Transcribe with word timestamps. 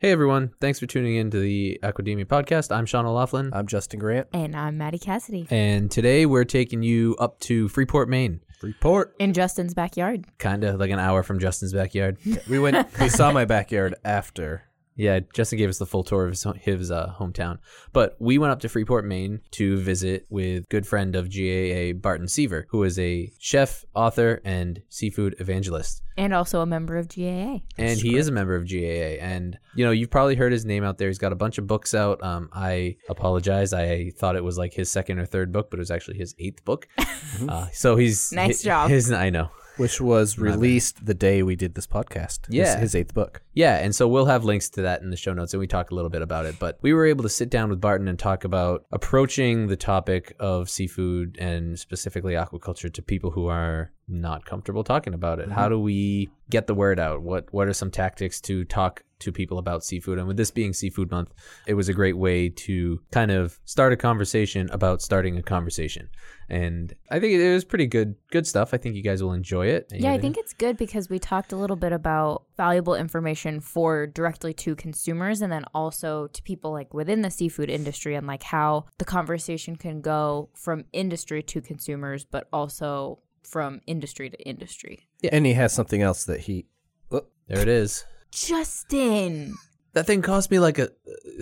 Hey 0.00 0.12
everyone, 0.12 0.52
thanks 0.60 0.78
for 0.78 0.86
tuning 0.86 1.16
in 1.16 1.28
to 1.32 1.40
the 1.40 1.80
Aquademia 1.82 2.24
podcast. 2.24 2.74
I'm 2.74 2.86
Sean 2.86 3.04
O'Laughlin, 3.04 3.50
I'm 3.52 3.66
Justin 3.66 3.98
Grant. 3.98 4.28
And 4.32 4.54
I'm 4.54 4.78
Maddie 4.78 4.98
Cassidy. 5.00 5.48
and 5.50 5.90
today 5.90 6.24
we're 6.24 6.44
taking 6.44 6.84
you 6.84 7.16
up 7.18 7.40
to 7.40 7.68
Freeport, 7.68 8.08
Maine, 8.08 8.40
Report. 8.62 9.16
In 9.18 9.32
Justin's 9.32 9.74
backyard. 9.74 10.24
kind 10.38 10.62
of 10.62 10.78
like 10.78 10.90
an 10.92 11.00
hour 11.00 11.24
from 11.24 11.40
Justin's 11.40 11.72
backyard. 11.72 12.16
We 12.48 12.60
went. 12.60 12.86
we 13.00 13.08
saw 13.08 13.32
my 13.32 13.44
backyard 13.44 13.96
after. 14.04 14.62
Yeah, 14.98 15.20
Justin 15.32 15.58
gave 15.58 15.68
us 15.68 15.78
the 15.78 15.86
full 15.86 16.02
tour 16.02 16.24
of 16.24 16.30
his, 16.30 16.44
his 16.60 16.90
uh, 16.90 17.14
hometown. 17.18 17.58
But 17.92 18.16
we 18.18 18.36
went 18.36 18.50
up 18.50 18.58
to 18.60 18.68
Freeport, 18.68 19.04
Maine 19.04 19.40
to 19.52 19.78
visit 19.78 20.26
with 20.28 20.68
good 20.68 20.88
friend 20.88 21.14
of 21.14 21.32
GAA, 21.32 21.92
Barton 21.92 22.26
Seaver, 22.26 22.66
who 22.70 22.82
is 22.82 22.98
a 22.98 23.32
chef, 23.38 23.84
author, 23.94 24.42
and 24.44 24.82
seafood 24.88 25.36
evangelist. 25.38 26.02
And 26.16 26.34
also 26.34 26.62
a 26.62 26.66
member 26.66 26.96
of 26.96 27.06
GAA. 27.08 27.60
and 27.78 28.00
he 28.00 28.16
is 28.16 28.26
a 28.26 28.32
member 28.32 28.56
of 28.56 28.68
GAA. 28.68 29.22
And 29.24 29.56
you 29.76 29.84
know, 29.84 29.92
you've 29.92 30.10
probably 30.10 30.34
heard 30.34 30.50
his 30.50 30.64
name 30.64 30.82
out 30.82 30.98
there. 30.98 31.06
He's 31.06 31.18
got 31.18 31.30
a 31.32 31.36
bunch 31.36 31.58
of 31.58 31.68
books 31.68 31.94
out. 31.94 32.20
Um, 32.20 32.48
I 32.52 32.96
apologize. 33.08 33.72
I 33.72 34.10
thought 34.10 34.34
it 34.34 34.42
was 34.42 34.58
like 34.58 34.74
his 34.74 34.90
second 34.90 35.20
or 35.20 35.26
third 35.26 35.52
book, 35.52 35.70
but 35.70 35.78
it 35.78 35.80
was 35.80 35.92
actually 35.92 36.18
his 36.18 36.34
eighth 36.40 36.64
book. 36.64 36.88
uh, 37.48 37.68
so 37.72 37.94
he's 37.94 38.32
Nice 38.32 38.64
hi- 38.64 38.66
job. 38.68 38.90
His, 38.90 39.12
I 39.12 39.30
know. 39.30 39.50
Which 39.78 40.00
was 40.00 40.38
released 40.38 41.04
the 41.06 41.14
day 41.14 41.42
we 41.42 41.56
did 41.56 41.74
this 41.74 41.86
podcast. 41.86 42.46
His- 42.46 42.54
Yeah. 42.54 42.78
his, 42.78 42.94
eighth 42.94 43.14
book. 43.14 43.42
Yeah, 43.54 43.76
and 43.76 43.94
so 43.94 44.08
we'll 44.08 44.26
have 44.26 44.44
links 44.44 44.68
to 44.70 44.82
that 44.82 45.02
in 45.02 45.10
the 45.10 45.16
show 45.16 45.32
notes, 45.32 45.52
and 45.52 45.60
we 45.60 45.66
talk 45.66 45.90
a 45.90 45.94
little 45.94 46.10
bit 46.10 46.22
about 46.22 46.46
it. 46.46 46.58
But 46.58 46.78
we 46.82 46.92
were 46.92 47.06
able 47.06 47.22
to 47.22 47.28
sit 47.28 47.50
down 47.50 47.70
with 47.70 47.80
Barton 47.80 48.08
and 48.08 48.18
talk 48.18 48.44
about 48.44 48.84
approaching 48.92 49.68
the 49.68 49.76
topic 49.76 50.34
of 50.40 50.68
seafood 50.68 51.36
and 51.38 51.78
specifically 51.78 52.34
aquaculture 52.34 52.92
to 52.92 53.02
people 53.02 53.30
who 53.30 53.46
are 53.46 53.92
not 54.08 54.44
comfortable 54.44 54.84
talking 54.84 55.14
about 55.14 55.38
it. 55.38 55.50
How 55.50 55.64
mm-hmm. 55.64 55.74
do 55.74 55.80
we 55.80 56.30
get 56.50 56.66
the 56.66 56.74
word 56.74 56.98
out? 56.98 57.22
What 57.22 57.52
What 57.52 57.68
are 57.68 57.72
some 57.72 57.90
tactics 57.90 58.40
to 58.42 58.64
talk 58.64 59.04
to 59.20 59.32
people 59.32 59.58
about 59.58 59.84
seafood? 59.84 60.18
And 60.18 60.26
with 60.26 60.36
this 60.36 60.50
being 60.50 60.72
Seafood 60.72 61.10
Month, 61.10 61.32
it 61.66 61.74
was 61.74 61.88
a 61.88 61.94
great 61.94 62.16
way 62.16 62.48
to 62.48 63.00
kind 63.10 63.30
of 63.30 63.58
start 63.64 63.92
a 63.92 63.96
conversation 63.96 64.68
about 64.70 65.02
starting 65.02 65.36
a 65.36 65.42
conversation. 65.42 66.08
And 66.48 66.94
I 67.10 67.20
think 67.20 67.34
it 67.34 67.52
was 67.52 67.64
pretty 67.64 67.86
good, 67.86 68.14
good 68.30 68.46
stuff. 68.46 68.72
I 68.72 68.78
think 68.78 68.96
you 68.96 69.02
guys 69.02 69.22
will 69.22 69.32
enjoy 69.32 69.66
it. 69.66 69.90
Yeah, 69.90 70.12
I 70.12 70.18
think 70.18 70.38
it's 70.38 70.54
good 70.54 70.76
because 70.76 71.10
we 71.10 71.18
talked 71.18 71.52
a 71.52 71.56
little 71.56 71.76
bit 71.76 71.92
about 71.92 72.44
valuable 72.56 72.94
information 72.94 73.60
for 73.60 74.06
directly 74.06 74.54
to 74.54 74.74
consumers 74.74 75.42
and 75.42 75.52
then 75.52 75.64
also 75.74 76.28
to 76.28 76.42
people 76.42 76.72
like 76.72 76.94
within 76.94 77.22
the 77.22 77.30
seafood 77.30 77.68
industry 77.68 78.14
and 78.14 78.26
like 78.26 78.42
how 78.42 78.86
the 78.98 79.04
conversation 79.04 79.76
can 79.76 80.00
go 80.00 80.48
from 80.54 80.84
industry 80.92 81.42
to 81.42 81.60
consumers, 81.60 82.24
but 82.24 82.48
also 82.52 83.20
from 83.42 83.80
industry 83.86 84.30
to 84.30 84.38
industry. 84.48 85.08
Yeah. 85.22 85.30
And 85.32 85.46
he 85.46 85.54
has 85.54 85.72
something 85.72 86.02
else 86.02 86.24
that 86.24 86.40
he. 86.40 86.66
oh, 87.10 87.26
there 87.46 87.60
it 87.60 87.68
is. 87.68 88.04
Justin, 88.30 89.54
That 89.94 90.06
thing 90.06 90.22
cost 90.22 90.50
me 90.50 90.58
like 90.58 90.78
a 90.78 90.84
uh, 90.88 90.90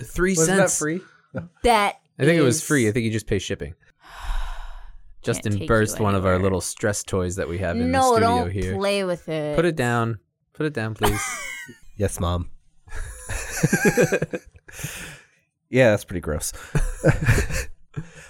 three 0.03 0.31
wasn't 0.31 0.57
that 0.57 0.69
cents. 0.69 0.79
free? 0.79 1.01
that 1.63 1.95
I 2.19 2.23
think 2.25 2.39
it 2.39 2.43
was 2.43 2.57
is- 2.57 2.63
free. 2.63 2.87
I 2.87 2.91
think 2.91 3.05
you 3.05 3.11
just 3.11 3.27
pay 3.27 3.39
shipping. 3.39 3.75
Justin 5.21 5.51
take 5.53 5.61
you 5.63 5.67
burst 5.67 5.99
one 5.99 6.15
of 6.15 6.25
our 6.25 6.31
anywhere. 6.33 6.43
little 6.43 6.61
stress 6.61 7.03
toys 7.03 7.35
that 7.35 7.47
we 7.49 7.57
have 7.59 7.75
in 7.75 7.91
no, 7.91 7.99
the 7.99 8.15
studio 8.17 8.27
don't 8.27 8.51
here. 8.51 8.75
play 8.75 9.03
with 9.03 9.27
it. 9.29 9.55
Put 9.55 9.65
it 9.65 9.75
down. 9.75 10.19
Put 10.53 10.65
it 10.65 10.73
down, 10.73 10.93
please. 10.95 11.21
Yes, 11.99 12.19
mom. 12.19 12.51
yeah, 15.69 15.89
that's 15.91 16.05
pretty 16.05 16.21
gross. 16.21 16.53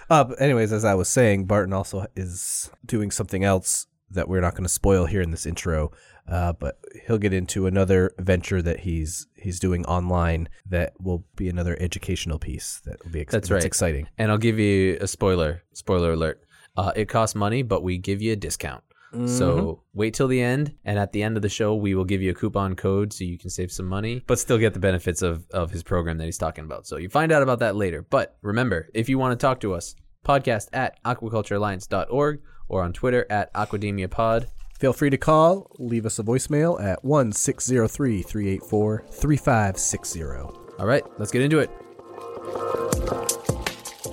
uh, 0.10 0.24
but 0.24 0.42
anyways, 0.42 0.72
as 0.72 0.86
I 0.86 0.96
was 0.96 1.10
saying, 1.10 1.46
Barton 1.46 1.74
also 1.74 2.06
is 2.16 2.72
doing 2.86 3.12
something 3.12 3.44
else 3.44 3.88
that 4.12 4.30
we're 4.30 4.40
not 4.42 4.54
going 4.54 4.64
to 4.64 4.70
spoil 4.70 5.06
here 5.06 5.22
in 5.22 5.32
this 5.32 5.46
intro. 5.46 5.92
Uh, 6.28 6.52
but 6.54 6.78
he'll 7.06 7.18
get 7.18 7.32
into 7.34 7.68
another 7.68 8.12
venture 8.20 8.62
that 8.62 8.82
he's 8.82 9.28
he's 9.36 9.60
doing 9.60 9.86
online 9.86 10.50
that 10.70 10.94
will 11.00 11.24
be 11.38 11.48
another 11.48 11.78
educational 11.80 12.38
piece 12.38 12.82
that 12.86 13.02
will 13.04 13.12
be 13.12 13.22
ex- 13.22 13.32
That's 13.32 13.50
right. 13.50 13.64
exciting. 13.64 14.08
and 14.18 14.30
I'll 14.32 14.38
give 14.38 14.60
you 14.60 14.98
a 15.00 15.08
spoiler. 15.08 15.64
Spoiler 15.74 16.12
alert. 16.14 16.42
Uh, 16.76 16.92
it 16.96 17.08
costs 17.08 17.34
money, 17.36 17.64
but 17.64 17.82
we 17.82 17.98
give 17.98 18.22
you 18.22 18.34
a 18.34 18.36
discount. 18.36 18.84
So 19.26 19.82
wait 19.94 20.14
till 20.14 20.28
the 20.28 20.42
end, 20.42 20.76
and 20.86 21.00
at 21.00 21.12
the 21.14 21.24
end 21.24 21.38
of 21.38 21.42
the 21.42 21.50
show, 21.50 21.74
we 21.74 21.96
will 21.96 22.04
give 22.04 22.22
you 22.22 22.30
a 22.30 22.34
coupon 22.36 22.76
code 22.76 23.12
so 23.14 23.24
you 23.24 23.40
can 23.40 23.50
save 23.50 23.72
some 23.72 23.88
money, 23.88 24.22
but 24.28 24.38
still 24.38 24.60
get 24.60 24.74
the 24.76 24.80
benefits 24.80 25.24
of, 25.24 25.48
of 25.52 25.72
his 25.72 25.82
program 25.82 26.18
that 26.20 26.26
he's 26.26 26.38
talking 26.38 26.66
about. 26.66 26.86
So 26.86 26.98
you 26.98 27.10
find 27.10 27.32
out 27.32 27.42
about 27.42 27.60
that 27.60 27.76
later. 27.76 28.06
But 28.08 28.38
remember, 28.44 28.90
if 28.94 29.08
you 29.10 29.18
want 29.18 29.32
to 29.40 29.44
talk 29.44 29.62
to 29.62 29.74
us, 29.74 29.96
podcast 30.24 30.68
at 30.74 31.02
aquaculturealliance.org 31.04 32.42
or 32.68 32.84
on 32.84 32.94
Twitter 32.94 33.26
at 33.30 33.52
aquademiapod. 33.54 34.48
Feel 34.80 34.94
free 34.94 35.10
to 35.10 35.18
call, 35.18 35.72
leave 35.80 36.06
us 36.06 36.20
a 36.20 36.24
voicemail 36.24 36.80
at 36.80 37.04
1 37.04 37.32
603 37.32 38.22
384 38.22 39.06
3560. 39.10 40.24
All 40.24 40.86
right, 40.86 41.04
let's 41.18 41.32
get 41.32 41.42
into 41.42 41.58
it. 41.58 41.72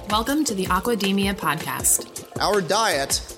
Welcome 0.08 0.42
to 0.44 0.54
the 0.54 0.64
Aquademia 0.66 1.34
podcast. 1.34 2.26
Our 2.40 2.62
diet 2.62 3.33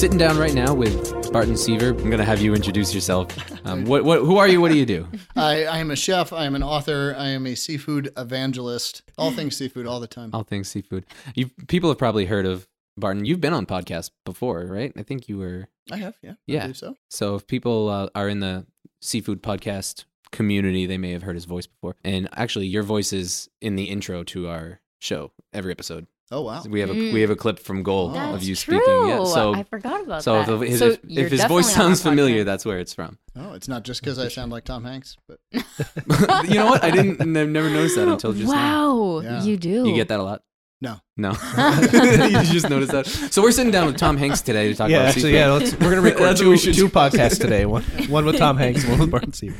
Sitting 0.00 0.16
down 0.16 0.38
right 0.38 0.54
now 0.54 0.72
with 0.72 1.30
Barton 1.30 1.58
Seaver. 1.58 1.90
I'm 1.90 1.96
going 2.08 2.16
to 2.16 2.24
have 2.24 2.40
you 2.40 2.54
introduce 2.54 2.94
yourself. 2.94 3.36
Um, 3.66 3.84
what, 3.84 4.02
what, 4.02 4.20
who 4.20 4.38
are 4.38 4.48
you? 4.48 4.58
What 4.58 4.72
do 4.72 4.78
you 4.78 4.86
do? 4.86 5.06
I, 5.36 5.66
I 5.66 5.76
am 5.76 5.90
a 5.90 5.96
chef. 5.96 6.32
I 6.32 6.46
am 6.46 6.54
an 6.54 6.62
author. 6.62 7.14
I 7.18 7.28
am 7.28 7.46
a 7.46 7.54
seafood 7.54 8.10
evangelist. 8.16 9.02
All 9.18 9.30
things 9.30 9.58
seafood, 9.58 9.86
all 9.86 10.00
the 10.00 10.06
time. 10.06 10.30
All 10.32 10.42
things 10.42 10.68
seafood. 10.70 11.04
You 11.34 11.50
people 11.68 11.90
have 11.90 11.98
probably 11.98 12.24
heard 12.24 12.46
of 12.46 12.66
Barton. 12.96 13.26
You've 13.26 13.42
been 13.42 13.52
on 13.52 13.66
podcasts 13.66 14.10
before, 14.24 14.64
right? 14.64 14.90
I 14.96 15.02
think 15.02 15.28
you 15.28 15.36
were. 15.36 15.68
I 15.92 15.98
have, 15.98 16.16
yeah. 16.22 16.30
I 16.30 16.34
Yeah. 16.46 16.60
believe 16.62 16.78
so. 16.78 16.96
So 17.10 17.34
if 17.34 17.46
people 17.46 17.90
uh, 17.90 18.08
are 18.14 18.30
in 18.30 18.40
the 18.40 18.64
seafood 19.02 19.42
podcast 19.42 20.04
community, 20.32 20.86
they 20.86 20.96
may 20.96 21.12
have 21.12 21.24
heard 21.24 21.36
his 21.36 21.44
voice 21.44 21.66
before. 21.66 21.96
And 22.04 22.26
actually, 22.32 22.68
your 22.68 22.84
voice 22.84 23.12
is 23.12 23.50
in 23.60 23.76
the 23.76 23.84
intro 23.84 24.24
to 24.24 24.48
our 24.48 24.80
show 24.98 25.32
every 25.52 25.72
episode. 25.72 26.06
Oh 26.32 26.42
wow. 26.42 26.62
We 26.68 26.78
have 26.80 26.90
a 26.90 26.92
we 26.92 27.12
mm. 27.12 27.20
have 27.22 27.30
a 27.30 27.36
clip 27.36 27.58
from 27.58 27.82
Goal 27.82 28.10
That's 28.10 28.36
of 28.36 28.42
you 28.44 28.54
true. 28.54 28.76
speaking. 28.78 29.08
Yeah. 29.08 29.24
So 29.24 29.52
I 29.52 29.64
forgot 29.64 30.02
about 30.02 30.22
so 30.22 30.42
that. 30.44 30.48
if, 30.62 30.68
his, 30.68 30.78
So 30.78 30.86
if, 30.86 31.00
if 31.08 31.30
his 31.32 31.44
voice 31.44 31.72
sounds 31.74 32.02
familiar, 32.02 32.42
podcast. 32.42 32.46
that's 32.46 32.64
where 32.64 32.78
it's 32.78 32.94
from. 32.94 33.18
Oh, 33.34 33.54
it's 33.54 33.66
not 33.66 33.82
just 33.82 34.00
because 34.00 34.18
I 34.18 34.28
sound 34.28 34.52
like 34.52 34.64
Tom 34.64 34.84
Hanks, 34.84 35.16
but 35.26 35.40
you 35.52 36.54
know 36.54 36.66
what? 36.66 36.84
I 36.84 36.90
didn't. 36.92 37.20
I've 37.20 37.26
never 37.26 37.68
noticed 37.68 37.96
that 37.96 38.06
until 38.06 38.32
just 38.32 38.52
now. 38.52 38.94
wow, 38.94 39.20
Yeah. 39.20 39.42
you 39.42 39.56
do. 39.56 39.88
You 39.88 39.94
get 39.94 40.08
that 40.08 40.20
a 40.20 40.22
lot. 40.22 40.42
no. 40.80 41.00
No, 41.16 41.30
you 41.92 42.42
just 42.44 42.70
noticed 42.70 42.92
that. 42.92 43.06
So 43.06 43.42
we're 43.42 43.50
sitting 43.50 43.72
down 43.72 43.86
with 43.86 43.96
Tom 43.98 44.16
Hanks 44.16 44.40
today 44.40 44.68
to 44.68 44.74
talk 44.74 44.88
Yeah, 44.88 44.98
about 44.98 45.08
actually, 45.08 45.34
yeah. 45.34 45.50
Let's, 45.50 45.72
we're 45.74 45.90
gonna 45.90 46.00
record 46.00 46.36
two, 46.36 46.50
we 46.50 46.56
should 46.58 46.74
two 46.74 46.88
podcasts 46.88 47.40
today. 47.40 47.66
One 47.66 47.82
one 48.08 48.24
with 48.24 48.38
Tom 48.38 48.56
Hanks, 48.56 48.86
one 48.86 49.00
with 49.00 49.10
Barton 49.10 49.32
Seaver. 49.32 49.58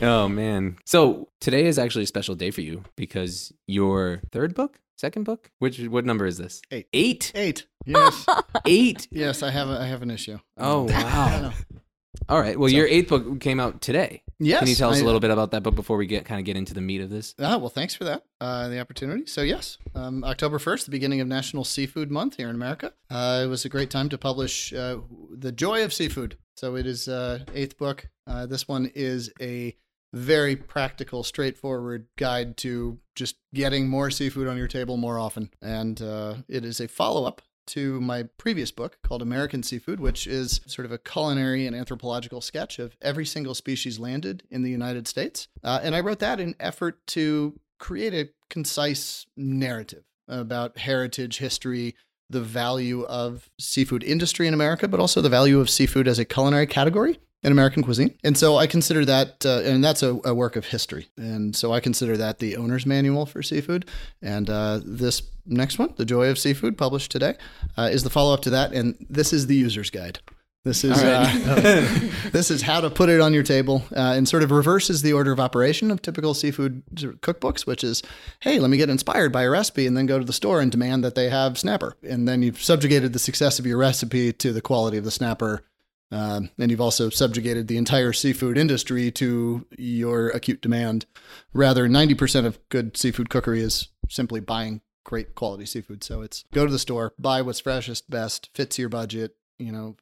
Oh 0.00 0.28
man. 0.28 0.78
So 0.86 1.28
today 1.40 1.66
is 1.66 1.78
actually 1.78 2.04
a 2.04 2.06
special 2.08 2.34
day 2.34 2.50
for 2.50 2.62
you 2.62 2.82
because 2.96 3.52
your 3.66 4.20
third 4.32 4.54
book, 4.54 4.78
second 4.98 5.24
book, 5.24 5.50
which 5.58 5.78
what 5.80 6.04
number 6.04 6.26
is 6.26 6.36
this? 6.38 6.60
Eight. 6.70 6.88
Eight. 6.92 7.32
Eight. 7.34 7.66
Yes. 7.86 8.26
Eight. 8.66 9.08
yes, 9.10 9.42
I 9.42 9.50
have 9.50 9.70
a, 9.70 9.80
I 9.80 9.86
have 9.86 10.02
an 10.02 10.10
issue. 10.10 10.38
Oh 10.58 10.82
wow. 10.84 11.52
All 12.28 12.38
right. 12.38 12.58
Well, 12.58 12.68
your 12.68 12.86
eighth 12.86 13.08
book 13.08 13.40
came 13.40 13.58
out 13.60 13.80
today. 13.80 14.22
Yes. 14.38 14.58
Can 14.58 14.68
you 14.68 14.74
tell 14.74 14.90
us 14.90 14.98
I- 14.98 15.00
a 15.00 15.04
little 15.04 15.20
bit 15.20 15.30
about 15.30 15.52
that 15.52 15.62
book 15.62 15.74
before 15.74 15.96
we 15.96 16.06
get 16.06 16.26
kind 16.26 16.38
of 16.38 16.44
get 16.44 16.56
into 16.56 16.74
the 16.74 16.82
meat 16.82 17.00
of 17.00 17.08
this? 17.08 17.34
Ah, 17.40 17.56
well, 17.56 17.70
thanks 17.70 17.94
for 17.94 18.04
that, 18.04 18.24
uh, 18.42 18.68
the 18.68 18.78
opportunity. 18.78 19.24
So, 19.24 19.40
yes, 19.40 19.78
um, 19.94 20.22
October 20.24 20.58
1st, 20.58 20.84
the 20.84 20.90
beginning 20.90 21.20
of 21.22 21.28
National 21.28 21.64
Seafood 21.64 22.10
Month 22.10 22.36
here 22.36 22.48
in 22.50 22.54
America. 22.54 22.92
Uh, 23.10 23.42
it 23.44 23.46
was 23.46 23.64
a 23.64 23.68
great 23.70 23.88
time 23.90 24.10
to 24.10 24.18
publish 24.18 24.72
uh, 24.74 24.98
The 25.30 25.50
Joy 25.52 25.82
of 25.84 25.94
Seafood. 25.94 26.36
So, 26.56 26.74
it 26.76 26.86
is 26.86 27.08
uh, 27.08 27.40
eighth 27.54 27.78
book. 27.78 28.08
Uh, 28.26 28.44
this 28.46 28.68
one 28.68 28.90
is 28.94 29.32
a 29.40 29.74
very 30.12 30.56
practical, 30.56 31.22
straightforward 31.22 32.06
guide 32.16 32.56
to 32.58 32.98
just 33.14 33.36
getting 33.54 33.88
more 33.88 34.10
seafood 34.10 34.48
on 34.48 34.56
your 34.56 34.68
table 34.68 34.96
more 34.96 35.18
often. 35.18 35.50
And 35.60 36.00
uh, 36.00 36.36
it 36.48 36.64
is 36.64 36.80
a 36.80 36.88
follow 36.88 37.24
up 37.24 37.42
to 37.68 38.00
my 38.00 38.22
previous 38.38 38.70
book 38.70 38.98
called 39.02 39.20
American 39.20 39.62
Seafood, 39.62 40.00
which 40.00 40.26
is 40.26 40.60
sort 40.66 40.86
of 40.86 40.92
a 40.92 40.98
culinary 40.98 41.66
and 41.66 41.76
anthropological 41.76 42.40
sketch 42.40 42.78
of 42.78 42.96
every 43.02 43.26
single 43.26 43.54
species 43.54 43.98
landed 43.98 44.42
in 44.50 44.62
the 44.62 44.70
United 44.70 45.06
States. 45.06 45.48
Uh, 45.62 45.78
and 45.82 45.94
I 45.94 46.00
wrote 46.00 46.18
that 46.20 46.40
in 46.40 46.54
effort 46.58 47.06
to 47.08 47.58
create 47.78 48.14
a 48.14 48.30
concise 48.48 49.26
narrative 49.36 50.04
about 50.26 50.78
heritage, 50.78 51.38
history, 51.38 51.94
the 52.30 52.40
value 52.40 53.04
of 53.04 53.48
seafood 53.58 54.02
industry 54.02 54.46
in 54.46 54.54
America, 54.54 54.88
but 54.88 55.00
also 55.00 55.20
the 55.20 55.28
value 55.28 55.60
of 55.60 55.70
seafood 55.70 56.08
as 56.08 56.18
a 56.18 56.24
culinary 56.24 56.66
category. 56.66 57.18
In 57.42 57.52
American 57.52 57.82
cuisine. 57.82 58.14
And 58.24 58.36
so 58.36 58.56
I 58.56 58.66
consider 58.66 59.04
that, 59.04 59.46
uh, 59.46 59.60
and 59.64 59.82
that's 59.82 60.02
a, 60.02 60.18
a, 60.24 60.34
work 60.34 60.56
of 60.56 60.66
history. 60.66 61.08
And 61.16 61.54
so 61.54 61.72
I 61.72 61.80
consider 61.80 62.16
that 62.16 62.40
the 62.40 62.56
owner's 62.56 62.84
manual 62.84 63.26
for 63.26 63.42
seafood. 63.42 63.86
And 64.20 64.50
uh, 64.50 64.80
this 64.84 65.22
next 65.46 65.78
one, 65.78 65.94
The 65.96 66.04
Joy 66.04 66.30
of 66.30 66.38
Seafood, 66.38 66.76
published 66.76 67.12
today, 67.12 67.36
uh, 67.76 67.88
is 67.92 68.02
the 68.02 68.10
follow 68.10 68.34
up 68.34 68.42
to 68.42 68.50
that. 68.50 68.72
And 68.72 69.06
this 69.08 69.32
is 69.32 69.46
the 69.46 69.54
user's 69.54 69.90
guide. 69.90 70.18
This 70.64 70.82
is 70.82 71.02
right. 71.02 71.46
uh, 71.46 72.30
this 72.30 72.50
is 72.50 72.62
how 72.62 72.80
to 72.80 72.90
put 72.90 73.08
it 73.08 73.20
on 73.20 73.32
your 73.32 73.44
table, 73.44 73.84
uh, 73.96 74.14
and 74.16 74.28
sort 74.28 74.42
of 74.42 74.50
reverses 74.50 75.02
the 75.02 75.12
order 75.12 75.30
of 75.30 75.38
operation 75.38 75.90
of 75.90 76.02
typical 76.02 76.34
seafood 76.34 76.82
cookbooks, 76.94 77.64
which 77.64 77.84
is, 77.84 78.02
hey, 78.40 78.58
let 78.58 78.68
me 78.68 78.76
get 78.76 78.90
inspired 78.90 79.32
by 79.32 79.44
a 79.44 79.50
recipe, 79.50 79.86
and 79.86 79.96
then 79.96 80.04
go 80.04 80.18
to 80.18 80.24
the 80.24 80.32
store 80.32 80.60
and 80.60 80.72
demand 80.72 81.04
that 81.04 81.14
they 81.14 81.30
have 81.30 81.58
snapper, 81.58 81.96
and 82.02 82.26
then 82.28 82.42
you've 82.42 82.60
subjugated 82.60 83.12
the 83.12 83.18
success 83.20 83.58
of 83.58 83.66
your 83.66 83.78
recipe 83.78 84.32
to 84.32 84.52
the 84.52 84.60
quality 84.60 84.98
of 84.98 85.04
the 85.04 85.10
snapper, 85.12 85.62
um, 86.10 86.50
and 86.58 86.70
you've 86.70 86.80
also 86.80 87.10
subjugated 87.10 87.68
the 87.68 87.76
entire 87.76 88.12
seafood 88.12 88.56
industry 88.56 89.10
to 89.12 89.66
your 89.76 90.28
acute 90.30 90.60
demand. 90.60 91.06
Rather, 91.52 91.88
ninety 91.88 92.14
percent 92.14 92.46
of 92.46 92.58
good 92.68 92.96
seafood 92.96 93.30
cookery 93.30 93.60
is 93.60 93.88
simply 94.08 94.40
buying 94.40 94.80
great 95.04 95.34
quality 95.34 95.66
seafood. 95.66 96.04
So 96.04 96.22
it's 96.22 96.44
go 96.52 96.66
to 96.66 96.72
the 96.72 96.78
store, 96.78 97.14
buy 97.18 97.42
what's 97.42 97.60
freshest, 97.60 98.10
best, 98.10 98.50
fits 98.54 98.78
your 98.78 98.88
budget, 98.88 99.36
you 99.58 99.72
know, 99.72 99.96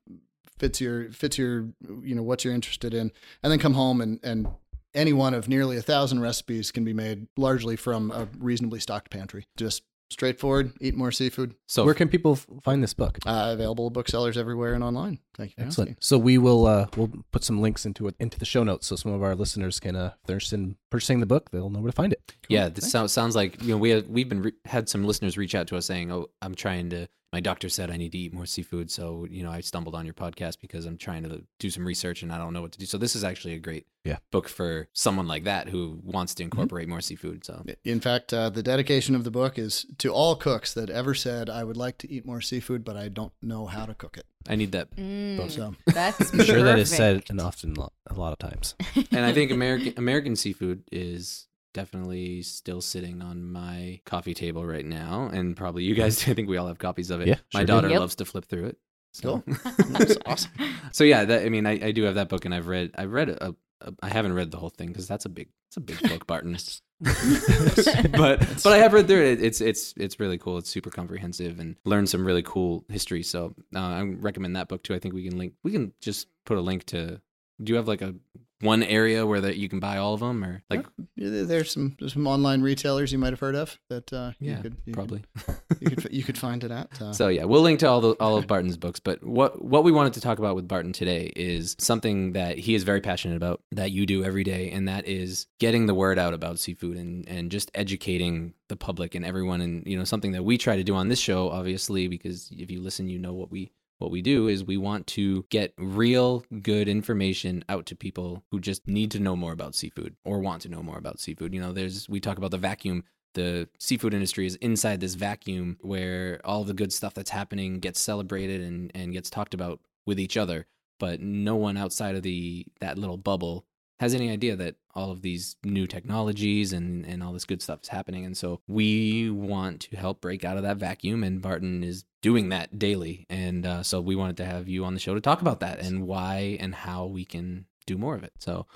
fits 0.58 0.80
your 0.80 1.10
fits 1.10 1.38
your 1.38 1.68
you 2.02 2.14
know 2.14 2.22
what 2.22 2.44
you're 2.44 2.54
interested 2.54 2.94
in, 2.94 3.12
and 3.42 3.52
then 3.52 3.58
come 3.58 3.74
home 3.74 4.00
and 4.00 4.20
and 4.22 4.48
any 4.94 5.12
one 5.12 5.34
of 5.34 5.48
nearly 5.48 5.76
a 5.76 5.82
thousand 5.82 6.20
recipes 6.20 6.70
can 6.70 6.84
be 6.84 6.94
made 6.94 7.26
largely 7.36 7.76
from 7.76 8.10
a 8.10 8.28
reasonably 8.38 8.80
stocked 8.80 9.10
pantry. 9.10 9.44
Just 9.56 9.82
straightforward. 10.10 10.72
Eat 10.80 10.94
more 10.94 11.12
seafood. 11.12 11.54
So 11.66 11.84
where 11.84 11.94
can 11.94 12.08
people 12.08 12.36
find 12.36 12.82
this 12.82 12.94
book? 12.94 13.18
Uh, 13.26 13.50
available 13.52 13.90
booksellers 13.90 14.36
everywhere 14.36 14.74
and 14.74 14.82
online. 14.84 15.18
Thank 15.36 15.54
you. 15.56 15.64
Excellent. 15.64 16.02
So 16.02 16.18
we 16.18 16.38
will 16.38 16.66
uh, 16.66 16.86
we'll 16.96 17.10
put 17.32 17.44
some 17.44 17.60
links 17.60 17.84
into 17.86 18.08
it 18.08 18.14
into 18.18 18.38
the 18.38 18.44
show 18.44 18.62
notes 18.62 18.86
so 18.86 18.96
some 18.96 19.12
of 19.12 19.22
our 19.22 19.34
listeners 19.34 19.80
can 19.80 19.96
uh, 19.96 20.12
if 20.20 20.26
they're 20.26 20.36
interested 20.36 20.60
in 20.60 20.76
purchasing 20.90 21.20
the 21.20 21.26
book, 21.26 21.50
they'll 21.50 21.70
know 21.70 21.80
where 21.80 21.90
to 21.90 21.96
find 21.96 22.12
it. 22.12 22.22
Cool. 22.26 22.56
Yeah, 22.56 22.68
this 22.68 22.90
sounds 22.90 23.12
sounds 23.12 23.34
like 23.36 23.62
you 23.62 23.68
know 23.68 23.78
we 23.78 23.90
have, 23.90 24.08
we've 24.08 24.28
been 24.28 24.42
re- 24.42 24.52
had 24.64 24.88
some 24.88 25.04
listeners 25.04 25.36
reach 25.36 25.54
out 25.54 25.66
to 25.68 25.76
us 25.76 25.86
saying, 25.86 26.12
"Oh, 26.12 26.28
I'm 26.42 26.54
trying 26.54 26.90
to 26.90 27.08
my 27.36 27.40
doctor 27.40 27.68
said 27.68 27.90
I 27.90 27.98
need 27.98 28.12
to 28.12 28.18
eat 28.18 28.32
more 28.32 28.46
seafood. 28.46 28.90
So, 28.90 29.26
you 29.28 29.44
know, 29.44 29.50
I 29.50 29.60
stumbled 29.60 29.94
on 29.94 30.06
your 30.06 30.14
podcast 30.14 30.58
because 30.58 30.86
I'm 30.86 30.96
trying 30.96 31.22
to 31.24 31.44
do 31.58 31.68
some 31.68 31.86
research 31.86 32.22
and 32.22 32.32
I 32.32 32.38
don't 32.38 32.54
know 32.54 32.62
what 32.62 32.72
to 32.72 32.78
do. 32.78 32.86
So 32.86 32.96
this 32.96 33.14
is 33.14 33.24
actually 33.24 33.52
a 33.52 33.58
great 33.58 33.86
yeah. 34.04 34.16
book 34.30 34.48
for 34.48 34.88
someone 34.94 35.28
like 35.28 35.44
that 35.44 35.68
who 35.68 36.00
wants 36.02 36.34
to 36.36 36.42
mm-hmm. 36.42 36.52
incorporate 36.52 36.84
mm-hmm. 36.84 36.92
more 36.92 37.02
seafood. 37.02 37.44
So 37.44 37.62
in 37.84 38.00
fact, 38.00 38.32
uh, 38.32 38.48
the 38.48 38.62
dedication 38.62 39.14
of 39.14 39.24
the 39.24 39.30
book 39.30 39.58
is 39.58 39.84
to 39.98 40.08
all 40.08 40.34
cooks 40.34 40.72
that 40.72 40.88
ever 40.88 41.12
said, 41.12 41.50
I 41.50 41.62
would 41.62 41.76
like 41.76 41.98
to 41.98 42.10
eat 42.10 42.24
more 42.24 42.40
seafood, 42.40 42.86
but 42.86 42.96
I 42.96 43.08
don't 43.08 43.34
know 43.42 43.66
how 43.66 43.84
to 43.84 43.92
cook 43.92 44.16
it. 44.16 44.24
I 44.48 44.56
need 44.56 44.72
that. 44.72 44.96
Mm, 44.96 45.50
so. 45.50 45.74
That's 45.84 46.32
I'm 46.32 46.40
sure 46.44 46.62
that 46.62 46.78
is 46.78 46.88
said 46.88 47.24
and 47.28 47.38
often 47.38 47.76
a 48.06 48.14
lot 48.14 48.32
of 48.32 48.38
times. 48.38 48.76
and 49.10 49.26
I 49.26 49.34
think 49.34 49.50
American 49.60 49.92
American 49.98 50.36
seafood 50.36 50.84
is 50.90 51.45
definitely 51.76 52.40
still 52.40 52.80
sitting 52.80 53.20
on 53.20 53.44
my 53.44 54.00
coffee 54.06 54.32
table 54.32 54.64
right 54.64 54.84
now, 54.84 55.28
and 55.30 55.54
probably 55.54 55.84
you 55.84 55.94
guys. 55.94 56.22
I 56.28 56.32
think 56.32 56.48
we 56.48 56.56
all 56.56 56.66
have 56.68 56.78
copies 56.78 57.10
of 57.10 57.20
it. 57.20 57.28
Yeah, 57.28 57.36
my 57.52 57.64
daughter 57.64 57.90
yep. 57.90 58.00
loves 58.00 58.14
to 58.16 58.24
flip 58.24 58.46
through 58.46 58.66
it. 58.66 58.78
So 59.12 59.42
that's 59.90 60.16
awesome. 60.24 60.50
So 60.92 61.04
yeah, 61.04 61.26
that, 61.26 61.44
I 61.44 61.50
mean, 61.50 61.66
I, 61.66 61.72
I 61.72 61.92
do 61.92 62.04
have 62.04 62.14
that 62.14 62.30
book, 62.30 62.46
and 62.46 62.54
I've 62.54 62.66
read. 62.66 62.92
I've 62.96 63.12
read 63.12 63.28
a, 63.28 63.54
a 63.82 63.92
I 64.02 64.08
haven't 64.08 64.32
read 64.32 64.50
the 64.50 64.56
whole 64.56 64.70
thing 64.70 64.88
because 64.88 65.06
that's 65.06 65.26
a 65.26 65.28
big. 65.28 65.48
It's 65.68 65.76
a 65.76 65.80
big 65.80 66.00
book, 66.08 66.26
Barton. 66.26 66.56
but 67.00 68.38
but 68.38 68.66
I 68.66 68.78
have 68.78 68.94
read 68.94 69.06
through 69.06 69.24
it. 69.24 69.42
It's 69.42 69.60
it's 69.60 69.92
it's 69.98 70.18
really 70.18 70.38
cool. 70.38 70.56
It's 70.56 70.70
super 70.70 70.90
comprehensive 70.90 71.60
and 71.60 71.76
learn 71.84 72.06
some 72.06 72.26
really 72.26 72.42
cool 72.42 72.86
history. 72.88 73.22
So 73.22 73.54
uh, 73.74 73.80
I 73.80 74.02
recommend 74.02 74.56
that 74.56 74.68
book 74.68 74.82
too. 74.82 74.94
I 74.94 74.98
think 74.98 75.14
we 75.14 75.28
can 75.28 75.36
link. 75.36 75.52
We 75.62 75.72
can 75.72 75.92
just 76.00 76.28
put 76.46 76.56
a 76.56 76.62
link 76.62 76.86
to. 76.86 77.20
Do 77.62 77.70
you 77.70 77.76
have 77.76 77.88
like 77.88 78.00
a 78.00 78.14
one 78.60 78.82
area 78.82 79.26
where 79.26 79.40
that 79.40 79.56
you 79.56 79.68
can 79.68 79.80
buy 79.80 79.98
all 79.98 80.14
of 80.14 80.20
them 80.20 80.42
or 80.42 80.62
like 80.70 80.86
yeah, 81.16 81.42
there's 81.44 81.70
some 81.70 81.94
there's 81.98 82.14
some 82.14 82.26
online 82.26 82.62
retailers 82.62 83.12
you 83.12 83.18
might 83.18 83.32
have 83.32 83.40
heard 83.40 83.54
of 83.54 83.78
that 83.90 84.10
uh, 84.12 84.32
yeah 84.40 84.56
you 84.56 84.62
could, 84.62 84.76
you 84.86 84.92
probably. 84.94 85.22
could, 85.36 85.56
you, 85.80 85.90
could, 85.90 86.08
you 86.12 86.22
could 86.22 86.38
find 86.38 86.64
it 86.64 86.70
at 86.70 87.02
uh, 87.02 87.12
so 87.12 87.28
yeah 87.28 87.44
we'll 87.44 87.60
link 87.60 87.80
to 87.80 87.86
all 87.86 88.00
the 88.00 88.12
all 88.12 88.36
of 88.36 88.46
Barton's 88.46 88.78
books 88.78 88.98
but 88.98 89.22
what 89.22 89.62
what 89.62 89.84
we 89.84 89.92
wanted 89.92 90.14
to 90.14 90.20
talk 90.20 90.38
about 90.38 90.56
with 90.56 90.66
Barton 90.66 90.92
today 90.92 91.32
is 91.36 91.76
something 91.78 92.32
that 92.32 92.58
he 92.58 92.74
is 92.74 92.82
very 92.82 93.00
passionate 93.00 93.36
about 93.36 93.60
that 93.72 93.90
you 93.90 94.06
do 94.06 94.24
every 94.24 94.44
day 94.44 94.70
and 94.70 94.88
that 94.88 95.06
is 95.06 95.46
getting 95.58 95.86
the 95.86 95.94
word 95.94 96.18
out 96.18 96.32
about 96.32 96.58
seafood 96.58 96.96
and 96.96 97.28
and 97.28 97.50
just 97.50 97.70
educating 97.74 98.54
the 98.68 98.76
public 98.76 99.14
and 99.14 99.24
everyone 99.24 99.60
and 99.60 99.86
you 99.86 99.98
know 99.98 100.04
something 100.04 100.32
that 100.32 100.44
we 100.44 100.56
try 100.56 100.76
to 100.76 100.84
do 100.84 100.94
on 100.94 101.08
this 101.08 101.20
show 101.20 101.50
obviously 101.50 102.08
because 102.08 102.50
if 102.52 102.70
you 102.70 102.80
listen 102.80 103.08
you 103.08 103.18
know 103.18 103.34
what 103.34 103.50
we 103.50 103.70
what 103.98 104.10
we 104.10 104.22
do 104.22 104.48
is 104.48 104.64
we 104.64 104.76
want 104.76 105.06
to 105.08 105.44
get 105.50 105.72
real 105.78 106.44
good 106.62 106.88
information 106.88 107.64
out 107.68 107.86
to 107.86 107.96
people 107.96 108.44
who 108.50 108.60
just 108.60 108.86
need 108.86 109.10
to 109.12 109.20
know 109.20 109.36
more 109.36 109.52
about 109.52 109.74
seafood 109.74 110.16
or 110.24 110.40
want 110.40 110.62
to 110.62 110.68
know 110.68 110.82
more 110.82 110.98
about 110.98 111.18
seafood. 111.18 111.54
You 111.54 111.60
know, 111.60 111.72
there's 111.72 112.08
we 112.08 112.20
talk 112.20 112.38
about 112.38 112.50
the 112.50 112.58
vacuum 112.58 113.04
the 113.36 113.68
seafood 113.78 114.14
industry 114.14 114.46
is 114.46 114.56
inside 114.56 114.98
this 114.98 115.14
vacuum 115.14 115.76
where 115.82 116.40
all 116.42 116.64
the 116.64 116.72
good 116.72 116.90
stuff 116.90 117.12
that's 117.12 117.30
happening 117.30 117.80
gets 117.80 118.00
celebrated 118.00 118.62
and, 118.62 118.90
and 118.94 119.12
gets 119.12 119.28
talked 119.28 119.52
about 119.52 119.78
with 120.06 120.18
each 120.18 120.38
other 120.38 120.66
but 120.98 121.20
no 121.20 121.54
one 121.54 121.76
outside 121.76 122.14
of 122.14 122.22
the 122.22 122.66
that 122.80 122.96
little 122.96 123.18
bubble 123.18 123.66
has 123.98 124.14
any 124.14 124.30
idea 124.30 124.56
that 124.56 124.76
all 124.94 125.10
of 125.10 125.22
these 125.22 125.56
new 125.64 125.86
technologies 125.86 126.72
and, 126.72 127.06
and 127.06 127.22
all 127.22 127.32
this 127.32 127.44
good 127.44 127.62
stuff 127.62 127.80
is 127.82 127.88
happening. 127.88 128.24
And 128.24 128.36
so 128.36 128.60
we 128.66 129.30
want 129.30 129.80
to 129.82 129.96
help 129.96 130.20
break 130.20 130.44
out 130.44 130.56
of 130.56 130.62
that 130.64 130.76
vacuum, 130.76 131.24
and 131.24 131.40
Barton 131.40 131.82
is 131.82 132.04
doing 132.22 132.50
that 132.50 132.78
daily. 132.78 133.26
And 133.30 133.64
uh, 133.64 133.82
so 133.82 134.00
we 134.00 134.16
wanted 134.16 134.36
to 134.38 134.44
have 134.44 134.68
you 134.68 134.84
on 134.84 134.94
the 134.94 135.00
show 135.00 135.14
to 135.14 135.20
talk 135.20 135.40
about 135.40 135.60
that 135.60 135.80
and 135.80 136.06
why 136.06 136.56
and 136.60 136.74
how 136.74 137.06
we 137.06 137.24
can 137.24 137.66
do 137.86 137.96
more 137.96 138.14
of 138.14 138.24
it. 138.24 138.32
So, 138.38 138.66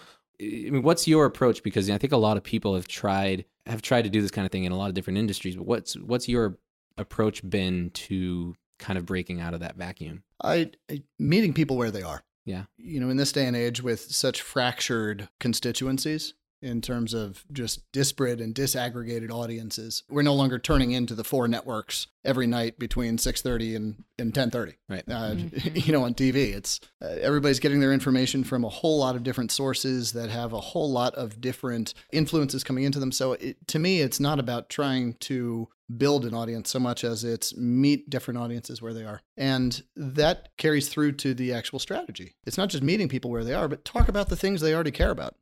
I 0.40 0.70
mean, 0.70 0.82
what's 0.82 1.06
your 1.06 1.26
approach? 1.26 1.62
Because 1.62 1.90
I 1.90 1.98
think 1.98 2.12
a 2.12 2.18
lot 2.18 2.36
of 2.36 2.42
people 2.42 2.74
have 2.74 2.88
tried 2.88 3.44
have 3.66 3.82
tried 3.82 4.02
to 4.02 4.10
do 4.10 4.22
this 4.22 4.30
kind 4.30 4.46
of 4.46 4.52
thing 4.52 4.64
in 4.64 4.72
a 4.72 4.76
lot 4.76 4.88
of 4.88 4.94
different 4.94 5.18
industries. 5.18 5.56
But 5.56 5.66
what's 5.66 5.94
what's 5.94 6.28
your 6.28 6.58
approach 6.96 7.48
been 7.48 7.90
to 7.90 8.54
kind 8.78 8.98
of 8.98 9.04
breaking 9.04 9.40
out 9.40 9.52
of 9.52 9.60
that 9.60 9.76
vacuum? 9.76 10.22
I, 10.42 10.70
I 10.90 11.02
meeting 11.18 11.52
people 11.52 11.76
where 11.76 11.90
they 11.90 12.02
are. 12.02 12.22
Yeah. 12.50 12.64
You 12.76 13.00
know, 13.00 13.10
in 13.10 13.16
this 13.16 13.32
day 13.32 13.46
and 13.46 13.56
age 13.56 13.82
with 13.82 14.00
such 14.00 14.42
fractured 14.42 15.28
constituencies 15.38 16.34
in 16.62 16.82
terms 16.82 17.14
of 17.14 17.44
just 17.52 17.90
disparate 17.92 18.40
and 18.40 18.54
disaggregated 18.54 19.30
audiences, 19.30 20.02
we're 20.10 20.22
no 20.22 20.34
longer 20.34 20.58
turning 20.58 20.90
into 20.90 21.14
the 21.14 21.24
four 21.24 21.48
networks 21.48 22.08
every 22.24 22.46
night 22.46 22.78
between 22.78 23.16
6:30 23.16 23.76
and 23.76 24.04
and 24.18 24.34
10:30. 24.34 24.74
Right. 24.88 25.04
Uh, 25.08 25.34
mm-hmm. 25.34 25.76
You 25.86 25.92
know, 25.92 26.04
on 26.04 26.14
TV, 26.14 26.52
it's 26.52 26.80
uh, 27.00 27.06
everybody's 27.20 27.60
getting 27.60 27.80
their 27.80 27.92
information 27.92 28.44
from 28.44 28.64
a 28.64 28.68
whole 28.68 28.98
lot 28.98 29.16
of 29.16 29.22
different 29.22 29.52
sources 29.52 30.12
that 30.12 30.28
have 30.28 30.52
a 30.52 30.60
whole 30.60 30.90
lot 30.90 31.14
of 31.14 31.40
different 31.40 31.94
influences 32.12 32.64
coming 32.64 32.84
into 32.84 33.00
them. 33.00 33.12
So 33.12 33.34
it, 33.34 33.56
to 33.68 33.78
me, 33.78 34.00
it's 34.00 34.20
not 34.20 34.38
about 34.38 34.68
trying 34.68 35.14
to 35.20 35.68
build 35.96 36.24
an 36.24 36.34
audience 36.34 36.70
so 36.70 36.78
much 36.78 37.04
as 37.04 37.24
it's 37.24 37.56
meet 37.56 38.10
different 38.10 38.38
audiences 38.38 38.80
where 38.80 38.94
they 38.94 39.04
are. 39.04 39.22
And 39.36 39.82
that 39.96 40.50
carries 40.56 40.88
through 40.88 41.12
to 41.12 41.34
the 41.34 41.52
actual 41.52 41.78
strategy. 41.78 42.34
It's 42.44 42.58
not 42.58 42.68
just 42.68 42.82
meeting 42.82 43.08
people 43.08 43.30
where 43.30 43.44
they 43.44 43.54
are, 43.54 43.68
but 43.68 43.84
talk 43.84 44.08
about 44.08 44.28
the 44.28 44.36
things 44.36 44.60
they 44.60 44.74
already 44.74 44.90
care 44.90 45.10
about. 45.10 45.34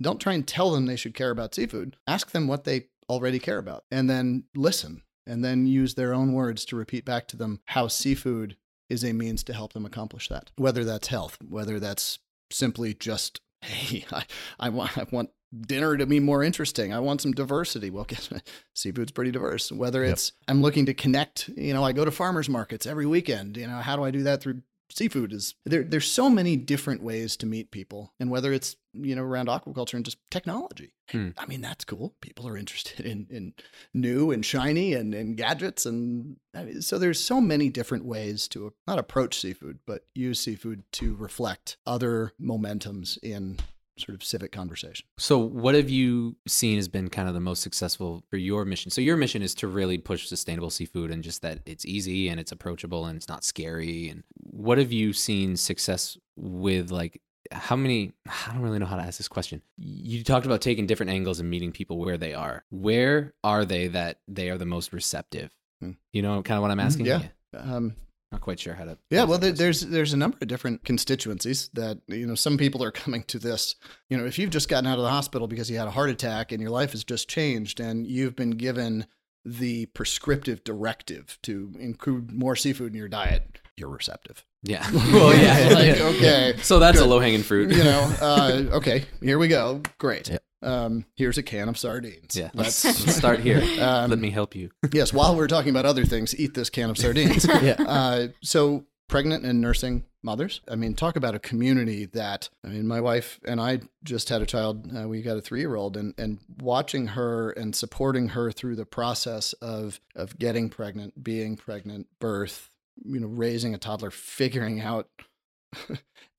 Don't 0.00 0.20
try 0.20 0.34
and 0.34 0.46
tell 0.46 0.70
them 0.70 0.86
they 0.86 0.96
should 0.96 1.14
care 1.14 1.30
about 1.30 1.54
seafood. 1.54 1.96
Ask 2.06 2.30
them 2.30 2.46
what 2.46 2.64
they 2.64 2.86
already 3.08 3.38
care 3.38 3.58
about 3.58 3.84
and 3.90 4.08
then 4.08 4.44
listen 4.54 5.02
and 5.26 5.44
then 5.44 5.66
use 5.66 5.94
their 5.94 6.14
own 6.14 6.32
words 6.32 6.64
to 6.66 6.76
repeat 6.76 7.04
back 7.04 7.26
to 7.28 7.36
them 7.36 7.60
how 7.66 7.88
seafood 7.88 8.56
is 8.88 9.04
a 9.04 9.12
means 9.12 9.42
to 9.44 9.52
help 9.52 9.72
them 9.72 9.84
accomplish 9.84 10.28
that. 10.28 10.50
Whether 10.56 10.84
that's 10.84 11.08
health, 11.08 11.38
whether 11.46 11.78
that's 11.80 12.18
simply 12.50 12.94
just 12.94 13.40
hey, 13.62 14.04
I, 14.12 14.24
I 14.60 14.68
want 14.68 14.96
I 14.96 15.06
want 15.10 15.30
dinner 15.58 15.96
to 15.96 16.06
be 16.06 16.20
more 16.20 16.42
interesting. 16.42 16.92
I 16.92 17.00
want 17.00 17.20
some 17.20 17.32
diversity. 17.32 17.90
Well, 17.90 18.04
guess 18.08 18.30
what? 18.30 18.42
Seafood's 18.74 19.12
pretty 19.12 19.30
diverse. 19.30 19.72
Whether 19.72 20.04
it's 20.04 20.32
yep. 20.40 20.50
I'm 20.50 20.62
looking 20.62 20.86
to 20.86 20.94
connect, 20.94 21.48
you 21.56 21.74
know, 21.74 21.84
I 21.84 21.92
go 21.92 22.04
to 22.04 22.10
farmers 22.10 22.48
markets 22.48 22.86
every 22.86 23.06
weekend. 23.06 23.56
You 23.56 23.66
know, 23.66 23.78
how 23.78 23.96
do 23.96 24.04
I 24.04 24.10
do 24.10 24.22
that 24.24 24.40
through 24.40 24.62
seafood? 24.90 25.32
Is 25.32 25.54
there? 25.64 25.82
There's 25.82 26.10
so 26.10 26.28
many 26.30 26.56
different 26.56 27.02
ways 27.02 27.36
to 27.38 27.46
meet 27.46 27.70
people, 27.70 28.12
and 28.20 28.30
whether 28.30 28.52
it's 28.52 28.76
you 28.92 29.14
know 29.14 29.22
around 29.22 29.48
aquaculture 29.48 29.94
and 29.94 30.04
just 30.04 30.18
technology. 30.30 30.92
Hmm. 31.10 31.30
I 31.38 31.46
mean, 31.46 31.60
that's 31.60 31.84
cool. 31.84 32.14
People 32.20 32.48
are 32.48 32.56
interested 32.56 33.04
in 33.04 33.26
in 33.30 33.54
new 33.94 34.30
and 34.30 34.44
shiny 34.44 34.94
and, 34.94 35.14
and 35.14 35.36
gadgets, 35.36 35.86
and 35.86 36.36
I 36.54 36.64
mean, 36.64 36.82
so 36.82 36.98
there's 36.98 37.20
so 37.20 37.40
many 37.40 37.68
different 37.70 38.04
ways 38.04 38.48
to 38.48 38.72
not 38.86 38.98
approach 38.98 39.40
seafood, 39.40 39.78
but 39.86 40.04
use 40.14 40.40
seafood 40.40 40.84
to 40.92 41.14
reflect 41.16 41.76
other 41.86 42.32
momentums 42.40 43.18
in 43.22 43.58
sort 43.98 44.14
of 44.14 44.22
civic 44.22 44.52
conversation. 44.52 45.06
So, 45.18 45.38
what 45.38 45.74
have 45.74 45.90
you 45.90 46.36
seen 46.46 46.76
has 46.76 46.88
been 46.88 47.08
kind 47.08 47.28
of 47.28 47.34
the 47.34 47.40
most 47.40 47.62
successful 47.62 48.24
for 48.30 48.36
your 48.36 48.64
mission? 48.64 48.90
So, 48.90 49.00
your 49.00 49.16
mission 49.16 49.42
is 49.42 49.54
to 49.56 49.68
really 49.68 49.98
push 49.98 50.26
sustainable 50.26 50.70
seafood 50.70 51.10
and 51.10 51.22
just 51.22 51.42
that 51.42 51.60
it's 51.66 51.84
easy 51.84 52.28
and 52.28 52.40
it's 52.40 52.52
approachable 52.52 53.06
and 53.06 53.16
it's 53.16 53.28
not 53.28 53.44
scary. 53.44 54.08
And 54.08 54.24
what 54.34 54.78
have 54.78 54.92
you 54.92 55.12
seen 55.12 55.56
success 55.56 56.16
with? 56.36 56.90
Like, 56.90 57.20
how 57.52 57.76
many? 57.76 58.12
I 58.26 58.52
don't 58.52 58.62
really 58.62 58.78
know 58.78 58.86
how 58.86 58.96
to 58.96 59.02
ask 59.02 59.18
this 59.18 59.28
question. 59.28 59.62
You 59.76 60.24
talked 60.24 60.46
about 60.46 60.60
taking 60.60 60.86
different 60.86 61.10
angles 61.10 61.40
and 61.40 61.50
meeting 61.50 61.72
people 61.72 61.98
where 61.98 62.18
they 62.18 62.34
are. 62.34 62.64
Where 62.70 63.34
are 63.44 63.64
they 63.64 63.88
that 63.88 64.20
they 64.28 64.50
are 64.50 64.58
the 64.58 64.66
most 64.66 64.92
receptive? 64.92 65.50
Hmm. 65.80 65.92
You 66.12 66.22
know, 66.22 66.42
kind 66.42 66.56
of 66.56 66.62
what 66.62 66.70
I'm 66.70 66.80
asking. 66.80 67.06
Yeah. 67.06 67.22
Um, 67.54 67.94
Not 68.30 68.42
quite 68.42 68.60
sure 68.60 68.74
how 68.74 68.84
to. 68.84 68.98
Yeah, 69.10 69.24
well, 69.24 69.38
there, 69.38 69.52
there's 69.52 69.80
there's 69.80 70.12
a 70.12 70.16
number 70.16 70.36
of 70.42 70.48
different 70.48 70.84
constituencies 70.84 71.70
that 71.72 72.00
you 72.08 72.26
know. 72.26 72.34
Some 72.34 72.58
people 72.58 72.84
are 72.84 72.90
coming 73.04 73.22
to 73.24 73.38
this. 73.38 73.74
You 74.10 74.18
know, 74.18 74.26
if 74.26 74.38
you've 74.38 74.50
just 74.50 74.68
gotten 74.68 74.86
out 74.86 74.98
of 74.98 75.04
the 75.04 75.10
hospital 75.10 75.48
because 75.48 75.70
you 75.70 75.78
had 75.78 75.88
a 75.88 75.92
heart 75.92 76.10
attack 76.10 76.52
and 76.52 76.60
your 76.60 76.70
life 76.70 76.92
has 76.92 77.04
just 77.04 77.28
changed, 77.28 77.80
and 77.80 78.06
you've 78.06 78.36
been 78.36 78.50
given 78.50 79.06
the 79.44 79.86
prescriptive 79.86 80.62
directive 80.62 81.38
to 81.42 81.72
include 81.78 82.32
more 82.32 82.54
seafood 82.54 82.92
in 82.92 82.98
your 82.98 83.08
diet, 83.08 83.58
you're 83.76 83.88
receptive. 83.88 84.44
Yeah. 84.62 84.86
well, 84.92 85.34
yeah. 85.40 85.74
like, 85.74 86.00
okay, 86.00 86.54
So 86.62 86.78
that's 86.78 87.00
a 87.00 87.06
low 87.06 87.20
hanging 87.20 87.42
fruit. 87.42 87.74
you 87.74 87.84
know, 87.84 88.14
uh, 88.20 88.62
okay, 88.72 89.04
here 89.22 89.38
we 89.38 89.48
go. 89.48 89.82
Great. 89.98 90.30
Um, 90.62 91.04
here's 91.16 91.38
a 91.38 91.42
can 91.42 91.68
of 91.68 91.78
sardines. 91.78 92.36
Yeah. 92.36 92.50
Let's, 92.54 92.84
let's 92.84 93.16
start 93.16 93.40
here. 93.40 93.62
Um, 93.78 94.10
Let 94.10 94.18
me 94.18 94.30
help 94.30 94.56
you. 94.56 94.70
yes, 94.92 95.12
while 95.12 95.36
we're 95.36 95.46
talking 95.46 95.70
about 95.70 95.86
other 95.86 96.04
things, 96.04 96.38
eat 96.38 96.54
this 96.54 96.68
can 96.68 96.90
of 96.90 96.98
sardines. 96.98 97.46
Yeah. 97.46 97.76
Uh, 97.78 98.28
so 98.42 98.86
pregnant 99.08 99.44
and 99.44 99.60
nursing 99.60 100.04
mothers. 100.22 100.60
I 100.68 100.74
mean, 100.74 100.94
talk 100.94 101.16
about 101.16 101.34
a 101.34 101.38
community 101.38 102.06
that. 102.06 102.48
I 102.64 102.68
mean, 102.68 102.86
my 102.86 103.00
wife 103.00 103.38
and 103.44 103.60
I 103.60 103.80
just 104.04 104.28
had 104.28 104.42
a 104.42 104.46
child. 104.46 104.90
Uh, 104.96 105.06
we 105.08 105.22
got 105.22 105.36
a 105.36 105.40
three-year-old, 105.40 105.96
and 105.96 106.14
and 106.18 106.38
watching 106.60 107.08
her 107.08 107.50
and 107.50 107.74
supporting 107.74 108.30
her 108.30 108.50
through 108.50 108.76
the 108.76 108.86
process 108.86 109.52
of 109.54 110.00
of 110.16 110.38
getting 110.38 110.68
pregnant, 110.68 111.22
being 111.22 111.56
pregnant, 111.56 112.08
birth, 112.18 112.70
you 113.04 113.20
know, 113.20 113.28
raising 113.28 113.74
a 113.74 113.78
toddler, 113.78 114.10
figuring 114.10 114.80
out 114.80 115.08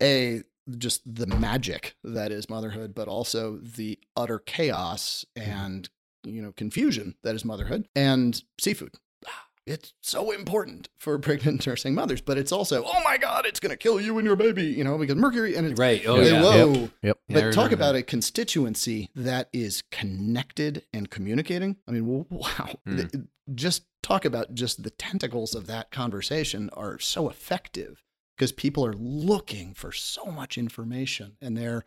a 0.01 0.43
just 0.77 1.01
the 1.05 1.27
magic 1.27 1.95
that 2.03 2.31
is 2.31 2.49
motherhood, 2.49 2.93
but 2.95 3.07
also 3.07 3.57
the 3.57 3.99
utter 4.15 4.39
chaos 4.39 5.25
mm-hmm. 5.37 5.49
and 5.49 5.89
you 6.23 6.41
know 6.41 6.51
confusion 6.51 7.15
that 7.23 7.35
is 7.35 7.45
motherhood 7.45 7.87
and 7.95 8.43
seafood. 8.59 8.93
Ah, 9.27 9.45
it's 9.65 9.93
so 10.01 10.31
important 10.31 10.89
for 10.97 11.17
pregnant 11.27 11.65
nursing 11.65 11.95
mothers, 11.95 12.21
but 12.21 12.37
it's 12.37 12.51
also 12.51 12.83
oh 12.85 13.03
my 13.03 13.17
god, 13.17 13.45
it's 13.45 13.59
going 13.59 13.71
to 13.71 13.77
kill 13.77 13.99
you 14.01 14.17
and 14.17 14.25
your 14.27 14.35
baby, 14.35 14.65
you 14.65 14.83
know, 14.83 14.97
because 14.97 15.15
mercury 15.15 15.55
and 15.55 15.65
it's 15.67 15.79
Right. 15.79 16.01
Oh, 16.05 16.19
yeah. 16.19 16.65
Yep. 16.65 16.91
Yeah, 17.01 17.11
I 17.37 17.41
But 17.41 17.53
talk 17.53 17.71
about 17.71 17.93
that. 17.93 17.99
a 17.99 18.03
constituency 18.03 19.09
that 19.15 19.49
is 19.53 19.83
connected 19.91 20.83
and 20.93 21.09
communicating. 21.09 21.77
I 21.87 21.91
mean, 21.91 22.25
wow. 22.29 22.79
Hmm. 22.85 22.97
Th- 22.97 23.23
Just 23.55 23.85
talk 24.03 24.25
about 24.25 24.53
just 24.53 24.83
the 24.83 24.89
tentacles 24.91 25.55
of 25.55 25.67
that 25.67 25.91
conversation 25.91 26.69
are 26.73 26.99
so 26.99 27.29
effective 27.29 28.03
because 28.39 28.51
people 28.53 28.85
are 28.85 28.93
looking 28.93 29.73
for 29.73 29.91
so 29.91 30.27
much 30.27 30.57
information 30.57 31.35
and 31.41 31.57
they're 31.57 31.83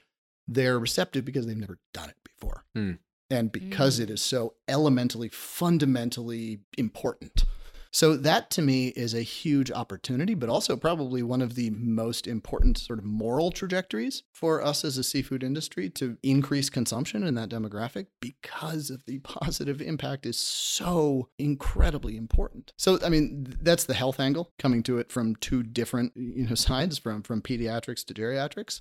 they're 0.47 0.79
receptive 0.79 1.25
because 1.25 1.47
they've 1.47 1.57
never 1.57 1.79
done 1.95 2.11
it 2.11 2.17
before. 2.23 2.65
Hmm. 2.75 2.93
And 3.31 3.51
because 3.51 3.99
it 3.99 4.11
is 4.11 4.21
so 4.21 4.55
elementally 4.69 5.31
fundamentally 5.31 6.61
important. 6.77 7.45
So 7.93 8.17
that 8.17 8.51
to 8.53 8.63
me 8.63 8.89
is 8.89 9.13
a 9.13 9.23
huge 9.23 9.71
opportunity, 9.71 10.35
but 10.35 10.49
also 10.49 10.77
probably 10.77 11.23
one 11.23 11.43
of 11.43 11.55
the 11.55 11.71
most 11.71 12.27
important 12.27 12.79
sort 12.79 12.99
of 12.99 13.05
moral 13.05 13.51
trajectories 13.51 14.23
for 14.33 14.63
us 14.63 14.85
as 14.85 14.97
a 14.97 15.05
seafood 15.05 15.43
industry 15.43 15.91
to 15.91 16.17
increase 16.23 16.71
consumption 16.71 17.23
in 17.23 17.35
that 17.35 17.51
demographic 17.51 18.07
because 18.21 18.89
of 18.89 19.05
the 19.05 19.19
positive 19.21 19.83
impact 19.83 20.25
is 20.25 20.39
so 20.39 21.29
incredibly 21.39 22.17
important. 22.17 22.73
So 22.79 22.99
I 23.05 23.11
mean 23.11 23.57
that's 23.61 23.85
the 23.85 23.95
health 23.95 24.19
angle 24.19 24.53
coming 24.59 24.83
to 24.85 24.99
it 24.99 25.13
from 25.13 25.37
two 25.37 25.63
different 25.63 26.13
you 26.17 26.47
know 26.47 26.55
sides 26.57 26.99
from 26.99 27.23
from 27.23 27.43
pediatrics 27.43 28.05
to 28.07 28.15
geriatrics. 28.15 28.81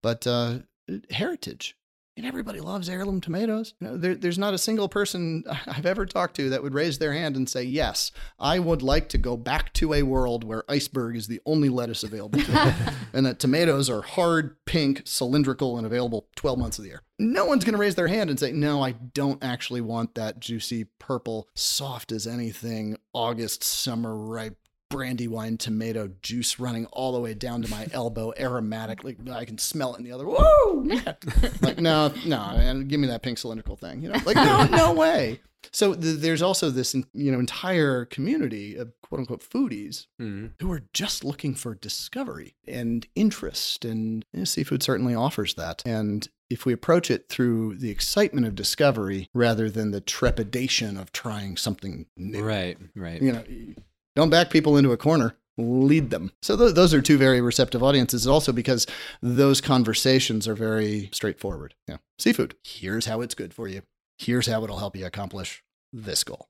But 0.00 0.26
uh 0.26 0.60
heritage 1.10 1.76
and 2.16 2.24
everybody 2.24 2.60
loves 2.60 2.88
heirloom 2.88 3.20
tomatoes. 3.20 3.74
You 3.80 3.88
know, 3.88 3.96
there, 3.96 4.14
there's 4.14 4.38
not 4.38 4.54
a 4.54 4.58
single 4.58 4.88
person 4.88 5.44
I've 5.66 5.86
ever 5.86 6.06
talked 6.06 6.36
to 6.36 6.50
that 6.50 6.62
would 6.62 6.74
raise 6.74 6.98
their 6.98 7.12
hand 7.12 7.36
and 7.36 7.48
say, 7.48 7.62
"Yes, 7.64 8.12
I 8.38 8.58
would 8.58 8.82
like 8.82 9.08
to 9.10 9.18
go 9.18 9.36
back 9.36 9.72
to 9.74 9.94
a 9.94 10.02
world 10.02 10.44
where 10.44 10.64
iceberg 10.68 11.16
is 11.16 11.26
the 11.26 11.40
only 11.46 11.68
lettuce 11.68 12.02
available, 12.02 12.40
to 12.40 12.74
and 13.12 13.26
that 13.26 13.38
tomatoes 13.38 13.90
are 13.90 14.02
hard, 14.02 14.56
pink, 14.64 15.02
cylindrical, 15.04 15.76
and 15.76 15.86
available 15.86 16.28
12 16.36 16.58
months 16.58 16.78
of 16.78 16.84
the 16.84 16.90
year." 16.90 17.02
No 17.18 17.44
one's 17.44 17.64
going 17.64 17.74
to 17.74 17.78
raise 17.78 17.94
their 17.94 18.08
hand 18.08 18.30
and 18.30 18.38
say, 18.38 18.52
"No, 18.52 18.82
I 18.82 18.92
don't 18.92 19.42
actually 19.42 19.80
want 19.80 20.14
that 20.14 20.40
juicy 20.40 20.84
purple, 20.98 21.48
soft 21.54 22.12
as 22.12 22.26
anything, 22.26 22.96
August 23.12 23.62
summer 23.64 24.16
ripe." 24.16 24.58
Brandywine 24.94 25.56
tomato 25.58 26.08
juice 26.22 26.60
running 26.60 26.86
all 26.86 27.12
the 27.12 27.20
way 27.20 27.34
down 27.34 27.62
to 27.62 27.68
my 27.70 27.86
elbow, 27.92 28.32
aromatic. 28.38 29.02
Like 29.02 29.16
I 29.30 29.44
can 29.44 29.58
smell 29.58 29.94
it 29.94 29.98
in 29.98 30.04
the 30.04 30.12
other. 30.12 30.24
Whoa, 30.26 30.86
like 31.60 31.78
no, 31.78 32.12
no, 32.24 32.40
and 32.56 32.88
give 32.88 33.00
me 33.00 33.08
that 33.08 33.22
pink 33.22 33.38
cylindrical 33.38 33.76
thing. 33.76 34.02
You 34.02 34.10
know, 34.10 34.18
like 34.24 34.36
no, 34.36 34.64
no 34.70 34.92
way. 34.92 35.40
So 35.72 35.94
th- 35.94 36.18
there's 36.18 36.42
also 36.42 36.70
this, 36.70 36.94
you 37.14 37.32
know, 37.32 37.38
entire 37.40 38.04
community 38.04 38.76
of 38.76 38.92
quote 39.02 39.18
unquote 39.20 39.42
foodies 39.42 40.06
Mhm. 40.20 40.52
who 40.60 40.70
are 40.70 40.82
just 40.92 41.24
looking 41.24 41.54
for 41.54 41.74
discovery 41.74 42.54
and 42.68 43.06
interest, 43.16 43.84
and 43.84 44.24
you 44.32 44.40
know, 44.40 44.44
seafood 44.44 44.82
certainly 44.82 45.14
offers 45.14 45.54
that. 45.54 45.82
And 45.86 46.28
if 46.50 46.66
we 46.66 46.72
approach 46.74 47.10
it 47.10 47.28
through 47.30 47.76
the 47.76 47.90
excitement 47.90 48.46
of 48.46 48.54
discovery 48.54 49.28
rather 49.34 49.68
than 49.70 49.90
the 49.90 50.00
trepidation 50.02 50.96
of 50.98 51.10
trying 51.10 51.56
something 51.56 52.06
new, 52.16 52.44
Right. 52.44 52.76
Right. 52.94 53.20
you 53.22 53.32
know, 53.32 53.42
don't 54.16 54.30
back 54.30 54.50
people 54.50 54.76
into 54.76 54.92
a 54.92 54.96
corner. 54.96 55.36
Lead 55.56 56.10
them. 56.10 56.32
So 56.42 56.56
th- 56.56 56.74
those 56.74 56.92
are 56.92 57.02
two 57.02 57.16
very 57.16 57.40
receptive 57.40 57.82
audiences. 57.82 58.26
Also 58.26 58.52
because 58.52 58.86
those 59.22 59.60
conversations 59.60 60.48
are 60.48 60.54
very 60.54 61.08
straightforward. 61.12 61.74
Yeah, 61.86 61.98
seafood. 62.18 62.56
Here's 62.64 63.06
how 63.06 63.20
it's 63.20 63.34
good 63.34 63.54
for 63.54 63.68
you. 63.68 63.82
Here's 64.18 64.46
how 64.46 64.64
it'll 64.64 64.78
help 64.78 64.96
you 64.96 65.06
accomplish 65.06 65.62
this 65.92 66.24
goal. 66.24 66.48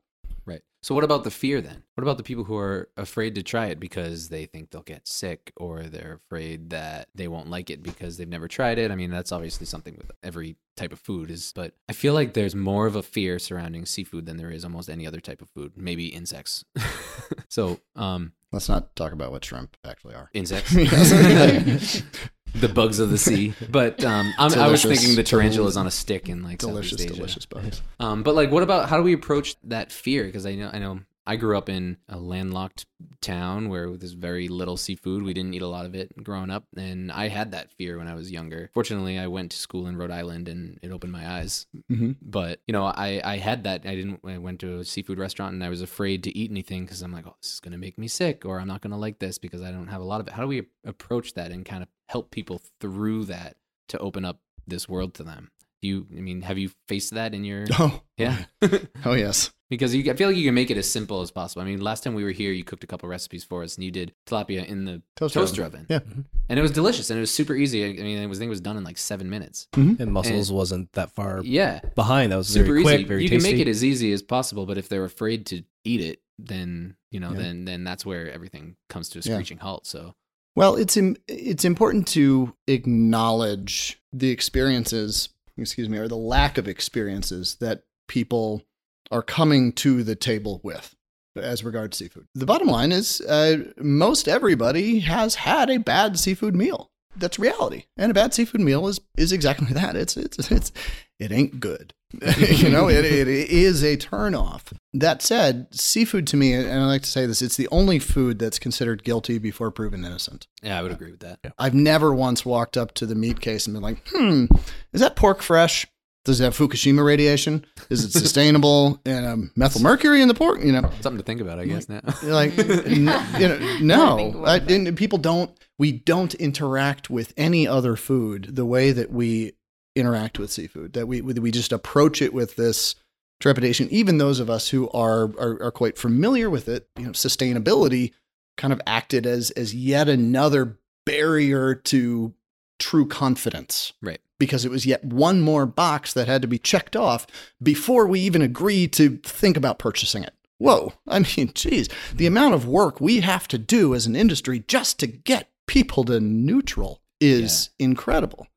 So 0.85 0.95
what 0.95 1.03
about 1.03 1.25
the 1.25 1.31
fear 1.31 1.62
then? 1.62 1.83
What 1.95 2.03
about 2.03 2.19
the 2.19 2.23
people 2.23 2.45
who 2.45 2.59
are 2.59 2.91
afraid 2.99 3.37
to 3.37 3.43
try 3.43 3.69
it 3.69 3.81
because 3.81 4.29
they 4.29 4.45
think 4.45 4.69
they'll 4.69 4.83
get 4.83 5.09
sick 5.09 5.50
or 5.57 5.85
they're 5.85 6.21
afraid 6.26 6.69
that 6.71 7.09
they 7.14 7.26
won't 7.26 7.49
like 7.49 7.71
it 7.71 7.83
because 7.83 8.19
they've 8.19 8.29
never 8.29 8.49
tried 8.49 8.76
it? 8.76 8.91
I 8.91 8.95
mean, 8.95 9.11
that's 9.11 9.33
obviously 9.33 9.64
something 9.64 9.97
with 9.97 10.11
every 10.23 10.57
type 10.76 10.93
of 10.93 11.00
food 11.00 11.31
is, 11.31 11.55
but 11.57 11.73
I 11.88 11.95
feel 11.95 12.12
like 12.12 12.35
there's 12.35 12.55
more 12.55 12.87
of 12.87 12.97
a 12.97 13.03
fear 13.03 13.38
surrounding 13.38 13.87
seafood 13.87 14.26
than 14.26 14.37
there 14.37 14.50
is 14.50 14.62
almost 14.62 14.91
any 14.91 15.07
other 15.07 15.21
type 15.21 15.41
of 15.41 15.49
food, 15.49 15.73
maybe 15.75 16.09
insects. 16.09 16.67
so, 17.49 17.81
um 17.97 18.35
Let's 18.53 18.69
not 18.69 18.95
talk 18.95 19.12
about 19.12 19.33
what 19.33 19.43
shrimp 19.43 19.79
actually 19.87 20.14
are. 20.17 20.29
insects. 20.35 20.73
The 22.54 22.68
bugs 22.68 22.99
of 22.99 23.11
the 23.11 23.18
sea. 23.18 23.54
But 23.68 24.04
um, 24.04 24.32
I'm, 24.38 24.52
I 24.54 24.68
was 24.68 24.84
thinking 24.84 25.16
the 25.16 25.23
tarantulas 25.23 25.76
on 25.76 25.87
a 25.87 25.90
stick 25.90 26.28
in 26.28 26.42
like 26.42 26.58
delicious, 26.58 26.92
Southeast 26.92 27.11
Asia. 27.11 27.16
delicious 27.16 27.46
bugs. 27.46 27.82
Um, 27.99 28.23
but 28.23 28.34
like, 28.34 28.50
what 28.50 28.62
about 28.62 28.88
how 28.88 28.96
do 28.96 29.02
we 29.02 29.12
approach 29.12 29.56
that 29.64 29.90
fear? 29.90 30.25
Because 30.25 30.46
I 30.46 30.54
know, 30.54 30.70
I 30.73 30.78
know, 30.78 31.00
I 31.26 31.37
grew 31.37 31.57
up 31.57 31.69
in 31.69 31.97
a 32.09 32.19
landlocked 32.19 32.87
town 33.21 33.69
where 33.69 33.97
there's 33.97 34.12
very 34.12 34.49
little 34.49 34.76
seafood. 34.76 35.23
We 35.23 35.33
didn't 35.33 35.54
eat 35.54 35.62
a 35.62 35.69
lot 35.69 35.87
of 35.87 35.95
it 35.95 36.23
growing 36.23 36.50
up, 36.50 36.66
and 36.76 37.11
I 37.11 37.28
had 37.28 37.52
that 37.52 37.71
fear 37.73 37.99
when 37.99 38.09
I 38.09 38.14
was 38.14 38.31
younger. 38.31 38.71
Fortunately, 38.75 39.19
I 39.19 39.26
went 39.26 39.52
to 39.52 39.57
school 39.57 39.87
in 39.87 39.97
Rhode 39.97 40.11
Island, 40.11 40.49
and 40.49 40.78
it 40.83 40.90
opened 40.90 41.12
my 41.12 41.26
eyes. 41.26 41.66
Mm-hmm. 41.90 42.12
But 42.21 42.61
you 42.66 42.73
know, 42.73 42.85
I 42.85 43.21
I 43.25 43.38
had 43.38 43.64
that. 43.64 43.87
I 43.87 43.95
didn't. 43.95 44.21
I 44.26 44.38
went 44.38 44.61
to 44.61 44.81
a 44.81 44.85
seafood 44.85 45.19
restaurant, 45.19 45.54
and 45.54 45.64
I 45.64 45.71
was 45.71 45.83
afraid 45.83 46.23
to 46.25 46.37
eat 46.37 46.50
anything 46.50 46.85
because 46.85 47.02
I'm 47.02 47.12
like, 47.12 47.26
oh, 47.26 47.37
this 47.40 47.54
is 47.54 47.61
gonna 47.61 47.78
make 47.78 47.99
me 47.99 48.09
sick, 48.09 48.45
or 48.45 48.61
I'm 48.61 48.69
not 48.69 48.83
gonna 48.83 48.99
like 48.99 49.19
this 49.19 49.38
because 49.38 49.62
I 49.62 49.71
don't 49.71 49.88
have 49.88 50.02
a 50.02 50.04
lot 50.04 50.21
of 50.21 50.28
it. 50.28 50.35
How 50.35 50.43
do 50.43 50.49
we 50.49 50.64
approach 50.85 51.35
that 51.35 51.50
and 51.50 51.64
kind 51.64 51.83
of 51.83 51.88
help 52.09 52.31
people 52.31 52.61
through 52.81 53.25
that 53.26 53.57
to 53.88 53.99
open 53.99 54.25
up 54.25 54.40
this 54.66 54.88
world 54.88 55.14
to 55.14 55.23
them? 55.23 55.50
Do 55.85 55.88
you? 55.91 56.07
I 56.17 56.21
mean, 56.23 56.41
have 56.41 56.57
you 56.57 56.71
faced 56.88 57.12
that 57.12 57.35
in 57.35 57.45
your? 57.45 57.67
Oh, 57.79 58.00
Yeah. 58.17 58.38
oh 59.05 59.12
yes. 59.12 59.53
because 59.71 59.95
you, 59.95 60.11
I 60.11 60.14
feel 60.17 60.29
like 60.29 60.37
you 60.38 60.47
can 60.47 60.55
make 60.55 60.71
it 60.71 60.79
as 60.79 60.91
simple 60.91 61.21
as 61.21 61.31
possible. 61.31 61.61
I 61.61 61.67
mean, 61.67 61.79
last 61.83 62.03
time 62.05 62.14
we 62.14 62.25
were 62.25 62.31
here, 62.31 62.53
you 62.53 62.64
cooked 62.64 62.85
a 62.85 62.87
couple 62.87 63.07
recipes 63.07 63.45
for 63.45 63.62
us, 63.62 63.75
and 63.75 63.85
you 63.85 63.91
did 63.91 64.14
tilapia 64.26 64.64
in 64.64 64.87
the 64.87 65.03
Toaster 65.14 65.41
toaster, 65.41 65.62
oven. 65.64 65.81
oven. 65.81 65.87
Yeah. 65.91 65.99
Mm-hmm. 65.99 66.21
and 66.49 66.59
it 66.59 66.62
was 66.62 66.71
delicious, 66.71 67.11
and 67.11 67.19
it 67.19 67.21
was 67.21 67.35
super 67.35 67.55
easy. 67.55 67.85
I 67.85 68.03
mean, 68.03 68.17
it 68.17 68.26
was, 68.29 68.38
I 68.38 68.41
think 68.41 68.49
it 68.49 68.50
was 68.50 68.62
done 68.62 68.79
in 68.79 68.85
like 68.85 68.97
seven 68.97 69.29
minutes. 69.29 69.69
Mm-hmm. 69.75 70.00
And 70.03 70.11
mussels 70.11 70.50
wasn't 70.50 70.91
that 70.93 71.11
far 71.11 71.43
Yeah, 71.45 71.81
behind. 71.95 72.33
That 72.33 72.37
was 72.37 72.49
super 72.49 72.64
very 72.64 72.83
quick, 72.83 73.00
easy. 73.00 73.05
very 73.09 73.23
you 73.25 73.29
tasty. 73.29 73.47
can 73.50 73.57
make 73.59 73.67
it 73.67 73.71
as 73.71 73.85
easy 73.85 74.11
as 74.12 74.23
possible, 74.23 74.64
but 74.64 74.79
if 74.79 74.88
they're 74.88 75.05
afraid 75.05 75.45
to 75.47 75.64
eat 75.85 76.00
it, 76.00 76.21
then 76.38 76.97
you 77.11 77.21
know, 77.21 77.33
Yeah. 77.33 77.38
then 77.43 77.64
then 77.67 77.85
that's 77.85 78.07
where 78.07 78.31
everything 78.33 78.76
comes 78.88 79.11
to 79.11 79.19
a 79.19 79.23
Yeah. 79.23 79.35
screeching 79.35 79.59
halt. 79.59 79.87
So 79.87 80.14
Well, 80.57 80.76
it's 80.76 80.97
im- 80.97 81.17
it's 81.29 81.64
important 81.64 82.07
to 82.09 82.55
acknowledge 82.69 84.00
the 84.12 84.31
experiences, 84.31 85.29
excuse 85.56 85.88
me, 85.88 85.99
or 85.99 86.08
the 86.08 86.16
lack 86.16 86.58
of 86.58 86.68
experiences 86.68 87.56
that 87.61 87.82
people 88.08 88.62
are 89.11 89.23
coming 89.23 89.73
to 89.73 90.02
the 90.02 90.16
table 90.16 90.61
with 90.62 90.94
as 91.37 91.64
regards 91.64 91.96
seafood. 91.96 92.26
The 92.34 92.46
bottom 92.46 92.68
line 92.68 92.92
is 92.92 93.20
uh, 93.23 93.73
most 93.78 94.28
everybody 94.28 95.00
has 95.00 95.37
had 95.37 95.70
a 95.70 95.78
bad 95.78 96.18
seafood 96.18 96.54
meal. 96.54 96.90
That's 97.16 97.38
reality. 97.38 97.84
And 97.96 98.11
a 98.11 98.14
bad 98.14 98.34
seafood 98.34 98.61
meal 98.61 98.88
is 98.88 99.00
is 99.16 99.32
exactly 99.32 99.68
that. 99.73 99.96
It's 99.96 100.16
it's 100.16 100.50
it's 100.50 100.73
it 101.18 101.32
ain't 101.32 101.61
good. 101.61 101.94
you 102.38 102.68
know, 102.68 102.88
it, 102.88 103.04
it 103.04 103.28
is 103.50 103.83
a 103.83 103.97
turnoff. 103.97 104.73
That 104.92 105.23
said, 105.23 105.66
seafood 105.75 106.26
to 106.28 106.37
me, 106.37 106.52
and 106.52 106.71
I 106.71 106.85
like 106.87 107.02
to 107.02 107.11
say 107.11 107.26
this, 107.26 107.42
it's 107.42 107.56
the 107.56 107.68
only 107.73 107.99
food 107.99 108.38
that's 108.38 108.59
considered 108.59 109.02
guilty 109.04 109.38
before 109.38 109.71
proven 109.71 110.04
innocent. 110.04 110.47
yeah, 110.62 110.78
I 110.78 110.83
would 110.83 110.92
agree 110.92 111.11
with 111.11 111.21
that. 111.21 111.40
I've 111.59 111.75
never 111.75 112.14
once 112.14 112.44
walked 112.47 112.76
up 112.76 112.94
to 112.94 113.06
the 113.06 113.14
meat 113.14 113.40
case 113.40 113.66
and 113.66 113.75
been 113.75 113.83
like, 113.83 114.06
hmm, 114.09 114.47
is 114.92 115.00
that 115.00 115.16
pork 115.16 115.42
fresh? 115.42 115.87
Does 116.25 116.40
it 116.40 116.44
have 116.44 116.56
Fukushima 116.56 117.04
radiation? 117.04 117.66
Is 117.90 118.02
it 118.04 118.12
sustainable? 118.18 118.99
and 119.04 119.26
um, 119.26 119.50
methyl 119.56 119.83
mercury 119.83 120.23
in 120.23 120.28
the 120.28 120.33
pork? 120.35 120.61
You 120.64 120.73
know, 120.73 120.90
Something 121.00 121.18
to 121.18 121.23
think 121.23 121.42
about, 121.42 121.59
I 121.59 121.66
guess. 121.66 121.87
Now. 121.87 122.00
like 122.23 122.59
n- 122.59 122.97
you 123.38 123.49
know, 123.49 123.78
no. 123.83 124.44
I, 124.47 124.56
and 124.56 124.97
people 124.97 125.18
don't. 125.18 125.50
We 125.76 125.92
don't 125.92 126.33
interact 126.35 127.11
with 127.11 127.35
any 127.37 127.66
other 127.68 127.94
food 127.97 128.54
the 128.56 128.64
way 128.64 128.92
that 128.92 129.11
we 129.11 129.52
interact 129.96 130.38
with 130.38 130.50
seafood. 130.52 130.92
That 130.94 131.06
we 131.06 131.20
we 131.20 131.50
just 131.50 131.72
approach 131.72 132.20
it 132.22 132.32
with 132.34 132.56
this 132.56 132.94
trepidation. 133.40 133.88
Even 133.90 134.18
those 134.18 134.40
of 134.40 134.48
us 134.50 134.68
who 134.68 134.88
are 134.90 135.24
are, 135.38 135.62
are 135.62 135.72
quite 135.72 135.98
familiar 135.98 136.48
with 136.50 136.68
it, 136.68 136.88
you 136.98 137.04
know, 137.06 137.12
sustainability 137.12 138.12
kind 138.56 138.72
of 138.72 138.80
acted 138.86 139.26
as 139.26 139.50
as 139.52 139.74
yet 139.74 140.08
another 140.08 140.78
barrier 141.06 141.74
to 141.74 142.32
true 142.78 143.06
confidence 143.06 143.92
Right. 144.02 144.20
because 144.38 144.64
it 144.64 144.70
was 144.70 144.84
yet 144.84 145.04
one 145.04 145.40
more 145.40 145.64
box 145.66 146.12
that 146.12 146.26
had 146.28 146.42
to 146.42 146.48
be 146.48 146.58
checked 146.58 146.96
off 146.96 147.26
before 147.62 148.06
we 148.06 148.20
even 148.20 148.42
agree 148.42 148.88
to 148.88 149.18
think 149.18 149.56
about 149.56 149.78
purchasing 149.78 150.24
it. 150.24 150.34
Whoa. 150.58 150.92
I 151.08 151.20
mean, 151.20 151.52
geez, 151.54 151.88
the 152.14 152.26
amount 152.26 152.54
of 152.54 152.66
work 152.66 153.00
we 153.00 153.20
have 153.20 153.46
to 153.48 153.58
do 153.58 153.94
as 153.94 154.06
an 154.06 154.16
industry 154.16 154.64
just 154.66 154.98
to 155.00 155.06
get 155.06 155.50
people 155.66 156.04
to 156.04 156.20
neutral 156.20 157.00
is 157.20 157.70
incredible. 157.78 158.48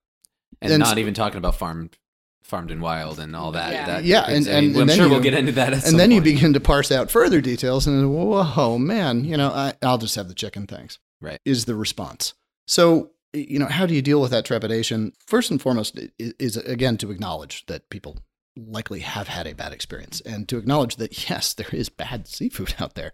And, 0.61 0.73
And 0.73 0.79
not 0.81 0.97
even 0.97 1.13
talking 1.13 1.37
about 1.37 1.55
farmed, 1.55 1.97
farmed 2.43 2.71
and 2.71 2.81
wild 2.81 3.19
and 3.19 3.35
all 3.35 3.51
that. 3.51 3.73
Yeah. 3.73 3.85
that 3.85 4.03
Yeah, 4.05 4.25
and- 4.27 4.47
I 4.47 4.61
mean, 4.61 4.69
and- 4.71 4.77
I'm 4.81 4.87
then 4.87 4.97
sure 4.97 5.05
you- 5.05 5.11
we'll 5.11 5.21
get 5.21 5.33
into 5.33 5.51
that. 5.53 5.73
At 5.73 5.83
some 5.83 5.91
and 5.91 5.99
then 5.99 6.11
you 6.11 6.21
begin 6.21 6.53
to 6.53 6.59
parse 6.59 6.91
out 6.91 7.11
further 7.11 7.41
details 7.41 7.85
and 7.87 8.11
whoa, 8.13 8.77
man, 8.77 9.23
you 9.25 9.37
know, 9.37 9.49
I, 9.49 9.73
I'll 9.81 9.97
just 9.97 10.15
have 10.15 10.27
the 10.27 10.33
chicken, 10.33 10.65
thanks. 10.65 10.97
Right. 11.21 11.39
Is 11.45 11.65
the 11.65 11.75
response. 11.75 12.33
So, 12.67 13.11
you 13.33 13.59
know, 13.59 13.65
how 13.67 13.85
do 13.85 13.93
you 13.93 14.01
deal 14.01 14.21
with 14.21 14.31
that 14.31 14.45
trepidation? 14.45 15.13
First 15.27 15.51
and 15.51 15.61
foremost 15.61 15.97
i- 15.99 16.09
is, 16.39 16.57
again 16.57 16.97
to 16.97 17.11
acknowledge 17.11 17.65
that 17.67 17.89
people 17.89 18.17
likely 18.55 19.01
have 19.01 19.27
had 19.27 19.45
a 19.45 19.53
bad 19.53 19.71
experience 19.73 20.21
and 20.21 20.47
to 20.49 20.57
acknowledge 20.57 20.95
that 20.95 21.29
yes, 21.29 21.53
there 21.53 21.69
is 21.71 21.89
bad 21.89 22.27
seafood 22.27 22.73
out 22.79 22.95
there. 22.95 23.11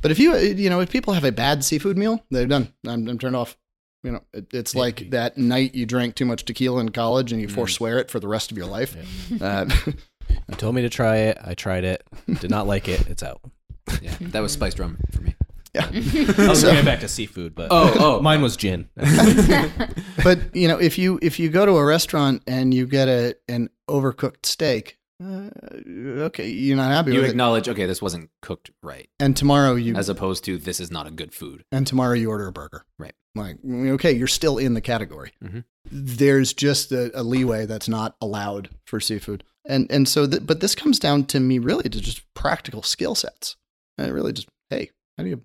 But 0.00 0.10
if 0.12 0.18
you, 0.18 0.36
you 0.36 0.70
know, 0.70 0.80
if 0.80 0.90
people 0.90 1.12
have 1.14 1.24
a 1.24 1.32
bad 1.32 1.64
seafood 1.64 1.98
meal, 1.98 2.24
they're 2.30 2.46
done. 2.46 2.72
I'm, 2.86 3.06
I'm 3.08 3.18
turned 3.18 3.34
off. 3.36 3.56
You 4.04 4.12
know, 4.12 4.22
it, 4.32 4.46
it's 4.52 4.74
like 4.74 5.10
that 5.10 5.36
night 5.38 5.74
you 5.74 5.84
drank 5.86 6.14
too 6.14 6.24
much 6.24 6.44
tequila 6.44 6.80
in 6.80 6.90
college 6.90 7.32
and 7.32 7.40
you 7.40 7.48
forswear 7.48 7.98
it 7.98 8.10
for 8.10 8.20
the 8.20 8.28
rest 8.28 8.50
of 8.52 8.56
your 8.56 8.66
life. 8.66 8.96
Uh, 9.42 9.66
You 10.48 10.54
told 10.56 10.74
me 10.74 10.82
to 10.82 10.90
try 10.90 11.16
it. 11.16 11.38
I 11.42 11.54
tried 11.54 11.84
it. 11.84 12.02
Did 12.40 12.50
not 12.50 12.66
like 12.66 12.86
it. 12.86 13.08
It's 13.08 13.22
out. 13.22 13.40
yeah, 14.02 14.14
that 14.20 14.40
was 14.40 14.52
spiced 14.52 14.78
rum 14.78 14.98
for 15.10 15.22
me. 15.22 15.34
yeah. 15.74 15.86
I 15.90 16.48
was 16.48 16.62
going 16.62 16.84
back 16.84 17.00
to 17.00 17.08
seafood, 17.08 17.54
but 17.54 17.68
Oh, 17.70 17.92
oh. 17.98 18.20
mine 18.20 18.42
was 18.42 18.54
gin. 18.56 18.88
but 20.22 20.54
you 20.54 20.68
know, 20.68 20.78
if 20.78 20.98
you 20.98 21.18
if 21.22 21.38
you 21.38 21.48
go 21.48 21.64
to 21.66 21.72
a 21.76 21.84
restaurant 21.84 22.42
and 22.46 22.74
you 22.74 22.86
get 22.86 23.08
a 23.08 23.36
an 23.48 23.70
overcooked 23.88 24.44
steak, 24.44 24.98
uh, 25.22 25.50
okay, 26.26 26.48
you're 26.48 26.76
not 26.76 26.90
happy 26.90 27.12
You 27.12 27.18
with 27.20 27.26
it. 27.28 27.30
acknowledge, 27.30 27.68
okay, 27.68 27.86
this 27.86 28.00
wasn't 28.02 28.30
cooked 28.42 28.70
right, 28.82 29.08
And 29.18 29.36
tomorrow 29.36 29.74
you 29.74 29.94
as 29.96 30.08
opposed 30.08 30.44
to 30.44 30.58
this 30.58 30.80
is 30.80 30.90
not 30.90 31.06
a 31.06 31.10
good 31.10 31.32
food. 31.34 31.64
and 31.72 31.86
tomorrow 31.86 32.14
you 32.14 32.30
order 32.30 32.46
a 32.46 32.52
burger. 32.52 32.84
Right. 32.98 33.14
Like 33.34 33.58
okay, 33.64 34.12
you're 34.12 34.26
still 34.26 34.58
in 34.58 34.74
the 34.74 34.80
category. 34.80 35.32
Mhm. 35.44 35.64
There's 35.90 36.52
just 36.52 36.90
a, 36.92 37.10
a 37.18 37.22
leeway 37.22 37.66
that's 37.66 37.88
not 37.88 38.16
allowed 38.20 38.70
for 38.86 38.98
seafood, 39.00 39.44
and 39.64 39.86
and 39.90 40.08
so 40.08 40.26
th- 40.26 40.44
but 40.46 40.60
this 40.60 40.74
comes 40.74 40.98
down 40.98 41.24
to 41.26 41.38
me 41.40 41.58
really 41.58 41.84
to 41.88 42.00
just 42.00 42.22
practical 42.34 42.82
skill 42.82 43.14
sets. 43.14 43.56
And 43.96 44.12
really 44.12 44.32
just 44.32 44.48
hey, 44.70 44.90
how 45.16 45.24
do 45.24 45.30
you 45.30 45.36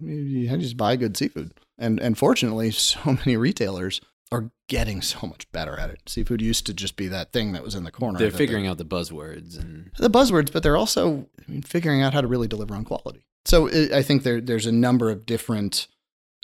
how 0.48 0.56
do 0.56 0.62
you 0.62 0.64
just 0.64 0.78
buy 0.78 0.96
good 0.96 1.16
seafood? 1.18 1.54
And 1.78 2.00
and 2.00 2.18
fortunately, 2.18 2.72
so 2.72 3.00
many 3.06 3.38
retailers 3.38 4.02
are 4.34 4.52
getting 4.68 5.02
so 5.02 5.28
much 5.28 5.50
better 5.52 5.78
at 5.78 5.90
it. 5.90 6.02
Seafood 6.08 6.42
used 6.42 6.66
to 6.66 6.74
just 6.74 6.96
be 6.96 7.08
that 7.08 7.32
thing 7.32 7.52
that 7.52 7.64
was 7.64 7.76
in 7.76 7.84
the 7.84 7.92
corner. 7.92 8.18
They're 8.18 8.32
figuring 8.32 8.68
out 8.68 8.78
the 8.78 8.86
buzzwords 8.86 9.60
and 9.60 9.92
the 9.98 10.10
buzzwords, 10.10 10.52
but 10.52 10.64
they're 10.64 10.78
also 10.78 11.28
I 11.40 11.52
mean, 11.52 11.62
figuring 11.62 12.02
out 12.02 12.14
how 12.14 12.22
to 12.22 12.28
really 12.28 12.48
deliver 12.48 12.74
on 12.76 12.84
quality. 12.84 13.26
So 13.46 13.70
i 13.70 14.00
I 14.00 14.02
think 14.02 14.24
there 14.24 14.42
there's 14.42 14.66
a 14.66 14.72
number 14.72 15.12
of 15.12 15.26
different 15.26 15.88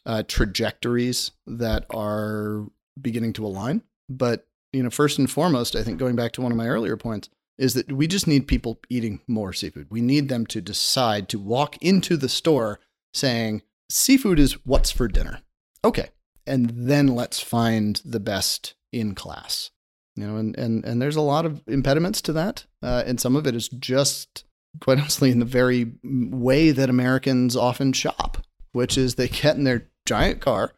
uh, 0.05 0.23
trajectories 0.27 1.31
that 1.47 1.85
are 1.89 2.67
beginning 3.01 3.33
to 3.33 3.45
align. 3.45 3.81
But 4.07 4.47
you 4.71 4.83
know, 4.83 4.89
first 4.89 5.17
and 5.17 5.29
foremost, 5.29 5.75
I 5.75 5.83
think 5.83 5.97
going 5.97 6.15
back 6.15 6.31
to 6.33 6.41
one 6.41 6.51
of 6.51 6.57
my 6.57 6.67
earlier 6.67 6.97
points 6.97 7.29
is 7.57 7.73
that 7.73 7.91
we 7.91 8.07
just 8.07 8.27
need 8.27 8.47
people 8.47 8.79
eating 8.89 9.19
more 9.27 9.51
seafood. 9.51 9.87
We 9.89 10.01
need 10.01 10.29
them 10.29 10.45
to 10.47 10.61
decide 10.61 11.27
to 11.29 11.39
walk 11.39 11.77
into 11.81 12.15
the 12.15 12.29
store 12.29 12.79
saying 13.13 13.63
seafood 13.89 14.39
is 14.39 14.65
what's 14.65 14.91
for 14.91 15.07
dinner. 15.07 15.41
Okay, 15.83 16.09
and 16.49 16.69
then 16.75 17.07
let's 17.07 17.39
find 17.39 18.01
the 18.03 18.19
best 18.19 18.73
in 18.91 19.13
class 19.15 19.71
you 20.15 20.25
know 20.25 20.35
and 20.37 20.57
and 20.57 20.83
and 20.83 21.01
there's 21.01 21.15
a 21.15 21.21
lot 21.21 21.45
of 21.45 21.61
impediments 21.67 22.21
to 22.21 22.33
that 22.33 22.65
uh, 22.83 23.03
and 23.05 23.19
some 23.19 23.35
of 23.35 23.45
it 23.47 23.55
is 23.55 23.69
just 23.69 24.43
quite 24.81 24.97
honestly 25.01 25.31
in 25.31 25.39
the 25.39 25.45
very 25.45 25.91
way 26.03 26.71
that 26.71 26.89
americans 26.89 27.55
often 27.55 27.93
shop 27.93 28.37
which 28.71 28.97
is 28.97 29.15
they 29.15 29.27
get 29.27 29.55
in 29.55 29.63
their 29.63 29.87
giant 30.05 30.41
car 30.41 30.73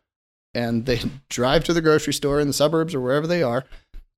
and 0.54 0.86
they 0.86 1.00
drive 1.30 1.64
to 1.64 1.74
the 1.74 1.82
grocery 1.82 2.14
store 2.14 2.40
in 2.40 2.48
the 2.48 2.54
suburbs 2.54 2.94
or 2.94 3.00
wherever 3.02 3.26
they 3.28 3.42
are 3.42 3.64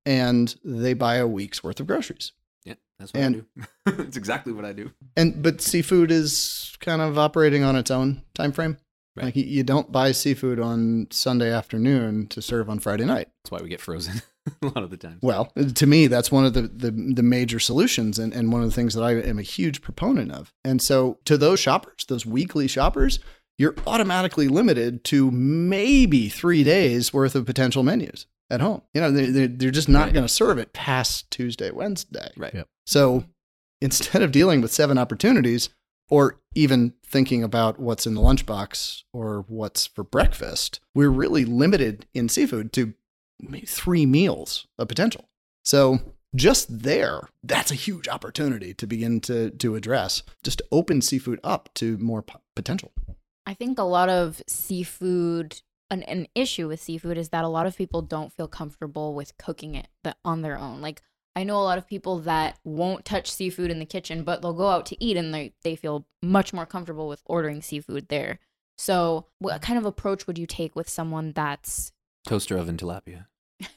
and 0.06 0.56
they 0.64 0.92
buy 0.94 1.14
a 1.16 1.26
week's 1.26 1.62
worth 1.64 1.80
of 1.80 1.86
groceries 1.86 2.32
yeah, 2.64 2.74
that's 2.98 3.12
what 3.12 3.22
And- 3.22 3.46
I 3.56 3.60
do. 3.86 4.02
it's 4.02 4.16
exactly 4.16 4.52
what 4.52 4.64
I 4.64 4.72
do. 4.72 4.90
and 5.16 5.42
but 5.42 5.60
seafood 5.60 6.10
is 6.10 6.76
kind 6.80 7.00
of 7.02 7.16
operating 7.18 7.62
on 7.62 7.76
its 7.76 7.90
own 7.90 8.22
time 8.34 8.52
frame 8.52 8.76
Right. 9.16 9.26
like 9.26 9.36
you- 9.36 9.62
don't 9.62 9.92
buy 9.92 10.10
seafood 10.12 10.58
on 10.58 11.06
sunday 11.10 11.50
afternoon 11.52 12.26
to 12.28 12.42
serve 12.42 12.68
on 12.68 12.78
friday 12.80 13.04
night 13.04 13.28
That's 13.44 13.52
why 13.52 13.60
we 13.62 13.68
get 13.68 13.80
frozen 13.80 14.22
a 14.62 14.66
lot 14.66 14.82
of 14.82 14.90
the 14.90 14.96
time. 14.98 15.18
Well, 15.22 15.52
uh, 15.56 15.64
to 15.70 15.86
me, 15.86 16.06
that's 16.06 16.30
one 16.30 16.44
of 16.44 16.52
the, 16.52 16.62
the, 16.62 16.90
the 16.90 17.22
major 17.22 17.58
solutions 17.58 18.18
and, 18.18 18.32
and 18.34 18.52
one 18.52 18.62
of 18.62 18.68
the 18.68 18.74
things 18.74 18.92
that 18.94 19.02
I 19.02 19.12
am 19.12 19.38
a 19.38 19.42
huge 19.42 19.80
proponent 19.80 20.32
of. 20.32 20.52
And 20.64 20.82
so, 20.82 21.18
to 21.24 21.38
those 21.38 21.60
shoppers, 21.60 22.04
those 22.08 22.26
weekly 22.26 22.68
shoppers, 22.68 23.20
you're 23.56 23.74
automatically 23.86 24.48
limited 24.48 25.02
to 25.04 25.30
maybe 25.30 26.28
three 26.28 26.62
days 26.62 27.10
worth 27.10 27.34
of 27.34 27.46
potential 27.46 27.82
menus 27.82 28.26
at 28.50 28.60
home. 28.60 28.82
You 28.92 29.00
know, 29.00 29.10
they, 29.10 29.26
they- 29.30 29.46
they're 29.46 29.70
just 29.70 29.88
not 29.88 30.04
Right. 30.04 30.12
going 30.12 30.26
to 30.26 30.32
serve 30.32 30.58
it 30.58 30.74
past 30.74 31.30
Tuesday, 31.30 31.70
Wednesday. 31.70 32.30
Right. 32.36 32.52
Yep. 32.52 32.66
So, 32.86 33.24
instead 33.80 34.20
of 34.22 34.30
dealing 34.30 34.60
with 34.60 34.72
seven 34.72 34.98
opportunities 34.98 35.70
or 36.10 36.40
even 36.54 36.94
thinking 37.04 37.42
about 37.42 37.78
what's 37.78 38.06
in 38.06 38.14
the 38.14 38.20
lunchbox 38.20 39.02
or 39.12 39.44
what's 39.48 39.86
for 39.86 40.04
breakfast, 40.04 40.80
we're 40.94 41.10
really 41.10 41.44
limited 41.44 42.06
in 42.14 42.28
seafood 42.28 42.72
to 42.72 42.94
three 43.66 44.06
meals 44.06 44.66
of 44.78 44.88
potential. 44.88 45.28
So 45.64 46.00
just 46.34 46.82
there, 46.82 47.28
that's 47.42 47.70
a 47.70 47.76
huge 47.76 48.08
opportunity 48.08 48.74
to 48.74 48.86
begin 48.86 49.20
to 49.22 49.50
to 49.50 49.76
address. 49.76 50.22
Just 50.42 50.58
to 50.58 50.64
open 50.72 51.00
seafood 51.00 51.40
up 51.44 51.68
to 51.74 51.96
more 51.98 52.22
p- 52.22 52.34
potential. 52.54 52.92
I 53.46 53.54
think 53.54 53.78
a 53.78 53.82
lot 53.82 54.08
of 54.08 54.42
seafood, 54.46 55.60
an, 55.90 56.02
an 56.04 56.26
issue 56.34 56.68
with 56.68 56.80
seafood 56.80 57.18
is 57.18 57.28
that 57.28 57.44
a 57.44 57.48
lot 57.48 57.66
of 57.66 57.76
people 57.76 58.02
don't 58.02 58.32
feel 58.32 58.48
comfortable 58.48 59.14
with 59.14 59.36
cooking 59.36 59.74
it 59.74 59.88
on 60.24 60.42
their 60.42 60.58
own. 60.58 60.80
Like, 60.80 61.02
I 61.36 61.44
know 61.44 61.56
a 61.56 61.64
lot 61.64 61.78
of 61.78 61.86
people 61.86 62.20
that 62.20 62.58
won't 62.64 63.04
touch 63.04 63.30
seafood 63.30 63.70
in 63.70 63.78
the 63.80 63.84
kitchen, 63.84 64.22
but 64.22 64.40
they'll 64.40 64.52
go 64.52 64.68
out 64.68 64.86
to 64.86 65.04
eat 65.04 65.16
and 65.16 65.34
they, 65.34 65.52
they 65.62 65.74
feel 65.74 66.06
much 66.22 66.52
more 66.52 66.66
comfortable 66.66 67.08
with 67.08 67.22
ordering 67.26 67.60
seafood 67.60 68.08
there. 68.08 68.38
So, 68.76 69.26
what 69.38 69.62
kind 69.62 69.78
of 69.78 69.84
approach 69.84 70.26
would 70.26 70.38
you 70.38 70.46
take 70.46 70.74
with 70.74 70.88
someone 70.88 71.32
that's 71.32 71.92
Toaster 72.26 72.56
oven 72.56 72.76
tilapia. 72.76 73.26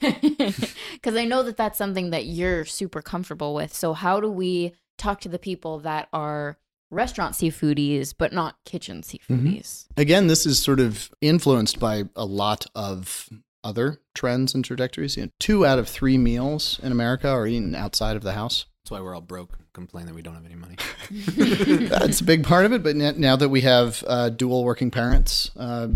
because 0.00 1.16
I 1.16 1.24
know 1.24 1.42
that 1.42 1.56
that's 1.56 1.78
something 1.78 2.10
that 2.10 2.26
you're 2.26 2.64
super 2.64 3.02
comfortable 3.02 3.54
with. 3.54 3.74
So, 3.74 3.92
how 3.92 4.20
do 4.20 4.30
we 4.30 4.72
talk 4.96 5.20
to 5.20 5.28
the 5.28 5.38
people 5.38 5.78
that 5.80 6.08
are 6.12 6.58
restaurant 6.90 7.34
seafoodies 7.34 8.14
but 8.16 8.32
not 8.32 8.56
kitchen 8.64 9.02
mm-hmm. 9.02 9.34
seafoodies? 9.34 9.86
Again, 9.96 10.26
this 10.26 10.46
is 10.46 10.60
sort 10.60 10.80
of 10.80 11.10
influenced 11.20 11.78
by 11.78 12.04
a 12.16 12.24
lot 12.24 12.66
of 12.74 13.28
other 13.68 14.00
trends 14.14 14.54
and 14.54 14.64
trajectories. 14.64 15.16
You 15.16 15.24
know, 15.24 15.30
two 15.38 15.66
out 15.66 15.78
of 15.78 15.88
three 15.88 16.18
meals 16.18 16.80
in 16.82 16.90
America 16.90 17.28
are 17.28 17.46
eaten 17.46 17.74
outside 17.74 18.16
of 18.16 18.22
the 18.22 18.32
house. 18.32 18.64
That's 18.82 18.90
why 18.90 19.00
we're 19.00 19.14
all 19.14 19.20
broke. 19.20 19.58
Complain 19.74 20.06
that 20.06 20.14
we 20.14 20.22
don't 20.22 20.34
have 20.34 20.46
any 20.46 20.54
money. 20.54 20.76
That's 21.88 22.20
a 22.20 22.24
big 22.24 22.42
part 22.42 22.64
of 22.64 22.72
it. 22.72 22.82
But 22.82 22.96
now 22.96 23.36
that 23.36 23.50
we 23.50 23.60
have 23.60 24.02
uh, 24.06 24.30
dual 24.30 24.64
working 24.64 24.90
parents, 24.90 25.50
uh, 25.56 25.88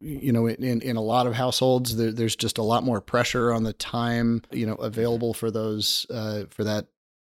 you 0.00 0.32
know, 0.32 0.46
in, 0.46 0.80
in 0.80 0.96
a 0.96 1.02
lot 1.02 1.26
of 1.26 1.34
households, 1.34 1.96
there, 1.96 2.12
there's 2.12 2.36
just 2.36 2.56
a 2.56 2.62
lot 2.62 2.84
more 2.84 3.00
pressure 3.00 3.52
on 3.52 3.64
the 3.64 3.72
time, 3.72 4.42
you 4.52 4.64
know, 4.64 4.76
available 4.76 5.34
for 5.34 5.50
those, 5.50 6.06
uh, 6.08 6.44
for 6.50 6.64
that, 6.64 6.86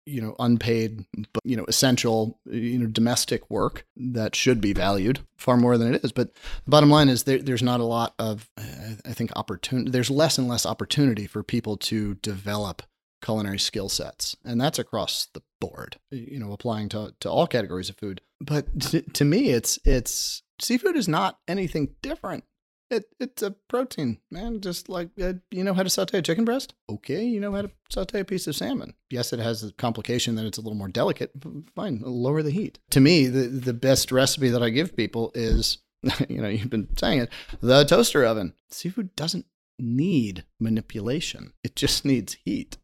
you 0.07 0.21
know, 0.21 0.35
unpaid, 0.39 1.05
but, 1.33 1.45
you 1.45 1.57
know, 1.57 1.65
essential, 1.67 2.39
you 2.45 2.79
know, 2.79 2.87
domestic 2.87 3.49
work 3.49 3.85
that 3.95 4.35
should 4.35 4.61
be 4.61 4.73
valued 4.73 5.19
far 5.37 5.57
more 5.57 5.77
than 5.77 5.93
it 5.93 6.03
is. 6.03 6.11
But 6.11 6.33
the 6.33 6.71
bottom 6.71 6.89
line 6.89 7.09
is 7.09 7.23
there, 7.23 7.39
there's 7.39 7.61
not 7.61 7.81
a 7.81 7.85
lot 7.85 8.13
of, 8.17 8.49
I 8.57 9.13
think, 9.13 9.31
opportunity. 9.35 9.91
There's 9.91 10.09
less 10.09 10.37
and 10.37 10.47
less 10.47 10.65
opportunity 10.65 11.27
for 11.27 11.43
people 11.43 11.77
to 11.77 12.15
develop 12.15 12.83
culinary 13.21 13.57
skill 13.57 13.89
sets 13.89 14.35
and 14.45 14.61
that's 14.61 14.77
across 14.77 15.27
the 15.33 15.41
board 15.59 15.97
you 16.11 16.37
know 16.37 16.51
applying 16.51 16.87
to, 16.87 17.11
to 17.19 17.27
all 17.27 17.47
categories 17.47 17.89
of 17.89 17.97
food 17.97 18.21
but 18.39 18.79
to, 18.79 19.01
to 19.01 19.25
me 19.25 19.49
it's 19.49 19.79
it's 19.85 20.43
seafood 20.61 20.95
is 20.95 21.07
not 21.07 21.39
anything 21.47 21.89
different 22.03 22.43
It 22.89 23.05
it's 23.19 23.41
a 23.41 23.51
protein, 23.51 24.19
man. 24.31 24.61
Just 24.61 24.87
like 24.87 25.09
uh, 25.21 25.33
you 25.51 25.63
know 25.63 25.73
how 25.73 25.83
to 25.83 25.89
saute 25.89 26.17
a 26.17 26.21
chicken 26.21 26.45
breast. 26.45 26.73
Okay, 26.89 27.25
you 27.25 27.39
know 27.39 27.51
how 27.51 27.63
to 27.63 27.71
saute 27.89 28.21
a 28.21 28.25
piece 28.25 28.47
of 28.47 28.55
salmon. 28.55 28.93
Yes, 29.09 29.33
it 29.33 29.39
has 29.39 29.61
the 29.61 29.73
complication 29.73 30.35
that 30.35 30.45
it's 30.45 30.57
a 30.57 30.61
little 30.61 30.77
more 30.77 30.87
delicate. 30.87 31.31
Fine, 31.75 32.01
lower 32.05 32.41
the 32.41 32.51
heat. 32.51 32.79
To 32.91 33.01
me, 33.01 33.27
the 33.27 33.47
the 33.47 33.73
best 33.73 34.11
recipe 34.11 34.49
that 34.49 34.63
I 34.63 34.69
give 34.69 34.95
people 34.95 35.31
is, 35.35 35.79
you 36.29 36.41
know, 36.41 36.47
you've 36.47 36.69
been 36.69 36.95
saying 36.97 37.19
it, 37.19 37.29
the 37.61 37.83
toaster 37.83 38.23
oven. 38.23 38.53
Seafood 38.69 39.15
doesn't 39.15 39.45
need 39.79 40.45
manipulation. 40.59 41.53
It 41.63 41.75
just 41.75 42.05
needs 42.05 42.37
heat. 42.45 42.77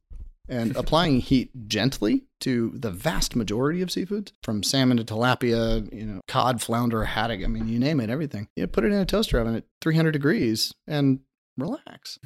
And 0.49 0.75
applying 0.75 1.21
heat 1.21 1.51
gently 1.67 2.23
to 2.41 2.71
the 2.75 2.91
vast 2.91 3.35
majority 3.35 3.81
of 3.81 3.89
seafoods, 3.89 4.33
from 4.43 4.61
salmon 4.61 4.97
to 4.97 5.05
tilapia, 5.05 5.91
you 5.93 6.05
know, 6.05 6.21
cod, 6.27 6.61
flounder, 6.61 7.05
haddock, 7.05 7.43
I 7.43 7.47
mean, 7.47 7.69
you 7.69 7.79
name 7.79 8.01
it, 8.01 8.09
everything. 8.09 8.49
You 8.55 8.67
put 8.67 8.83
it 8.83 8.91
in 8.91 8.99
a 8.99 9.05
toaster 9.05 9.39
oven 9.39 9.55
at 9.55 9.63
300 9.81 10.11
degrees 10.11 10.73
and 10.85 11.21
relax. 11.57 12.19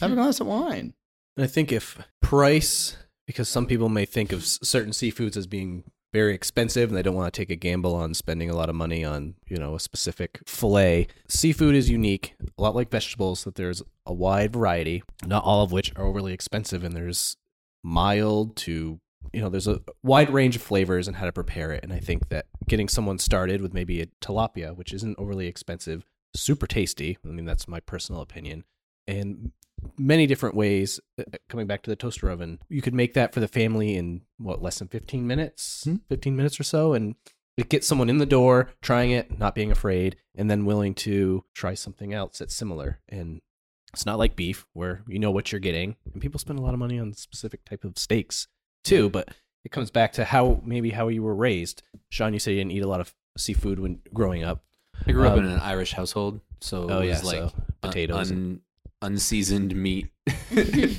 Have 0.00 0.12
a 0.12 0.14
glass 0.14 0.40
of 0.40 0.48
wine. 0.48 0.92
And 1.36 1.44
I 1.44 1.46
think 1.46 1.72
if 1.72 1.98
price, 2.20 2.96
because 3.26 3.48
some 3.48 3.64
people 3.64 3.88
may 3.88 4.04
think 4.04 4.32
of 4.32 4.44
certain 4.44 4.92
seafoods 4.92 5.36
as 5.38 5.46
being 5.46 5.84
very 6.12 6.34
expensive 6.34 6.90
and 6.90 6.96
they 6.98 7.02
don't 7.02 7.14
want 7.14 7.32
to 7.32 7.40
take 7.40 7.48
a 7.48 7.56
gamble 7.56 7.94
on 7.94 8.12
spending 8.12 8.50
a 8.50 8.54
lot 8.54 8.68
of 8.68 8.74
money 8.74 9.02
on, 9.02 9.34
you 9.48 9.56
know, 9.56 9.74
a 9.74 9.80
specific 9.80 10.40
fillet. 10.46 11.06
Seafood 11.26 11.74
is 11.74 11.88
unique, 11.88 12.34
a 12.58 12.60
lot 12.60 12.74
like 12.74 12.90
vegetables, 12.90 13.44
that 13.44 13.54
there's 13.54 13.82
a 14.04 14.12
wide 14.12 14.52
variety, 14.52 15.02
not 15.24 15.42
all 15.42 15.62
of 15.62 15.72
which 15.72 15.90
are 15.96 16.04
overly 16.04 16.34
expensive, 16.34 16.84
and 16.84 16.94
there's 16.94 17.38
mild 17.82 18.56
to 18.56 19.00
you 19.32 19.40
know, 19.40 19.48
there's 19.48 19.68
a 19.68 19.80
wide 20.02 20.30
range 20.30 20.56
of 20.56 20.62
flavors 20.62 21.06
and 21.06 21.16
how 21.16 21.24
to 21.24 21.32
prepare 21.32 21.72
it. 21.72 21.82
And 21.82 21.92
I 21.92 21.98
think 22.00 22.28
that 22.28 22.46
getting 22.68 22.88
someone 22.88 23.18
started 23.18 23.62
with 23.62 23.72
maybe 23.72 24.00
a 24.02 24.06
tilapia, 24.20 24.76
which 24.76 24.92
isn't 24.92 25.18
overly 25.18 25.46
expensive, 25.46 26.04
super 26.34 26.66
tasty. 26.66 27.16
I 27.24 27.28
mean, 27.28 27.46
that's 27.46 27.68
my 27.68 27.80
personal 27.80 28.20
opinion. 28.20 28.64
And 29.06 29.52
many 29.96 30.26
different 30.26 30.54
ways. 30.54 31.00
uh, 31.18 31.24
Coming 31.48 31.66
back 31.66 31.82
to 31.82 31.90
the 31.90 31.96
toaster 31.96 32.28
oven, 32.28 32.58
you 32.68 32.82
could 32.82 32.94
make 32.94 33.14
that 33.14 33.32
for 33.32 33.40
the 33.40 33.48
family 33.48 33.96
in 33.96 34.22
what 34.38 34.60
less 34.60 34.80
than 34.80 34.88
15 34.88 35.26
minutes, 35.26 35.84
Hmm. 35.84 35.96
15 36.08 36.36
minutes 36.36 36.58
or 36.60 36.64
so, 36.64 36.92
and 36.92 37.14
it 37.56 37.68
gets 37.68 37.86
someone 37.86 38.10
in 38.10 38.18
the 38.18 38.26
door, 38.26 38.70
trying 38.82 39.12
it, 39.12 39.38
not 39.38 39.54
being 39.54 39.70
afraid, 39.70 40.16
and 40.34 40.50
then 40.50 40.64
willing 40.64 40.94
to 40.94 41.44
try 41.54 41.74
something 41.74 42.12
else 42.12 42.38
that's 42.38 42.54
similar. 42.54 43.00
And 43.08 43.40
it's 43.92 44.06
not 44.06 44.18
like 44.18 44.36
beef 44.36 44.66
where 44.72 45.02
you 45.06 45.18
know 45.18 45.30
what 45.30 45.52
you're 45.52 45.60
getting, 45.60 45.96
and 46.12 46.20
people 46.22 46.38
spend 46.40 46.58
a 46.58 46.62
lot 46.62 46.74
of 46.74 46.80
money 46.80 46.98
on 46.98 47.12
specific 47.14 47.64
type 47.64 47.84
of 47.84 47.98
steaks 47.98 48.48
too. 48.84 49.08
But 49.10 49.28
it 49.64 49.70
comes 49.72 49.90
back 49.90 50.12
to 50.14 50.24
how 50.24 50.60
maybe 50.64 50.90
how 50.90 51.08
you 51.08 51.22
were 51.22 51.34
raised. 51.34 51.82
Sean, 52.10 52.32
you 52.32 52.38
said 52.38 52.52
you 52.52 52.58
didn't 52.58 52.72
eat 52.72 52.82
a 52.82 52.88
lot 52.88 53.00
of 53.00 53.14
seafood 53.36 53.78
when 53.78 54.00
growing 54.12 54.44
up. 54.44 54.64
I 55.06 55.12
grew 55.12 55.26
up 55.26 55.36
in 55.38 55.44
Um, 55.46 55.52
an 55.52 55.60
Irish 55.60 55.92
household, 55.92 56.40
so 56.60 56.88
Oh 56.88 57.00
it 57.00 57.06
yeah, 57.06 57.12
was 57.14 57.24
like 57.24 57.36
so 57.38 57.52
potatoes. 57.80 58.30
and- 58.30 58.60
unseasoned 59.00 59.74
meat 59.74 60.08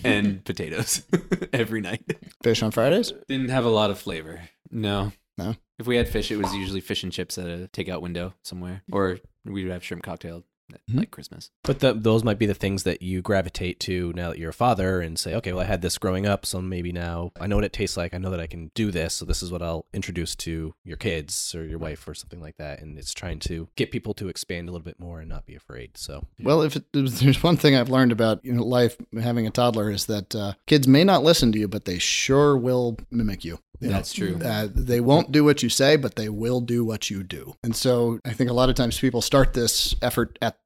and 0.04 0.44
potatoes 0.44 1.04
every 1.54 1.80
night. 1.80 2.04
Fish 2.44 2.62
on 2.62 2.70
Fridays? 2.72 3.14
Didn't 3.30 3.50
have 3.50 3.64
a 3.66 3.70
lot 3.70 3.92
of 3.92 3.98
flavor. 4.00 4.42
No. 4.70 5.14
No? 5.38 5.56
If 5.80 5.88
we 5.88 5.96
had 5.96 6.10
fish, 6.10 6.30
it 6.32 6.36
was 6.38 6.54
usually 6.54 6.82
fish 6.82 7.04
and 7.04 7.12
chips 7.14 7.38
at 7.38 7.48
a 7.48 7.70
takeout 7.72 8.02
window 8.02 8.34
somewhere, 8.44 8.84
or 8.92 9.20
we 9.46 9.64
would 9.64 9.72
have 9.72 9.84
shrimp 9.84 10.04
cocktail 10.04 10.44
at 10.74 10.82
Mhm. 10.92 11.00
like 11.00 11.12
Christmas. 11.12 11.52
But 11.64 11.80
the, 11.80 11.94
those 11.94 12.24
might 12.24 12.40
be 12.40 12.46
the 12.46 12.54
things 12.54 12.84
that 12.84 13.02
you 13.02 13.22
gravitate 13.22 13.80
to 13.82 14.12
now 14.16 14.30
that 14.30 14.40
you're 14.40 14.50
a 14.50 14.54
father 14.54 15.02
and 15.02 15.18
say, 15.18 15.34
okay, 15.36 15.52
well, 15.54 15.62
I 15.62 15.66
had 15.68 15.82
this 15.82 15.98
growing 15.98 16.26
up, 16.26 16.46
so 16.46 16.62
maybe 16.62 16.92
now 16.92 17.32
I 17.40 17.48
know 17.48 17.56
what 17.56 17.66
it 17.66 17.74
tastes 17.74 17.98
like. 17.98 18.14
I 18.14 18.18
know 18.18 18.30
that 18.30 18.40
I 18.40 18.48
can 18.48 18.72
do 18.76 18.92
this, 18.92 19.14
so 19.16 19.26
this 19.26 19.42
is 19.44 19.52
what 19.52 19.62
I'll 19.62 19.86
introduce 19.94 20.36
to 20.38 20.74
your 20.84 20.98
kids 20.98 21.54
or 21.56 21.66
your 21.66 21.80
wife 21.80 22.08
or 22.08 22.14
something 22.14 22.42
like 22.42 22.58
that. 22.58 22.82
And 22.82 22.98
it's 22.98 23.14
trying 23.14 23.40
to 23.40 23.68
get 23.76 23.92
people 23.92 24.14
to 24.16 24.28
expand 24.28 24.68
a 24.68 24.72
little 24.72 24.86
bit 24.86 25.00
more 25.00 25.20
and 25.20 25.30
not 25.30 25.46
be 25.46 25.56
afraid. 25.56 25.98
So 25.98 26.26
Well, 26.42 26.62
if, 26.62 26.76
it, 26.76 26.86
if 26.94 27.20
there's 27.20 27.44
one 27.44 27.58
thing 27.58 27.76
I've 27.76 27.90
learned 27.90 28.12
about 28.12 28.44
you 28.44 28.54
know, 28.54 28.64
life 28.64 28.98
having 29.22 29.48
a 29.48 29.52
toddler 29.52 29.92
is 29.92 30.06
that 30.08 30.36
uh, 30.36 30.54
kids 30.68 30.88
may 30.88 31.04
not 31.04 31.24
listen 31.24 31.52
to 31.54 31.60
you, 31.60 31.68
but 31.68 31.86
they 31.86 32.00
sure 32.00 32.58
will 32.58 32.98
mimic 33.12 33.44
you. 33.46 33.60
You 33.80 33.90
know, 33.90 33.96
That's 33.96 34.14
true. 34.14 34.40
Uh, 34.42 34.68
they 34.74 35.02
won't 35.02 35.32
do 35.34 35.44
what 35.44 35.62
you 35.62 35.68
say, 35.68 35.98
but 35.98 36.16
they 36.16 36.30
will 36.30 36.62
do 36.62 36.86
what 36.86 37.10
you 37.10 37.22
do. 37.22 37.56
And 37.64 37.76
so 37.76 38.20
I 38.24 38.32
think 38.32 38.50
a 38.50 38.54
lot 38.54 38.70
of 38.70 38.76
times 38.76 38.98
people 38.98 39.22
start 39.22 39.54
this 39.54 39.94
effort 40.02 40.38
at 40.42 40.56
the 40.56 40.63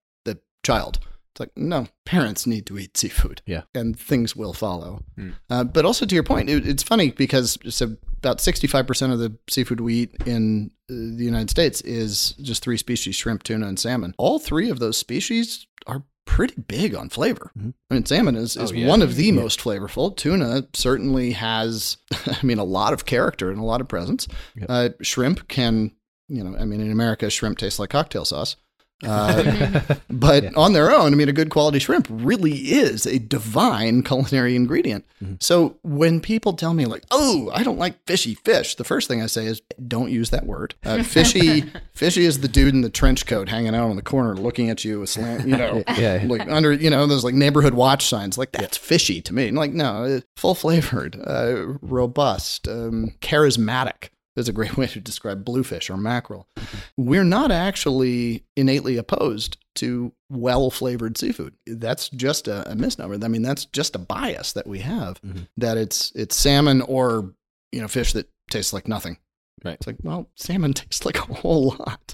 child. 0.67 0.99
It's 1.31 1.39
like, 1.39 1.51
no, 1.55 1.87
parents 2.05 2.47
need 2.47 2.65
to 2.65 2.77
eat 2.79 2.97
seafood. 2.97 3.41
Yeah. 3.45 3.61
And 3.75 3.97
things 3.99 4.35
will 4.35 4.53
follow. 4.53 5.03
Hmm. 5.15 5.29
Uh, 5.49 5.63
but 5.63 5.85
also 5.85 6.05
to 6.05 6.15
your 6.15 6.23
point, 6.23 6.49
it, 6.49 6.67
it's 6.67 6.83
funny 6.83 7.11
because 7.11 7.57
so 7.69 7.95
about 8.17 8.39
65% 8.39 9.13
of 9.13 9.19
the 9.19 9.37
seafood 9.49 9.79
we 9.79 9.93
eat 10.01 10.15
in 10.25 10.71
uh, 10.89 10.93
the 11.19 11.23
United 11.23 11.49
States 11.51 11.81
is 11.81 12.31
just 12.41 12.63
three 12.63 12.77
species 12.77 13.15
shrimp, 13.15 13.43
tuna, 13.43 13.67
and 13.67 13.79
salmon. 13.79 14.15
All 14.17 14.39
three 14.39 14.69
of 14.71 14.79
those 14.79 14.97
species 14.97 15.67
are 15.85 16.01
pretty 16.25 16.59
big 16.59 16.95
on 16.95 17.07
flavor. 17.09 17.51
Mhm. 17.57 17.73
I 17.89 17.93
mean, 17.93 18.05
salmon 18.05 18.35
is, 18.35 18.57
is 18.57 18.71
Oh, 18.71 18.73
yeah. 18.73 18.87
one 18.87 19.01
of 19.03 19.15
the 19.15 19.31
most 19.31 19.59
flavorful. 19.59 20.17
Tuna 20.17 20.67
certainly 20.73 21.31
has, 21.33 21.97
I 22.25 22.39
mean, 22.43 22.57
a 22.57 22.63
lot 22.65 22.93
of 22.93 23.05
character 23.05 23.51
and 23.51 23.59
a 23.59 23.63
lot 23.63 23.79
of 23.79 23.87
presence. 23.87 24.27
Yep. 24.55 24.65
Uh, 24.69 24.89
shrimp 25.03 25.47
can, 25.47 25.91
you 26.27 26.43
know, 26.43 26.57
I 26.59 26.65
mean, 26.65 26.81
in 26.81 26.91
America, 26.91 27.29
shrimp 27.29 27.59
tastes 27.59 27.79
like 27.79 27.91
cocktail 27.91 28.25
sauce. 28.25 28.55
Uh, 29.07 29.79
but 30.09 30.43
Yeah. 30.43 30.49
on 30.55 30.73
their 30.73 30.91
own, 30.91 31.13
I 31.13 31.15
mean, 31.15 31.29
a 31.29 31.33
good 31.33 31.49
quality 31.51 31.77
shrimp 31.77 32.07
really 32.09 32.53
is 32.71 33.05
a 33.05 33.19
divine 33.19 34.01
culinary 34.09 34.55
ingredient. 34.55 35.05
Mhm. 35.23 35.41
So 35.41 35.77
when 35.83 36.19
people 36.19 36.53
tell 36.53 36.73
me 36.73 36.85
like, 36.85 37.03
"Oh, 37.11 37.51
I 37.53 37.61
don't 37.63 37.77
like 37.77 38.03
fishy 38.07 38.33
fish," 38.33 38.73
the 38.75 38.83
first 38.83 39.07
thing 39.07 39.21
I 39.21 39.27
say 39.27 39.45
is, 39.45 39.61
"Don't 39.87 40.09
use 40.11 40.31
that 40.31 40.47
word." 40.47 40.73
Uh, 40.83 41.03
fishy, 41.15 41.63
fishy 41.93 42.25
is 42.25 42.39
the 42.41 42.47
dude 42.47 42.73
in 42.73 42.81
the 42.81 42.89
trench 42.89 43.27
coat 43.27 43.49
hanging 43.49 43.75
out 43.75 43.87
on 43.89 43.95
the 43.97 44.01
corner, 44.01 44.35
looking 44.35 44.69
at 44.71 44.83
you, 44.83 44.99
with 45.01 45.09
slant, 45.11 45.47
you 45.47 45.55
know, 45.55 45.83
yeah, 45.95 46.23
like 46.25 46.47
under, 46.49 46.71
you 46.73 46.89
know, 46.89 47.05
those 47.05 47.23
like 47.23 47.35
neighborhood 47.35 47.75
watch 47.75 48.07
signs. 48.07 48.35
Like 48.37 48.51
that's 48.51 48.77
fishy 48.77 49.21
to 49.21 49.33
me. 49.33 49.47
And 49.47 49.57
like, 49.57 49.73
no, 49.73 50.05
uh, 50.05 50.19
full 50.37 50.55
flavored, 50.55 51.19
uh, 51.23 51.67
robust, 51.81 52.67
um, 52.67 53.11
charismatic. 53.21 54.09
Is 54.37 54.47
a 54.47 54.53
great 54.53 54.77
way 54.77 54.87
to 54.87 54.99
describe 55.01 55.43
bluefish 55.43 55.89
or 55.89 55.97
mackerel. 55.97 56.47
We're 56.95 57.23
not 57.23 57.51
actually 57.51 58.43
innately 58.55 58.95
opposed 58.97 59.57
to 59.75 60.13
well 60.29 60.69
flavored 60.69 61.17
seafood. 61.17 61.55
That's 61.65 62.07
just 62.09 62.47
a, 62.47 62.71
a 62.71 62.75
misnomer. 62.75 63.17
I 63.23 63.27
mean, 63.27 63.41
that's 63.41 63.65
just 63.65 63.95
a 63.95 63.99
bias 63.99 64.53
that 64.53 64.67
we 64.67 64.79
have 64.79 65.19
Mhm. 65.21 65.47
that 65.57 65.77
it's 65.77 66.11
it's 66.15 66.35
salmon 66.35 66.81
or 66.81 67.33
you 67.71 67.81
know 67.81 67.87
fish 67.87 68.13
that 68.13 68.29
tastes 68.51 68.73
like 68.73 68.87
nothing. 68.87 69.17
Right. 69.65 69.73
It's 69.73 69.87
like 69.87 69.97
well, 70.03 70.29
salmon 70.35 70.73
tastes 70.75 71.03
like 71.05 71.17
a 71.17 71.33
whole 71.33 71.75
lot. 71.79 72.13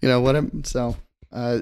You 0.00 0.08
know 0.08 0.20
what? 0.22 0.36
I'm, 0.36 0.64
so 0.64 0.96
uh, 1.30 1.60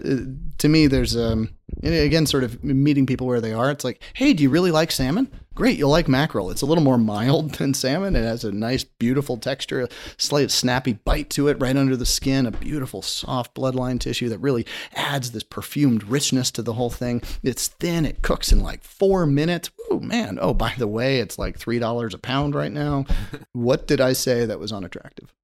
to 0.59 0.69
me, 0.69 0.87
there's 0.87 1.17
um 1.17 1.51
again 1.83 2.27
sort 2.27 2.45
of 2.45 2.63
meeting 2.63 3.07
people 3.07 3.27
where 3.27 3.41
they 3.41 3.53
are. 3.53 3.71
It's 3.71 3.85
like, 3.85 4.01
hey, 4.15 4.33
do 4.33 4.43
you 4.43 4.51
really 4.51 4.71
like 4.71 4.93
salmon? 4.93 5.31
Great, 5.55 5.79
you'll 5.79 5.91
like 5.91 6.07
mackerel. 6.07 6.51
It's 6.51 6.63
a 6.63 6.67
little 6.67 6.85
more 6.85 6.99
mild 7.15 7.55
than 7.55 7.75
salmon. 7.75 8.15
It 8.15 8.23
has 8.23 8.45
a 8.45 8.53
nice, 8.53 8.85
beautiful 8.85 9.39
texture, 9.39 9.83
a 9.83 9.89
slight 10.19 10.51
snappy 10.51 10.93
bite 10.93 11.31
to 11.31 11.49
it 11.49 11.61
right 11.61 11.77
under 11.77 11.97
the 11.97 12.07
skin, 12.07 12.47
a 12.47 12.53
beautiful 12.53 13.03
soft 13.03 13.55
bloodline 13.55 13.99
tissue 13.99 14.29
that 14.29 14.39
really 14.39 14.67
adds 14.95 15.33
this 15.33 15.43
perfumed 15.43 16.05
richness 16.05 16.51
to 16.53 16.63
the 16.63 16.75
whole 16.75 16.91
thing. 16.91 17.23
It's 17.43 17.69
thin. 17.69 18.07
It 18.07 18.23
cooks 18.23 18.53
in 18.53 18.61
like 18.61 18.85
four 18.85 19.27
minutes. 19.27 19.71
Oh 19.91 19.99
man. 19.99 20.39
Oh, 20.41 20.55
by 20.55 20.75
the 20.79 20.89
way, 20.89 21.19
it's 21.19 21.39
like 21.39 21.59
three 21.59 21.81
dollars 21.81 22.15
a 22.15 22.19
pound 22.19 22.55
right 22.55 22.73
now. 22.73 23.05
what 23.53 23.89
did 23.89 24.01
I 24.01 24.13
say 24.13 24.47
that 24.47 24.61
was 24.61 24.73
unattractive? 24.73 25.35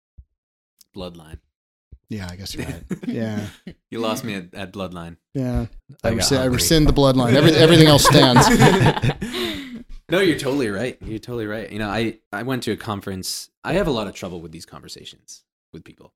Bloodline. 0.95 1.39
Yeah, 2.13 2.29
I 2.31 2.37
guess 2.37 2.55
you're 2.55 2.67
right. 2.67 2.85
Yeah. 3.07 3.47
You 3.91 4.01
lost 4.01 4.23
me 4.23 4.35
at, 4.35 4.55
at 4.55 4.73
bloodline. 4.73 5.17
Yeah, 5.35 5.67
I, 6.05 6.09
I 6.09 6.13
rescind, 6.13 6.43
I 6.43 6.45
rescind 6.47 6.87
the 6.87 6.93
bloodline. 6.93 7.35
Every, 7.35 7.53
everything 7.53 7.87
else 7.89 8.05
stands. 8.05 8.47
no, 10.11 10.21
you're 10.21 10.39
totally 10.39 10.69
right. 10.69 10.99
You're 11.01 11.19
totally 11.19 11.47
right. 11.47 11.71
You 11.71 11.79
know, 11.79 11.89
I 11.89 12.19
I 12.33 12.43
went 12.43 12.63
to 12.65 12.73
a 12.73 12.77
conference. 12.77 13.51
I 13.65 13.75
have 13.75 13.87
a 13.87 13.91
lot 13.91 14.07
of 14.09 14.15
trouble 14.15 14.41
with 14.41 14.53
these 14.53 14.67
conversations 14.67 15.45
with 15.73 15.85
people. 15.85 16.13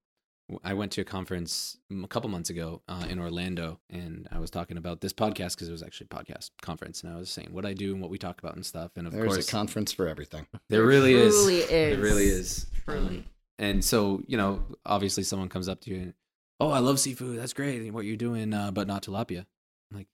I 0.62 0.74
went 0.74 0.92
to 0.92 1.00
a 1.00 1.04
conference 1.04 1.76
a 1.90 2.06
couple 2.06 2.30
months 2.30 2.50
ago 2.50 2.80
uh, 2.88 3.04
in 3.09 3.18
Orlando, 3.18 3.80
and 3.90 4.28
I 4.30 4.38
was 4.38 4.48
talking 4.50 4.76
about 4.76 5.00
this 5.00 5.12
podcast 5.12 5.54
because 5.56 5.68
it 5.68 5.72
was 5.72 5.82
actually 5.82 6.09
a 6.11 6.14
podcast 6.14 6.50
conference, 6.62 7.02
and 7.02 7.12
I 7.12 7.16
was 7.16 7.30
saying 7.30 7.48
what 7.50 7.66
I 7.66 7.72
do 7.72 7.92
and 7.92 8.00
what 8.00 8.11
we 8.11 8.18
talk 8.18 8.38
about 8.38 8.54
and 8.54 8.64
stuff. 8.64 8.92
And 8.96 9.06
of 9.09 9.12
There's 9.12 9.26
course, 9.35 9.48
a 9.48 9.50
conference 9.50 9.92
for 9.92 10.06
everything. 10.06 10.46
there 10.68 10.85
really 10.85 11.14
is. 11.14 11.35
Truly 11.35 11.59
It 11.62 11.92
is. 11.94 11.98
really 11.98 12.26
is. 12.26 12.66
Truly. 12.85 13.06
Um, 13.09 13.24
and 13.58 13.84
so, 13.84 14.22
you 14.26 14.36
know, 14.36 14.64
obviously 14.84 15.22
someone 15.22 15.48
comes 15.48 15.68
up 15.68 15.80
to 15.82 15.90
you 15.90 15.96
and, 15.96 16.14
oh, 16.60 16.70
I 16.70 16.78
love 16.78 17.00
seafood. 17.00 17.38
That's 17.38 17.52
great. 17.52 17.80
and 17.80 17.92
What 17.92 18.04
you're 18.04 18.16
doing, 18.16 18.52
uh, 18.52 18.70
but 18.70 18.86
not 18.86 19.02
tilapia. 19.02 19.46
I'm 19.90 19.98
like, 19.98 20.08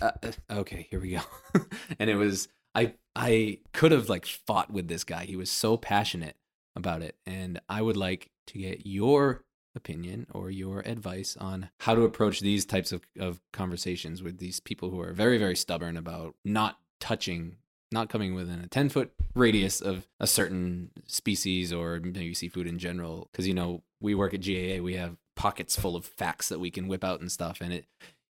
uh, 0.00 0.10
uh, 0.22 0.54
okay, 0.60 0.86
here 0.90 1.00
we 1.00 1.10
go. 1.10 1.20
and 1.98 2.10
it 2.10 2.16
was, 2.16 2.48
I, 2.74 2.94
I 3.14 3.58
could 3.72 3.92
have 3.92 4.08
like 4.08 4.26
fought 4.26 4.70
with 4.70 4.88
this 4.88 5.04
guy. 5.04 5.24
He 5.24 5.36
was 5.36 5.50
so 5.50 5.76
passionate 5.76 6.36
about 6.74 7.02
it. 7.02 7.16
And 7.26 7.60
I 7.68 7.82
would 7.82 7.96
like 7.96 8.30
to 8.48 8.58
get 8.58 8.86
your 8.86 9.44
opinion 9.74 10.26
or 10.32 10.50
your 10.50 10.80
advice 10.80 11.36
on 11.36 11.70
how 11.80 11.94
to 11.94 12.02
approach 12.02 12.40
these 12.40 12.64
types 12.64 12.92
of, 12.92 13.02
of 13.18 13.40
conversations 13.52 14.22
with 14.22 14.38
these 14.38 14.60
people 14.60 14.90
who 14.90 15.00
are 15.00 15.12
very, 15.12 15.38
very 15.38 15.56
stubborn 15.56 15.96
about 15.96 16.34
not 16.44 16.78
touching 17.00 17.56
not 17.92 18.08
coming 18.08 18.34
within 18.34 18.60
a 18.60 18.66
10 18.66 18.88
foot 18.88 19.12
radius 19.34 19.80
of 19.80 20.06
a 20.20 20.26
certain 20.26 20.90
species 21.06 21.72
or 21.72 22.00
maybe 22.00 22.34
seafood 22.34 22.66
in 22.66 22.78
general. 22.78 23.28
Because, 23.30 23.46
you 23.46 23.54
know, 23.54 23.82
we 24.00 24.14
work 24.14 24.34
at 24.34 24.44
GAA, 24.44 24.82
we 24.82 24.94
have 24.94 25.16
pockets 25.36 25.78
full 25.78 25.96
of 25.96 26.04
facts 26.04 26.48
that 26.48 26.60
we 26.60 26.70
can 26.70 26.88
whip 26.88 27.04
out 27.04 27.20
and 27.20 27.30
stuff. 27.30 27.60
And 27.60 27.72
it, 27.72 27.86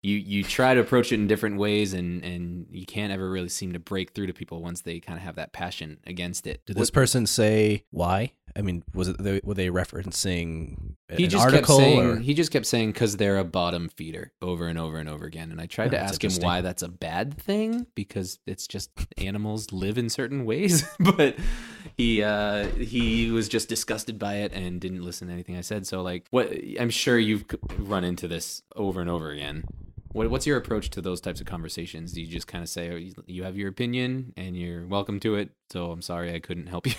you 0.03 0.17
you 0.17 0.43
try 0.43 0.73
to 0.73 0.81
approach 0.81 1.11
it 1.13 1.15
in 1.15 1.27
different 1.27 1.57
ways, 1.57 1.93
and 1.93 2.23
and 2.23 2.67
you 2.69 2.85
can't 2.85 3.13
ever 3.13 3.29
really 3.29 3.47
seem 3.47 3.71
to 3.71 3.79
break 3.79 4.11
through 4.11 4.27
to 4.27 4.33
people 4.33 4.61
once 4.61 4.81
they 4.81 4.99
kind 4.99 5.17
of 5.17 5.23
have 5.23 5.35
that 5.35 5.53
passion 5.53 5.97
against 6.05 6.45
it. 6.45 6.61
Did 6.65 6.75
this 6.75 6.91
person 6.91 7.25
say 7.25 7.85
why? 7.89 8.33
I 8.53 8.61
mean, 8.61 8.83
was 8.93 9.07
it 9.07 9.17
they, 9.17 9.39
were 9.43 9.53
they 9.53 9.69
referencing 9.69 10.92
he 11.17 11.27
just 11.27 11.49
kept 11.49 11.67
saying 11.67 11.99
or 11.99 12.17
he 12.19 12.33
just 12.33 12.51
kept 12.51 12.65
saying 12.65 12.91
because 12.91 13.17
they're 13.17 13.37
a 13.37 13.43
bottom 13.43 13.89
feeder 13.89 14.31
over 14.41 14.67
and 14.67 14.77
over 14.79 14.97
and 14.97 15.07
over 15.09 15.25
again. 15.25 15.51
And 15.51 15.59
i 15.61 15.65
tried 15.65 15.87
Oh, 15.87 15.91
to 15.91 15.99
ask 15.99 16.23
him 16.23 16.31
why 16.41 16.61
that's 16.61 16.81
a 16.81 16.87
bad 16.87 17.37
thing 17.37 17.87
because 17.95 18.39
it's 18.45 18.67
just 18.67 18.91
animals 19.17 19.71
live 19.71 19.97
in 19.97 20.09
certain 20.09 20.45
ways. 20.45 20.83
But 20.99 21.35
he 21.97 22.23
uh 22.23 22.67
he 22.67 23.29
was 23.31 23.49
just 23.49 23.69
disgusted 23.69 24.17
by 24.17 24.35
it 24.37 24.53
and 24.53 24.79
didn't 24.79 25.03
listen 25.03 25.27
to 25.27 25.33
anything 25.33 25.57
i 25.57 25.61
said. 25.61 25.85
So 25.85 26.01
like 26.01 26.27
what 26.31 26.51
i'm 26.79 26.89
sure 26.89 27.19
you've 27.19 27.45
run 27.77 28.03
into 28.03 28.27
this 28.27 28.63
over 28.75 29.01
and 29.01 29.09
over 29.09 29.31
again 29.31 29.65
what, 30.13 30.29
what's 30.29 30.47
your 30.47 30.57
approach 30.57 30.89
to 30.91 31.01
those 31.01 31.19
types 31.19 31.41
of 31.41 31.47
conversations? 31.47 32.13
Do 32.13 32.21
you 32.21 32.27
just 32.27 32.47
kind 32.47 32.63
of 32.63 32.69
say 32.69 32.91
oh, 32.91 32.95
you- 33.27 33.43
have 33.43 33.57
your 33.57 33.67
opinion 33.69 34.33
and 34.37 34.55
you're 34.55 34.87
welcome 34.87 35.19
to 35.21 35.35
it? 35.35 35.49
So 35.71 35.91
I'm 35.91 36.01
sorry 36.01 36.33
I 36.33 36.39
couldn't 36.39 36.67
help 36.67 36.85
you. 36.87 36.93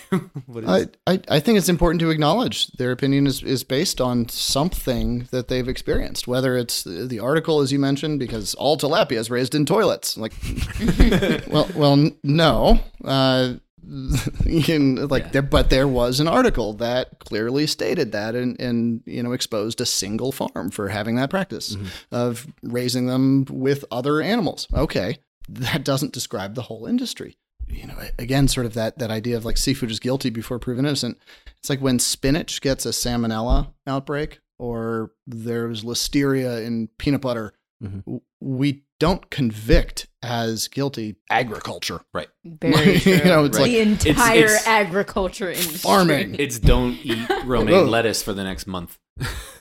I, 0.66 0.86
I, 1.06 1.20
I 1.28 1.40
think 1.40 1.58
it's 1.58 1.68
important 1.68 2.00
to 2.00 2.10
acknowledge 2.10 2.66
their 2.72 2.90
opinion 2.90 3.26
is, 3.26 3.42
is 3.42 3.62
based 3.64 4.00
on 4.00 4.28
something 4.28 5.28
that 5.30 5.48
they've 5.48 5.68
experienced, 5.68 6.26
whether 6.26 6.56
it's 6.56 6.82
the 6.82 7.06
the 7.06 7.20
article, 7.20 7.60
as 7.60 7.72
you 7.72 7.78
mentioned, 7.78 8.18
because 8.18 8.54
all 8.54 8.76
tilapia 8.76 9.18
is 9.18 9.30
raised 9.30 9.54
in 9.54 9.64
toilets. 9.64 10.16
Like, 10.18 10.32
well, 11.48 11.68
well, 11.74 12.10
no. 12.22 12.80
Uh, 13.04 13.54
can, 14.62 15.08
like, 15.08 15.24
Yeah. 15.24 15.30
there, 15.30 15.42
but 15.42 15.70
there 15.70 15.88
was 15.88 16.20
an 16.20 16.28
article 16.28 16.72
that 16.74 17.18
clearly 17.18 17.66
stated 17.66 18.12
that 18.12 18.34
and, 18.34 18.60
and, 18.60 19.02
you 19.06 19.22
know, 19.22 19.32
exposed 19.32 19.80
a 19.80 19.86
single 19.86 20.32
farm 20.32 20.70
for 20.70 20.88
having 20.88 21.16
that 21.16 21.30
practice 21.30 21.76
mm-hmm. 21.76 21.86
of 22.12 22.46
raising 22.62 23.06
them 23.06 23.46
with 23.50 23.84
other 23.90 24.20
animals. 24.20 24.66
Okay. 24.72 25.18
That 25.48 25.84
doesn't 25.84 26.12
describe 26.12 26.54
the 26.54 26.62
whole 26.62 26.86
industry 26.86 27.36
you 27.68 27.86
know, 27.86 27.96
again, 28.18 28.48
sort 28.48 28.66
of 28.66 28.74
that 28.74 28.98
that 28.98 29.10
idea 29.10 29.36
of 29.36 29.44
like 29.44 29.56
seafood 29.56 29.90
is 29.90 30.00
guilty 30.00 30.30
before 30.30 30.58
proven 30.58 30.84
innocent. 30.84 31.18
It's 31.58 31.70
like 31.70 31.80
when 31.80 31.98
spinach 31.98 32.60
gets 32.60 32.86
a 32.86 32.90
salmonella 32.90 33.72
outbreak, 33.86 34.40
or 34.58 35.12
there's 35.26 35.84
listeria 35.84 36.64
in 36.64 36.88
peanut 36.98 37.20
butter. 37.20 37.52
Mhm. 37.82 38.20
We 38.40 38.84
don't 39.00 39.28
convict 39.30 40.06
as 40.22 40.68
guilty 40.68 41.16
agriculture, 41.30 42.00
right. 42.14 42.28
Very 42.44 42.96
You 43.04 43.24
know, 43.24 43.44
it's 43.44 43.56
the 43.56 43.62
like- 43.64 43.72
It's- 43.72 44.06
entire 44.06 44.38
it's- 44.44 44.66
agriculture 44.66 45.50
industry. 45.50 45.78
farming. 45.78 46.36
It's 46.38 46.58
don't 46.58 46.94
eat 47.02 47.28
romaine 47.44 47.88
lettuce 47.88 48.22
for 48.22 48.32
the 48.32 48.44
next 48.44 48.66
month. 48.66 48.98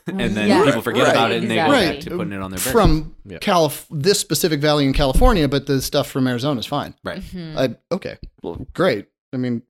and 0.07 0.35
then 0.35 0.47
Yeah. 0.47 0.63
people 0.65 0.81
forget 0.81 1.03
Right, 1.03 1.11
about 1.11 1.31
it 1.31 1.41
and 1.43 1.51
they 1.51 1.55
go 1.55 1.65
exactly. 1.65 1.93
back 1.95 1.99
to 2.05 2.09
putting 2.17 2.33
it 2.33 2.41
on 2.41 2.51
their 2.51 2.59
burger. 2.59 2.71
from 2.71 3.15
Yeah. 3.25 3.37
Calif- 3.39 3.87
this 3.91 4.19
specific 4.19 4.61
valley 4.61 4.85
in 4.85 4.93
California, 4.93 5.47
but 5.47 5.65
the 5.65 5.81
stuff 5.81 6.09
from 6.09 6.27
Arizona 6.27 6.59
is 6.59 6.65
fine. 6.65 6.95
right. 7.03 7.21
Mm-hmm. 7.21 7.57
I, 7.57 7.75
okay, 7.93 8.17
well, 8.41 8.65
great. 8.73 9.07
I 9.33 9.37
mean, 9.37 9.61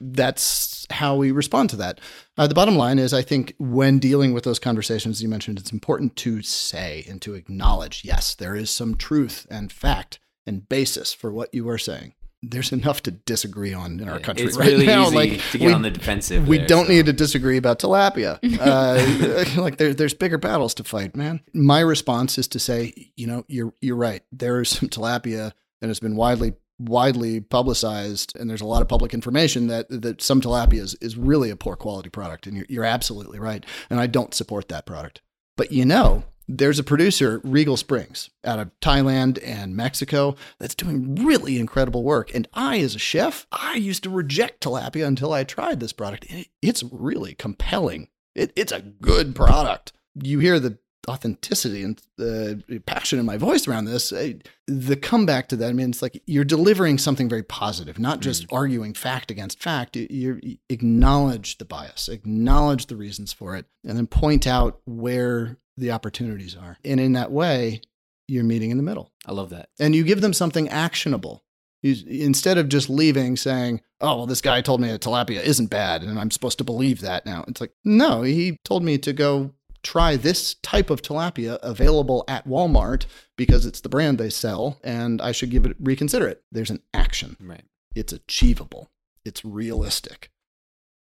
that's 0.00 0.86
how 0.90 1.16
we 1.16 1.30
respond 1.30 1.70
to 1.70 1.76
that. 1.76 2.00
Uh, 2.36 2.46
the 2.46 2.54
bottom 2.54 2.76
line 2.76 2.98
is, 2.98 3.14
I 3.14 3.22
think 3.22 3.54
when 3.58 3.98
dealing 3.98 4.32
with 4.34 4.44
those 4.44 4.58
conversations 4.58 5.22
you 5.22 5.28
mentioned, 5.28 5.58
it's 5.58 5.72
important 5.72 6.16
to 6.16 6.42
say 6.42 7.04
and 7.08 7.20
to 7.22 7.34
acknowledge, 7.34 8.02
yes, 8.04 8.34
there 8.34 8.54
is 8.54 8.70
some 8.70 8.94
truth 8.94 9.46
and 9.50 9.72
fact 9.72 10.18
and 10.46 10.68
basis 10.68 11.12
for 11.12 11.32
what 11.32 11.52
you 11.54 11.68
are 11.68 11.78
saying. 11.78 12.14
There's 12.42 12.70
enough 12.70 13.02
to 13.04 13.10
disagree 13.10 13.72
on 13.72 13.98
in 13.98 14.08
our 14.08 14.20
country 14.20 14.46
It's 14.46 14.56
right 14.56 14.68
really 14.68 14.86
now. 14.86 15.06
easy 15.06 15.16
like 15.16 15.40
to 15.52 15.58
get 15.58 15.66
we, 15.66 15.72
on 15.72 15.82
the 15.82 15.90
defensive. 15.90 16.46
we 16.46 16.58
there, 16.58 16.66
don't 16.66 16.86
so. 16.86 16.92
need 16.92 17.06
to 17.06 17.12
disagree 17.12 17.56
about 17.56 17.78
tilapia. 17.80 18.38
Uh, 18.60 19.44
like 19.60 19.78
there, 19.78 19.94
there's 19.94 20.14
bigger 20.14 20.38
battles 20.38 20.74
to 20.74 20.84
fight, 20.84 21.16
man. 21.16 21.40
My 21.54 21.80
response 21.80 22.38
is 22.38 22.46
to 22.48 22.58
say, 22.58 22.92
you 23.16 23.26
know, 23.26 23.44
you're 23.48 23.72
you're 23.80 23.96
right. 23.96 24.22
There 24.30 24.60
is 24.60 24.68
some 24.68 24.88
tilapia 24.88 25.52
that 25.80 25.88
has 25.88 25.98
been 25.98 26.14
widely 26.14 26.54
widely 26.78 27.40
publicized, 27.40 28.36
and 28.38 28.48
there's 28.48 28.60
a 28.60 28.66
lot 28.66 28.82
of 28.82 28.88
public 28.88 29.14
information 29.14 29.66
that 29.68 29.86
that 29.88 30.20
some 30.22 30.40
tilapia 30.40 30.80
is, 30.80 30.94
is 31.00 31.16
really 31.16 31.50
a 31.50 31.56
poor 31.56 31.76
quality 31.76 32.08
product, 32.10 32.46
and 32.46 32.56
you're, 32.56 32.66
you're 32.68 32.84
absolutely 32.84 33.38
right. 33.38 33.64
And 33.90 33.98
I 34.00 34.06
don't 34.06 34.34
support 34.34 34.68
that 34.68 34.86
product. 34.86 35.22
But 35.56 35.72
you 35.72 35.84
know, 35.84 36.24
there's 36.48 36.78
a 36.78 36.84
producer, 36.84 37.40
Regal 37.42 37.76
Springs, 37.76 38.30
out 38.44 38.58
of 38.58 38.70
Thailand 38.80 39.38
and 39.44 39.74
Mexico, 39.74 40.36
that's 40.60 40.74
doing 40.74 41.14
really 41.16 41.58
incredible 41.58 42.04
work. 42.04 42.32
And 42.34 42.46
I, 42.54 42.78
as 42.80 42.94
a 42.94 42.98
chef, 43.00 43.46
I 43.50 43.74
used 43.74 44.02
to 44.04 44.10
reject 44.10 44.62
tilapia 44.62 45.06
until 45.06 45.32
I 45.32 45.44
tried 45.44 45.80
this 45.80 45.92
product. 45.92 46.26
It- 46.28 46.48
It's 46.62 46.84
really 46.92 47.34
compelling. 47.34 48.08
It, 48.34 48.52
it's 48.54 48.70
a 48.72 48.80
good 48.82 49.34
product. 49.34 49.92
You 50.14 50.38
hear 50.38 50.60
the 50.60 50.78
authenticity 51.08 51.82
and 51.82 52.00
the 52.16 52.82
passion 52.86 53.18
in 53.18 53.26
my 53.26 53.36
voice 53.36 53.66
around 53.68 53.84
this. 53.86 54.12
I- 54.12 54.40
The 54.66 54.96
comeback 54.96 55.48
to 55.48 55.56
that, 55.56 55.68
I 55.70 55.72
mean, 55.72 55.90
it's 55.90 56.02
like 56.02 56.20
you're 56.26 56.44
delivering 56.44 56.98
something 56.98 57.28
very 57.28 57.42
positive, 57.44 57.98
not 57.98 58.20
just 58.20 58.44
mm. 58.48 58.52
arguing 58.52 58.94
fact 58.94 59.30
against 59.30 59.62
fact. 59.62 59.96
You, 59.96 60.06
you 60.10 60.40
you 60.42 60.56
acknowledge 60.68 61.58
the 61.58 61.64
bias, 61.64 62.08
acknowledge 62.08 62.86
the 62.86 62.96
reasons 62.96 63.32
for 63.32 63.54
it, 63.56 63.66
and 63.84 63.96
then 63.96 64.06
point 64.06 64.46
out 64.46 64.80
where 64.84 65.58
the 65.76 65.90
opportunities 65.92 66.56
are. 66.56 66.78
And 66.84 66.98
in 66.98 67.12
that 67.12 67.30
way, 67.30 67.80
you're 68.28 68.42
meeting 68.44 68.70
in 68.70 68.76
the 68.76 68.82
middle 68.82 69.12
I 69.24 69.32
love 69.32 69.50
that. 69.50 69.68
and 69.78 69.94
you 69.94 70.02
give 70.02 70.20
them 70.20 70.32
something 70.32 70.68
actionable. 70.68 71.44
You, 71.82 71.94
instead 72.08 72.58
of 72.58 72.68
just 72.68 72.90
leaving 72.90 73.36
saying, 73.36 73.82
"Oh, 74.00 74.16
well, 74.16 74.26
this 74.26 74.40
guy 74.40 74.62
told 74.62 74.80
me 74.80 74.88
that 74.88 75.02
tilapia 75.02 75.40
isn't 75.42 75.68
bad, 75.68 76.02
and 76.02 76.18
I'm 76.18 76.30
supposed 76.32 76.58
to 76.58 76.64
believe 76.64 77.02
that 77.02 77.24
now." 77.26 77.44
It's 77.46 77.60
like, 77.60 77.72
no, 77.84 78.22
he 78.22 78.58
told 78.64 78.82
me 78.82 78.98
to 78.98 79.12
go 79.12 79.52
try 79.86 80.16
this 80.16 80.54
type 80.62 80.90
of 80.90 81.00
tilapia 81.02 81.58
available 81.62 82.24
at 82.28 82.46
Walmart 82.46 83.06
because 83.36 83.64
it's 83.64 83.80
the 83.80 83.88
brand 83.88 84.18
they 84.18 84.30
sell, 84.30 84.78
and 84.82 85.22
I 85.22 85.32
should 85.32 85.50
give 85.50 85.64
it 85.64 85.76
reconsider 85.78 86.26
it. 86.26 86.42
There's 86.50 86.70
an 86.70 86.82
action. 86.92 87.36
Right. 87.40 87.64
It's 87.94 88.12
achievable. 88.12 88.90
It's 89.24 89.44
realistic. 89.44 90.30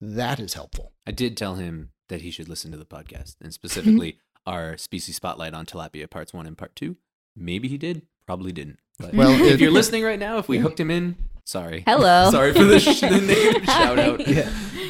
That 0.02 0.40
is 0.40 0.54
helpful. 0.54 0.94
I 1.06 1.12
did 1.12 1.36
tell 1.36 1.56
him 1.56 1.92
that 2.08 2.22
he 2.22 2.32
should 2.32 2.48
listen 2.50 2.72
to 2.72 2.78
the 2.78 2.86
podcast 2.86 3.36
and 3.42 3.54
specifically 3.54 4.18
our 4.48 4.78
species 4.78 5.18
spotlight 5.18 5.54
on 5.54 5.66
tilapia 5.66 6.10
parts 6.10 6.34
one 6.34 6.48
and 6.48 6.58
part 6.58 6.76
two. 6.76 6.96
Maybe 7.36 7.68
he 7.68 7.78
did, 7.78 8.04
probably 8.26 8.52
didn't. 8.52 8.80
But 8.98 9.14
Well, 9.14 9.32
if 9.32 9.54
it- 9.56 9.60
you're 9.60 9.72
listening 9.72 10.04
right 10.04 10.20
now, 10.20 10.38
if 10.40 10.48
we 10.50 10.58
hooked 10.58 10.80
him 10.80 10.90
in, 10.92 11.16
sorry. 11.46 11.84
Hello. 11.86 12.30
sorry 12.32 12.54
for 12.54 12.64
the, 12.64 12.80
sh- 12.80 13.02
the 13.02 13.22
name 13.22 13.64
shout 13.66 14.00
out. 14.00 14.28
yeah, 14.28 14.50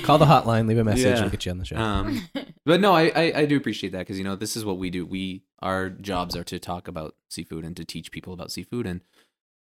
call 0.09 0.17
the 0.17 0.25
hotline, 0.25 0.67
leave 0.67 0.77
a 0.77 0.83
message, 0.83 1.05
Yeah. 1.05 1.21
we'll 1.21 1.29
get 1.29 1.45
you 1.45 1.51
on 1.51 1.57
the 1.57 1.65
show. 1.65 1.77
Um, 1.77 2.27
but 2.65 2.81
no, 2.81 2.93
I, 2.93 3.11
I, 3.15 3.33
I 3.37 3.45
do 3.45 3.57
appreciate 3.57 3.91
that 3.91 3.99
because 3.99 4.17
you 4.17 4.23
know 4.23 4.35
this 4.35 4.55
is 4.57 4.65
what 4.65 4.77
we 4.77 4.89
do. 4.89 5.05
We 5.05 5.43
our 5.61 5.89
jobs 5.89 6.35
are 6.35 6.43
to 6.45 6.59
talk 6.59 6.87
about 6.87 7.15
seafood 7.29 7.63
and 7.65 7.75
to 7.77 7.85
teach 7.85 8.11
people 8.11 8.33
about 8.33 8.51
seafood, 8.51 8.85
and 8.85 9.01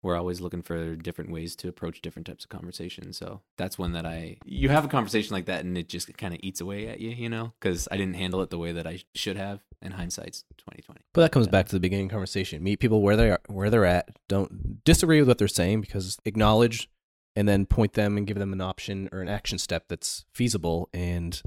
we're 0.03 0.15
always 0.15 0.39
looking 0.41 0.62
for 0.62 0.95
different 0.95 1.31
ways 1.31 1.55
to 1.57 1.67
approach 1.67 2.01
different 2.01 2.27
types 2.27 2.43
of 2.43 2.49
conversations. 2.49 3.17
So 3.17 3.41
that's 3.57 3.77
one 3.79 3.93
that 3.93 4.05
I 4.05 4.38
you 4.45 4.69
have 4.69 4.86
a 4.86 4.88
conversation 4.88 5.33
like 5.33 5.45
that, 5.45 5.65
and 5.65 5.77
it 5.77 5.89
just 5.89 6.15
kind 6.17 6.33
of 6.33 6.39
eats 6.43 6.62
away 6.62 6.88
at 6.88 6.99
you, 6.99 7.10
you 7.10 7.29
know, 7.29 7.53
because 7.60 7.88
I 7.91 7.97
didn't 7.97 8.15
handle 8.15 8.41
it 8.41 8.49
the 8.49 8.60
way 8.60 8.71
that 8.73 8.88
I 8.88 9.03
should 9.15 9.38
have. 9.38 9.62
And 9.79 9.93
hindsight's 9.93 10.43
twenty 10.57 10.81
twenty. 10.81 11.01
But 11.13 11.21
that 11.21 11.31
comes 11.31 11.47
back 11.47 11.67
to 11.67 11.75
the 11.75 11.79
beginning 11.79 12.10
conversation. 12.10 12.63
Meet 12.63 12.79
people 12.79 13.01
where 13.03 13.15
they 13.15 13.29
are, 13.29 13.39
where 13.47 13.69
they're 13.69 13.86
at. 13.86 14.10
Don't 14.27 14.83
disagree 14.83 15.19
with 15.19 15.27
what 15.27 15.38
they're 15.38 15.47
saying 15.47 15.81
because 15.81 16.17
acknowledge 16.25 16.89
and 17.38 17.47
then 17.47 17.65
point 17.67 17.93
them 17.93 18.17
and 18.17 18.26
give 18.26 18.38
them 18.39 18.52
an 18.52 18.62
option 18.62 19.08
or 19.12 19.21
an 19.21 19.30
action 19.30 19.58
step 19.60 19.86
that's 19.88 20.26
feasible 20.34 20.89
and 20.91 21.41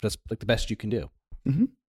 that's 0.00 0.16
like 0.30 0.38
the 0.38 0.46
best 0.46 0.70
you 0.70 0.76
can 0.76 0.88
do. 0.90 1.10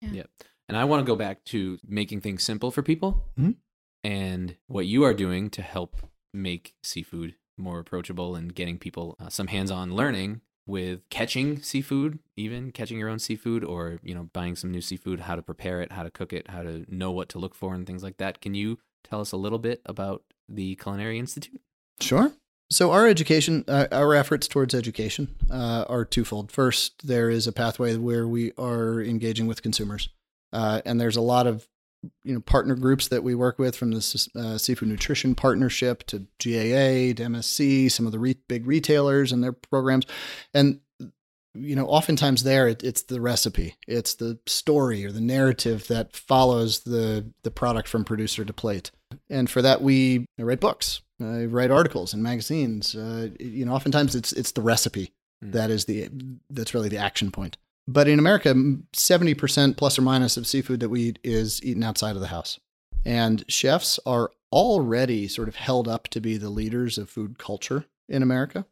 Yep. 0.01 0.29
And 0.69 0.77
I 0.77 0.83
want 0.83 0.99
to 1.03 1.05
go 1.11 1.15
back 1.15 1.43
to 1.45 1.79
making 1.87 2.21
things 2.21 2.43
simple 2.43 2.69
for 2.71 2.83
people 2.83 3.25
Mhm. 3.37 3.55
and 4.03 4.55
what 4.67 4.85
you 4.85 5.03
are 5.03 5.13
doing 5.13 5.49
to 5.51 5.61
help 5.63 5.97
make 6.33 6.75
seafood 6.83 7.35
more 7.57 7.79
approachable 7.79 8.35
and 8.35 8.53
getting 8.53 8.77
people 8.77 9.15
uh, 9.19 9.29
some 9.29 9.47
hands-on 9.47 9.95
learning 9.95 10.41
with 10.67 11.07
catching 11.09 11.61
seafood, 11.61 12.19
even 12.35 12.71
catching 12.71 12.99
your 12.99 13.09
own 13.09 13.19
seafood 13.19 13.63
or, 13.63 13.99
you 14.03 14.13
know, 14.13 14.29
buying 14.33 14.55
some 14.55 14.71
new 14.71 14.81
seafood, 14.81 15.21
how 15.21 15.35
to 15.35 15.41
prepare 15.41 15.81
it, 15.81 15.91
how 15.93 16.03
to 16.03 16.11
cook 16.11 16.31
it, 16.33 16.49
how 16.49 16.61
to 16.63 16.85
know 16.93 17.11
what 17.11 17.29
to 17.29 17.39
look 17.39 17.55
for 17.55 17.73
and 17.73 17.87
things 17.87 18.03
like 18.03 18.17
that. 18.17 18.41
Can 18.41 18.53
you 18.55 18.77
tell 19.03 19.21
us 19.21 19.31
a 19.31 19.37
little 19.37 19.59
bit 19.59 19.81
about 19.85 20.23
the 20.49 20.75
Culinary 20.75 21.17
Institute? 21.19 21.61
Sure. 22.01 22.33
So 22.69 22.91
our 22.91 23.07
education, 23.07 23.63
uh, 23.67 23.87
our 23.91 24.15
efforts 24.15 24.47
towards 24.47 24.73
education 24.73 25.35
uh, 25.51 25.85
are 25.87 26.03
twofold. 26.03 26.51
First, 26.51 27.07
there 27.07 27.29
is 27.29 27.45
a 27.45 27.51
pathway 27.51 27.95
where 27.95 28.27
we 28.27 28.53
are 28.57 29.01
engaging 29.01 29.45
with 29.45 29.61
consumers, 29.61 30.09
uh, 30.51 30.81
and 30.83 30.99
there's 30.99 31.15
a 31.15 31.21
lot 31.21 31.45
of 31.45 31.67
you 32.23 32.33
know 32.33 32.39
partner 32.39 32.75
groups 32.75 33.07
that 33.09 33.23
we 33.23 33.35
work 33.35 33.59
with, 33.59 33.75
from 33.75 33.91
the 33.91 34.29
uh, 34.35 34.57
Seafood 34.57 34.89
Nutrition 34.89 35.35
Partnership 35.35 36.05
to 36.07 36.19
GAA 36.43 37.13
to 37.13 37.29
MSC, 37.29 37.91
some 37.91 38.07
of 38.07 38.11
the 38.11 38.19
re- 38.19 38.37
big 38.47 38.65
retailers 38.65 39.31
and 39.31 39.43
their 39.43 39.53
programs, 39.53 40.07
and 40.51 40.79
you 41.53 41.75
know 41.75 41.85
oftentimes 41.85 42.41
there 42.41 42.67
it, 42.67 42.83
it's 42.83 43.03
the 43.03 43.21
recipe, 43.21 43.75
it's 43.87 44.15
the 44.15 44.39
story 44.47 45.05
or 45.05 45.11
the 45.11 45.21
narrative 45.21 45.87
that 45.87 46.15
follows 46.15 46.79
the 46.79 47.31
the 47.43 47.51
product 47.51 47.87
from 47.87 48.03
producer 48.03 48.43
to 48.43 48.53
plate, 48.53 48.89
and 49.29 49.51
for 49.51 49.61
that 49.61 49.83
we 49.83 50.25
write 50.39 50.59
books 50.59 51.01
uh, 51.21 51.47
write 51.47 51.71
articles 51.71 52.13
and 52.13 52.21
magazines. 52.21 52.95
Uh, 52.95 53.29
you 53.39 53.65
know, 53.65 53.73
oftentimes 53.73 54.15
it's 54.15 54.31
it's 54.33 54.51
the 54.51 54.61
recipe 54.61 55.11
Mm. 55.43 55.51
that 55.51 55.69
is 55.69 55.83
the 55.83 56.09
that's 56.49 56.73
really 56.73 56.87
the 56.87 56.97
action 56.97 57.29
point. 57.29 57.57
But 57.87 58.07
in 58.07 58.19
America, 58.19 58.55
seventy 58.93 59.33
percent 59.33 59.75
plus 59.75 59.99
or 59.99 60.01
minus 60.01 60.37
of 60.37 60.47
seafood 60.47 60.79
that 60.79 60.89
we 60.89 61.01
eat 61.01 61.19
is 61.23 61.61
eaten 61.63 61.83
outside 61.83 62.15
of 62.15 62.21
the 62.21 62.27
house, 62.27 62.57
And 63.05 63.43
chefs 63.49 63.99
are 64.05 64.31
already 64.51 65.27
sort 65.27 65.49
of 65.49 65.55
held 65.57 65.87
up 65.87 66.07
to 66.09 66.21
be 66.21 66.37
the 66.37 66.49
leaders 66.49 66.97
of 66.97 67.09
food 67.09 67.37
culture 67.37 67.85
in 68.07 68.23
America. 68.23 68.65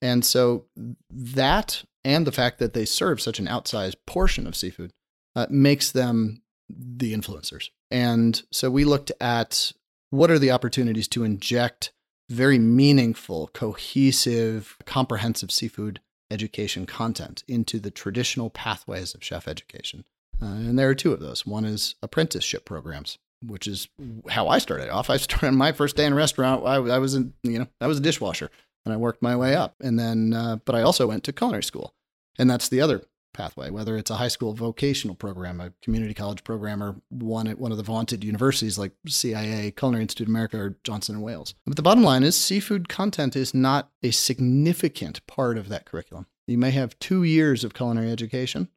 And 0.00 0.24
so 0.24 0.66
that 1.10 1.84
and 2.04 2.26
the 2.26 2.32
fact 2.32 2.58
that 2.60 2.72
they 2.74 2.84
serve 2.84 3.20
such 3.20 3.40
an 3.40 3.46
outsized 3.46 3.96
portion 4.06 4.46
of 4.46 4.54
seafood 4.54 4.92
uh, 5.34 5.46
makes 5.50 5.90
them 5.90 6.42
the 6.70 7.12
influencers. 7.12 7.70
And 7.90 8.40
so 8.52 8.70
we 8.70 8.84
looked 8.84 9.10
at 9.20 9.72
what 10.10 10.30
are 10.30 10.38
the 10.38 10.50
opportunities 10.50 11.08
to 11.08 11.24
inject 11.24 11.92
very 12.28 12.58
meaningful, 12.58 13.50
cohesive, 13.54 14.76
comprehensive 14.84 15.50
seafood 15.50 16.00
education 16.30 16.86
content 16.86 17.42
into 17.48 17.78
the 17.78 17.90
traditional 17.90 18.50
pathways 18.50 19.14
of 19.14 19.24
chef 19.24 19.48
education. 19.48 20.04
Uh, 20.40 20.46
and 20.46 20.78
there 20.78 20.88
are 20.88 20.94
two 20.94 21.12
of 21.12 21.20
those. 21.20 21.46
One 21.46 21.64
is 21.64 21.94
apprenticeship 22.02 22.64
programs, 22.64 23.18
which 23.44 23.66
is 23.66 23.88
how 24.28 24.48
I 24.48 24.58
started 24.58 24.90
off. 24.90 25.10
I 25.10 25.16
started 25.16 25.52
my 25.52 25.72
first 25.72 25.96
day 25.96 26.04
in 26.04 26.12
a 26.12 26.16
restaurant. 26.16 26.64
I, 26.66 26.76
I 26.76 26.98
was 26.98 27.14
in, 27.14 27.32
you 27.42 27.60
know, 27.60 27.66
I 27.80 27.86
was 27.86 27.98
a 27.98 28.02
dishwasher, 28.02 28.50
and 28.84 28.92
I 28.92 28.98
worked 28.98 29.22
my 29.22 29.36
way 29.36 29.54
up. 29.54 29.74
And 29.80 29.98
then, 29.98 30.34
uh, 30.34 30.56
but 30.64 30.74
I 30.74 30.82
also 30.82 31.06
went 31.06 31.24
to 31.24 31.32
culinary 31.32 31.62
school, 31.62 31.94
and 32.38 32.48
that's 32.50 32.68
the 32.68 32.80
other 32.80 33.02
pathway. 33.38 33.70
Whether 33.70 33.96
it's 33.96 34.10
a 34.10 34.16
high 34.16 34.28
school 34.28 34.52
vocational 34.52 35.14
program, 35.14 35.60
a 35.60 35.72
community 35.82 36.12
college 36.12 36.44
program, 36.44 36.82
or 36.82 36.96
one 37.08 37.46
at 37.48 37.58
one 37.58 37.70
of 37.70 37.78
the 37.78 37.84
vaunted 37.84 38.22
universities 38.24 38.78
like 38.78 38.92
CIA, 39.06 39.70
Culinary 39.70 40.02
Institute 40.02 40.26
of 40.26 40.30
America, 40.32 40.58
or 40.58 40.76
Johnson 40.84 41.14
and 41.14 41.24
Wales. 41.24 41.54
But 41.66 41.76
the 41.76 41.82
bottom 41.82 42.04
line 42.04 42.22
is, 42.24 42.36
seafood 42.36 42.88
content 42.88 43.34
is 43.36 43.54
not 43.54 43.90
a 44.02 44.10
significant 44.10 45.26
part 45.26 45.56
of 45.56 45.68
that 45.70 45.86
curriculum. 45.86 46.26
You 46.46 46.58
may 46.58 46.70
have 46.72 46.98
two 46.98 47.22
years 47.24 47.64
of 47.64 47.72
culinary 47.74 48.10
education, 48.10 48.68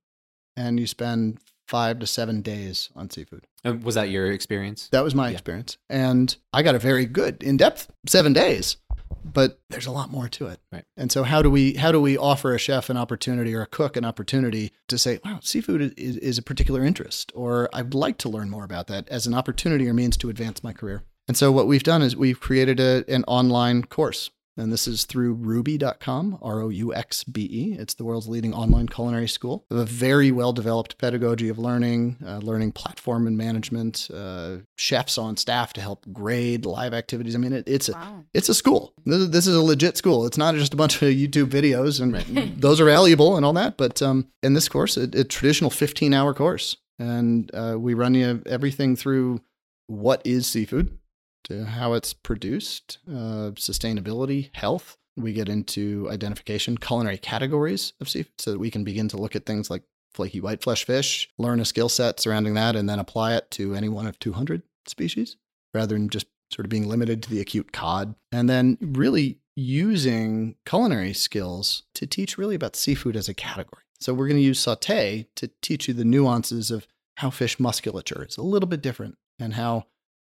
and 0.56 0.80
you 0.80 0.88
spend 0.88 1.39
five 1.67 2.00
to 2.00 2.06
seven 2.08 2.41
days 2.41 2.89
on 2.95 3.10
seafood. 3.10 3.47
Was 3.84 3.95
that 3.95 4.10
your 4.10 4.30
experience? 4.32 4.89
That 4.91 5.04
was 5.06 5.15
my 5.15 5.28
Yeah. 5.30 5.34
experience. 5.34 5.78
And 5.89 6.36
I 6.52 6.63
got 6.63 6.76
a 6.76 6.80
very 6.80 7.06
good, 7.06 7.41
in 7.41 7.56
depth 7.58 7.89
seven 8.08 8.34
days. 8.34 8.76
But 9.24 9.60
there's 9.69 9.86
a 9.86 9.91
lot 9.91 10.12
more 10.12 10.28
to 10.30 10.47
it. 10.47 10.60
Right. 10.71 10.86
And 10.97 11.12
so 11.12 11.24
how 11.24 11.41
do 11.41 11.50
we 11.50 11.76
how 11.76 11.91
do 11.91 12.02
we 12.02 12.17
offer 12.17 12.54
a 12.54 12.60
chef 12.60 12.89
an 12.89 12.97
opportunity 12.97 13.54
or 13.54 13.62
a 13.62 13.67
cook 13.67 13.95
an 13.95 14.06
opportunity 14.06 14.71
to 14.88 14.97
say, 14.97 15.19
wow, 15.24 15.39
seafood 15.41 15.93
is, 15.97 16.17
is 16.17 16.38
a 16.38 16.41
particular 16.41 16.84
interest, 16.84 17.32
or 17.36 17.69
I'd 17.74 17.93
like 17.93 18.17
to 18.19 18.30
learn 18.30 18.50
more 18.50 18.63
about 18.63 18.88
that 18.88 19.08
as 19.10 19.28
an 19.28 19.34
opportunity 19.34 19.88
or 19.88 19.93
means 19.93 20.17
to 20.17 20.30
advance 20.30 20.63
my 20.63 20.74
career. 20.74 21.04
And 21.28 21.38
so 21.38 21.52
what 21.52 21.67
we've 21.67 21.84
done 21.84 22.02
is 22.02 22.15
we've 22.15 22.39
created 22.39 22.80
a, 22.80 23.06
an 23.08 23.24
online 23.26 23.84
course. 23.84 24.32
And 24.57 24.71
this 24.71 24.85
is 24.87 25.05
through 25.05 25.37
rouxbe.com, 25.37 26.39
R 26.41 26.61
O 26.61 26.69
U 26.69 26.93
X 26.93 27.23
B 27.23 27.47
E. 27.49 27.75
It's 27.79 27.93
the 27.93 28.03
world's 28.03 28.27
leading 28.27 28.53
online 28.53 28.87
culinary 28.87 29.27
school. 29.27 29.65
We 29.69 29.77
have 29.77 29.87
a 29.87 29.89
very 29.89 30.31
well 30.31 30.51
developed 30.51 30.97
pedagogy 30.97 31.47
of 31.47 31.57
learning, 31.57 32.17
uh, 32.25 32.39
learning 32.39 32.73
platform 32.73 33.27
and 33.27 33.37
management, 33.37 34.09
uh, 34.13 34.57
chefs 34.75 35.17
on 35.17 35.37
staff 35.37 35.71
to 35.73 35.81
help 35.81 36.05
grade 36.11 36.65
live 36.65 36.93
activities. 36.93 37.33
I 37.33 37.37
mean, 37.37 37.53
it, 37.53 37.67
it's 37.67 37.87
a 37.89 37.93
Wow. 37.93 38.25
it's 38.33 38.49
a 38.49 38.53
school. 38.53 38.93
This 39.05 39.17
is, 39.19 39.29
this 39.29 39.47
is 39.47 39.55
a 39.55 39.61
legit 39.61 39.95
school. 39.97 40.25
It's 40.25 40.37
not 40.37 40.55
just 40.55 40.73
a 40.73 40.77
bunch 40.77 41.01
of 41.01 41.09
YouTube 41.09 41.47
videos, 41.47 42.01
and 42.01 42.13
those 42.61 42.81
are 42.81 42.85
valuable 42.85 43.37
and 43.37 43.45
all 43.45 43.53
that. 43.53 43.77
But 43.77 44.01
um, 44.01 44.27
in 44.43 44.53
this 44.53 44.67
course, 44.67 44.97
a, 44.97 45.03
a 45.03 45.23
traditional 45.23 45.69
15 45.69 46.13
hour 46.13 46.33
course, 46.33 46.75
and 46.99 47.49
uh, 47.53 47.77
we 47.79 47.93
run 47.93 48.13
you 48.15 48.41
everything 48.45 48.95
through 48.95 49.41
what 49.87 50.21
is 50.25 50.45
seafood 50.47 50.97
to 51.45 51.65
how 51.65 51.93
it's 51.93 52.13
produced, 52.13 52.99
uh, 53.08 53.51
sustainability, 53.56 54.49
health. 54.54 54.97
We 55.17 55.34
get 55.34 55.49
into 55.49 56.08
identification, 56.10 56.77
culinary 56.77 57.17
categories 57.17 57.93
of 57.99 58.10
seafood, 58.10 58.39
so 58.39 58.51
that 58.51 58.60
we 58.60 58.71
can 58.71 58.84
begin 58.84 59.08
to 59.10 59.17
look 59.17 59.36
at 59.36 59.45
things 59.45 59.69
like 59.69 59.84
flaky 60.13 60.41
white 60.41 60.62
flesh 60.62 60.86
fish, 60.86 61.30
learn 61.38 61.60
a 61.60 61.65
skill 61.65 61.89
set 61.89 62.19
surrounding 62.19 62.54
that, 62.56 62.75
and 62.75 62.89
then 62.89 62.99
apply 62.99 63.36
it 63.36 63.49
to 63.51 63.75
any 63.75 63.89
one 63.89 64.08
of 64.08 64.19
200 64.19 64.63
species 64.88 65.38
rather 65.73 65.95
than 65.95 66.10
just 66.10 66.27
sort 66.51 66.65
of 66.65 66.69
being 66.69 66.88
limited 66.88 67.23
to 67.23 67.30
the 67.30 67.39
acute 67.39 67.71
cod. 67.71 68.15
And 68.32 68.49
then 68.49 68.77
really 68.82 69.39
using 69.56 70.56
culinary 70.65 71.13
skills 71.13 71.84
to 71.95 72.08
teach 72.08 72.38
really 72.38 72.56
about 72.56 72.75
seafood 72.75 73.15
as 73.15 73.30
a 73.30 73.34
category. 73.34 73.84
So 73.99 74.13
we're 74.13 74.27
going 74.27 74.39
to 74.39 74.45
use 74.45 74.60
saute 74.60 75.27
to 75.36 75.49
teach 75.62 75.88
you 75.88 75.93
the 75.93 76.06
nuances 76.06 76.71
of 76.71 76.88
how 77.17 77.30
fish 77.30 77.60
musculature 77.60 78.25
is 78.27 78.38
a 78.38 78.41
little 78.41 78.67
bit 78.67 78.82
different 78.82 79.15
and 79.39 79.54
how 79.54 79.86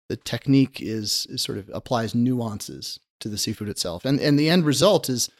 the 0.09 0.17
technique 0.17 0.81
is, 0.81 1.27
is 1.31 1.43
sort 1.43 1.59
of 1.59 1.71
applies 1.73 2.14
nuances 2.14 3.01
to 3.21 3.29
the 3.29 3.38
seafood 3.38 3.69
itself. 3.69 4.05
And 4.05 4.21
and 4.21 4.38
the 4.38 4.51
end 4.51 4.64
result 4.64 5.09
is 5.09 5.31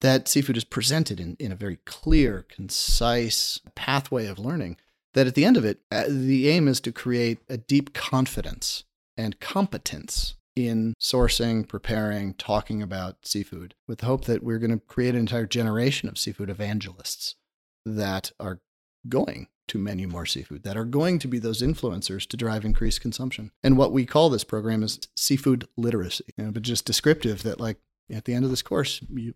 that 0.00 0.28
seafood 0.28 0.56
is 0.56 0.64
presented 0.64 1.20
in, 1.20 1.36
in 1.38 1.52
a 1.52 1.56
very 1.56 1.76
clear, 1.86 2.44
concise 2.48 3.60
pathway 3.74 4.26
of 4.26 4.38
learning. 4.38 4.76
That 5.14 5.26
at 5.26 5.34
the 5.34 5.44
end 5.44 5.56
of 5.56 5.64
it, 5.64 5.80
uh, 5.90 6.04
the 6.08 6.48
aim 6.48 6.66
is 6.68 6.80
to 6.80 6.92
create 6.92 7.38
a 7.48 7.56
deep 7.56 7.92
confidence 7.92 8.84
and 9.16 9.38
competence 9.40 10.34
in 10.56 10.94
sourcing, 11.00 11.66
preparing, 11.66 12.34
talking 12.34 12.82
about 12.82 13.26
seafood, 13.26 13.74
with 13.86 13.98
the 13.98 14.06
hope 14.06 14.24
that 14.24 14.42
we're 14.42 14.58
going 14.58 14.70
to 14.70 14.84
create 14.86 15.14
an 15.14 15.20
entire 15.20 15.46
generation 15.46 16.08
of 16.08 16.18
seafood 16.18 16.50
evangelists 16.50 17.36
that 17.84 18.32
are 18.40 18.60
going 19.08 19.48
to 19.68 19.78
menu 19.78 20.08
more 20.08 20.26
seafood, 20.26 20.62
that 20.64 20.76
are 20.76 20.84
going 20.84 21.18
to 21.20 21.28
be 21.28 21.38
those 21.38 21.62
influencers 21.62 22.26
to 22.28 22.36
drive 22.36 22.64
increased 22.64 23.00
consumption. 23.00 23.50
And 23.62 23.76
what 23.78 23.92
we 23.92 24.04
call 24.06 24.28
this 24.30 24.44
program 24.44 24.82
is 24.82 24.98
seafood 25.16 25.66
literacy, 25.76 26.24
you 26.36 26.44
know, 26.44 26.50
but 26.50 26.62
just 26.62 26.84
descriptive 26.84 27.42
that 27.44 27.60
like 27.60 27.78
at 28.10 28.24
the 28.24 28.34
end 28.34 28.44
of 28.44 28.50
this 28.50 28.62
course, 28.62 29.00
you 29.12 29.34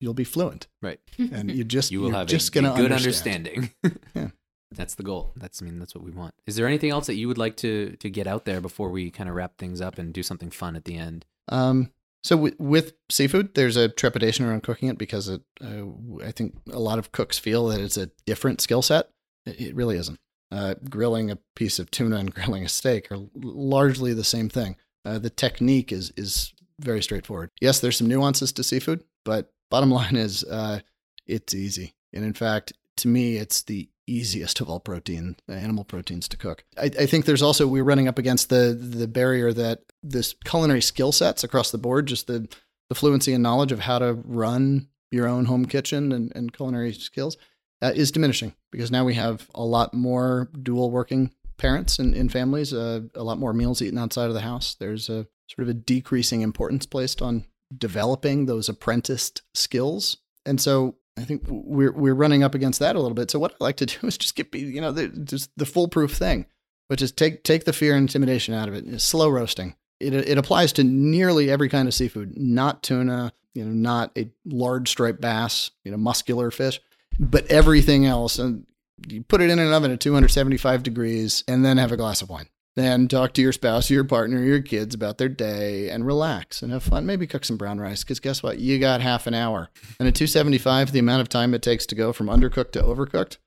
you'll 0.00 0.14
be 0.14 0.24
fluent 0.24 0.66
Right. 0.80 0.98
and 1.18 1.50
you 1.56 1.62
just 1.64 1.90
You 1.92 2.00
will 2.00 2.12
have 2.12 2.26
just 2.26 2.48
a, 2.48 2.52
gonna 2.52 2.72
a 2.72 2.76
good 2.76 2.92
understand. 2.92 3.46
understanding. 3.48 3.98
Yeah. 4.14 4.28
That's 4.72 4.94
the 4.94 5.02
goal. 5.02 5.32
That's 5.36 5.60
I 5.60 5.64
mean 5.64 5.78
that's 5.80 5.94
what 5.96 6.04
we 6.04 6.10
want. 6.12 6.32
Is 6.46 6.54
there 6.56 6.66
anything 6.66 6.90
else 6.90 7.06
that 7.08 7.16
you 7.16 7.26
would 7.28 7.38
like 7.38 7.56
to 7.58 7.96
to 7.98 8.08
get 8.08 8.26
out 8.28 8.44
there 8.44 8.60
before 8.60 8.88
we 8.90 9.10
kind 9.10 9.28
of 9.28 9.34
wrap 9.34 9.58
things 9.58 9.80
up 9.80 9.98
and 9.98 10.12
do 10.12 10.22
something 10.22 10.50
fun 10.50 10.76
at 10.76 10.84
the 10.84 10.96
end? 10.96 11.26
Um, 11.48 11.90
so 12.22 12.36
w- 12.36 12.54
with 12.58 12.92
seafood, 13.10 13.54
there's 13.54 13.76
a 13.76 13.88
trepidation 13.88 14.44
around 14.46 14.62
cooking 14.62 14.88
it 14.88 14.96
because 14.98 15.28
it, 15.28 15.40
uh, 15.64 15.86
I 16.24 16.30
think 16.30 16.54
a 16.70 16.78
lot 16.78 16.98
of 17.00 17.10
cooks 17.12 17.38
feel 17.38 17.66
that 17.68 17.80
it's 17.80 17.96
a 17.96 18.10
different 18.26 18.60
skill 18.60 18.82
set. 18.82 19.08
It, 19.46 19.74
really 19.74 19.96
isn't. 19.96 20.18
Uh, 20.52 20.74
grilling 20.88 21.30
a 21.30 21.38
piece 21.54 21.78
of 21.78 21.90
tuna 21.90 22.16
and 22.16 22.34
grilling 22.34 22.64
a 22.64 22.68
steak 22.68 23.10
are 23.10 23.18
largely 23.34 24.12
the 24.12 24.24
same 24.24 24.48
thing. 24.48 24.76
Uh, 25.04 25.18
the 25.18 25.30
technique 25.30 25.92
is 25.92 26.12
is 26.16 26.52
very 26.78 27.02
straightforward. 27.02 27.50
Yes, 27.60 27.80
there's 27.80 27.96
some 27.96 28.08
nuances 28.08 28.52
to 28.52 28.64
seafood, 28.64 29.04
but 29.24 29.52
bottom 29.70 29.90
line 30.00 30.16
is 30.16 30.44
uh, 30.44 30.80
it's 31.26 31.54
easy. 31.54 31.94
And 32.12 32.24
in 32.24 32.34
fact, 32.34 32.72
to 32.98 33.08
me, 33.08 33.36
it's 33.36 33.62
the 33.62 33.88
easiest 34.06 34.60
of 34.60 34.68
all 34.68 34.80
protein 34.80 35.36
animal 35.48 35.84
proteins 35.84 36.26
to 36.28 36.36
cook. 36.36 36.64
I, 36.76 36.86
I 36.86 37.06
think 37.06 37.24
there's 37.24 37.42
also 37.42 37.66
we're 37.66 37.84
running 37.84 38.08
up 38.08 38.18
against 38.18 38.48
the 38.48 38.76
the 38.78 39.08
barrier 39.08 39.52
that 39.52 39.80
this 40.02 40.34
culinary 40.44 40.82
skill 40.82 41.12
sets 41.12 41.44
across 41.44 41.70
the 41.70 41.78
board, 41.78 42.06
just 42.06 42.26
the 42.26 42.48
the 42.88 42.94
fluency 42.94 43.32
and 43.32 43.42
knowledge 43.42 43.72
of 43.72 43.80
how 43.80 44.00
to 44.00 44.14
run 44.24 44.88
your 45.12 45.28
own 45.28 45.44
home 45.44 45.64
kitchen 45.64 46.12
and, 46.12 46.32
and 46.34 46.52
culinary 46.52 46.92
skills 46.92 47.36
uh, 47.82 47.92
is 47.94 48.12
diminishing 48.12 48.54
because 48.70 48.90
now 48.90 49.04
we 49.04 49.14
have 49.14 49.48
a 49.54 49.64
lot 49.64 49.94
more 49.94 50.50
dual 50.62 50.90
working 50.90 51.32
parents 51.58 51.98
and 51.98 52.14
in 52.14 52.28
families, 52.28 52.72
uh, 52.72 53.00
a 53.14 53.22
lot 53.22 53.38
more 53.38 53.52
meals 53.52 53.82
eaten 53.82 53.98
outside 53.98 54.28
of 54.28 54.34
the 54.34 54.40
house. 54.40 54.74
There's 54.74 55.08
a 55.08 55.26
sort 55.48 55.60
of 55.60 55.68
a 55.68 55.74
decreasing 55.74 56.40
importance 56.40 56.86
placed 56.86 57.20
on 57.20 57.44
developing 57.76 58.46
those 58.46 58.68
apprenticed 58.68 59.42
skills. 59.54 60.16
And 60.46 60.60
so 60.60 60.96
I 61.18 61.22
think 61.22 61.42
we're 61.48 61.92
we're 61.92 62.14
running 62.14 62.42
up 62.42 62.54
against 62.54 62.80
that 62.80 62.96
a 62.96 63.00
little 63.00 63.14
bit. 63.14 63.30
So 63.30 63.38
what 63.38 63.52
I 63.52 63.64
like 63.64 63.76
to 63.76 63.86
do 63.86 63.98
is 64.06 64.18
just 64.18 64.34
get 64.34 64.54
you 64.54 64.80
know 64.80 64.92
the, 64.92 65.08
just 65.08 65.50
the 65.56 65.66
foolproof 65.66 66.12
thing, 66.12 66.46
which 66.88 67.02
is 67.02 67.12
take 67.12 67.44
take 67.44 67.64
the 67.64 67.72
fear 67.72 67.94
and 67.94 68.04
intimidation 68.04 68.54
out 68.54 68.68
of 68.68 68.74
it. 68.74 68.84
It's 68.86 69.04
slow 69.04 69.28
roasting. 69.28 69.76
It 70.00 70.14
it 70.14 70.38
applies 70.38 70.72
to 70.74 70.84
nearly 70.84 71.50
every 71.50 71.68
kind 71.68 71.86
of 71.86 71.94
seafood, 71.94 72.32
not 72.36 72.82
tuna, 72.82 73.32
you 73.54 73.64
know, 73.64 73.72
not 73.72 74.16
a 74.16 74.30
large 74.46 74.88
striped 74.88 75.20
bass, 75.20 75.70
you 75.84 75.90
know, 75.90 75.98
muscular 75.98 76.50
fish, 76.50 76.80
but 77.20 77.46
everything 77.46 78.06
else. 78.06 78.38
And 78.38 78.66
you 79.06 79.22
put 79.22 79.40
it 79.40 79.50
in 79.50 79.58
an 79.58 79.72
oven 79.72 79.92
at 79.92 80.00
275 80.00 80.82
degrees, 80.82 81.44
and 81.46 81.64
then 81.64 81.78
have 81.78 81.92
a 81.92 81.96
glass 81.96 82.22
of 82.22 82.30
wine. 82.30 82.48
Then 82.76 83.08
talk 83.08 83.34
to 83.34 83.42
your 83.42 83.52
spouse, 83.52 83.90
your 83.90 84.04
partner, 84.04 84.42
your 84.42 84.62
kids 84.62 84.94
about 84.94 85.18
their 85.18 85.28
day 85.28 85.90
and 85.90 86.06
relax 86.06 86.62
and 86.62 86.72
have 86.72 86.84
fun. 86.84 87.04
Maybe 87.04 87.26
cook 87.26 87.44
some 87.44 87.56
brown 87.56 87.80
rice 87.80 88.04
because 88.04 88.20
guess 88.20 88.42
what? 88.42 88.58
You 88.58 88.78
got 88.78 89.00
half 89.00 89.26
an 89.26 89.34
hour. 89.34 89.70
And 89.98 90.06
at 90.06 90.14
275, 90.14 90.92
the 90.92 91.00
amount 91.00 91.20
of 91.20 91.28
time 91.28 91.52
it 91.52 91.62
takes 91.62 91.84
to 91.86 91.96
go 91.96 92.12
from 92.12 92.28
undercooked 92.28 92.72
to 92.72 92.82
overcooked, 92.82 93.38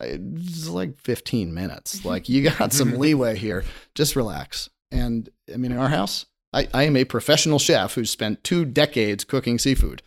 it's 0.00 0.68
like 0.68 1.00
15 1.00 1.54
minutes. 1.54 2.00
Like 2.04 2.28
you 2.28 2.48
got 2.48 2.72
some 2.72 2.98
leeway 2.98 3.36
here. 3.36 3.64
Just 3.94 4.14
relax. 4.14 4.68
And 4.92 5.28
I 5.52 5.56
mean, 5.56 5.72
in 5.72 5.78
our 5.78 5.88
house, 5.88 6.26
I, 6.52 6.68
I 6.72 6.84
am 6.84 6.96
a 6.96 7.04
professional 7.04 7.58
chef 7.58 7.94
who's 7.94 8.10
spent 8.10 8.44
two 8.44 8.64
decades 8.64 9.24
cooking 9.24 9.58
seafood. 9.58 10.02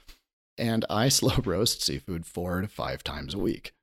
And 0.60 0.86
I 0.90 1.10
slow 1.10 1.36
roast 1.44 1.82
seafood 1.82 2.26
four 2.26 2.62
to 2.62 2.68
five 2.68 3.04
times 3.04 3.34
a 3.34 3.40
week 3.40 3.74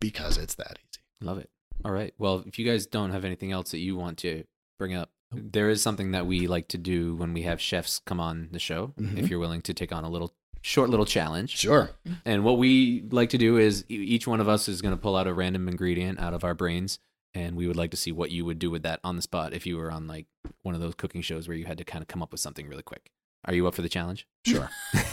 because 0.00 0.36
it's 0.36 0.54
that 0.56 0.78
easy. 0.80 1.02
Love 1.20 1.38
it. 1.38 1.48
All 1.84 1.92
right. 1.92 2.12
Well, 2.18 2.44
if 2.46 2.58
you 2.58 2.66
guys 2.66 2.86
don't 2.86 3.10
have 3.10 3.24
anything 3.24 3.52
else 3.52 3.70
that 3.70 3.78
you 3.78 3.96
want 3.96 4.18
to 4.18 4.44
bring 4.78 4.94
up, 4.94 5.10
there 5.32 5.68
is 5.70 5.82
something 5.82 6.12
that 6.12 6.26
we 6.26 6.46
like 6.46 6.68
to 6.68 6.78
do 6.78 7.14
when 7.16 7.32
we 7.32 7.42
have 7.42 7.60
chefs 7.60 8.00
come 8.04 8.20
on 8.20 8.48
the 8.52 8.58
show. 8.58 8.92
Mhm. 8.98 9.18
If 9.18 9.28
you're 9.30 9.40
willing 9.40 9.62
to 9.62 9.74
take 9.74 9.92
on 9.92 10.04
a 10.04 10.10
little 10.10 10.32
short 10.60 10.88
little 10.88 11.04
challenge. 11.06 11.56
Sure. 11.58 11.90
And 12.24 12.42
what 12.44 12.56
we 12.58 13.02
like 13.10 13.28
to 13.30 13.38
do 13.38 13.58
is 13.58 13.84
each 13.88 14.26
one 14.26 14.40
of 14.40 14.48
us 14.48 14.68
is 14.68 14.80
going 14.80 14.94
to 14.94 15.00
pull 15.00 15.16
out 15.16 15.26
a 15.26 15.34
random 15.34 15.68
ingredient 15.68 16.18
out 16.18 16.32
of 16.32 16.42
our 16.44 16.54
brains 16.54 16.98
and 17.34 17.56
we 17.56 17.66
would 17.66 17.76
like 17.76 17.90
to 17.90 17.96
see 17.98 18.12
what 18.12 18.30
you 18.30 18.44
would 18.46 18.58
do 18.58 18.70
with 18.70 18.82
that 18.84 19.00
on 19.04 19.16
the 19.16 19.22
spot 19.22 19.52
if 19.52 19.66
you 19.66 19.76
were 19.76 19.90
on 19.90 20.06
like 20.06 20.26
one 20.62 20.74
of 20.74 20.80
those 20.80 20.94
cooking 20.94 21.20
shows 21.20 21.48
where 21.48 21.56
you 21.56 21.66
had 21.66 21.76
to 21.78 21.84
kind 21.84 22.00
of 22.00 22.08
come 22.08 22.22
up 22.22 22.30
with 22.32 22.40
something 22.40 22.66
really 22.68 22.82
quick. 22.82 23.10
Are 23.46 23.54
you 23.54 23.66
up 23.66 23.74
for 23.74 23.82
the 23.82 23.88
challenge? 23.88 24.26
Sure. 24.46 24.70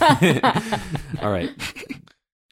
All 1.20 1.30
right. 1.30 1.50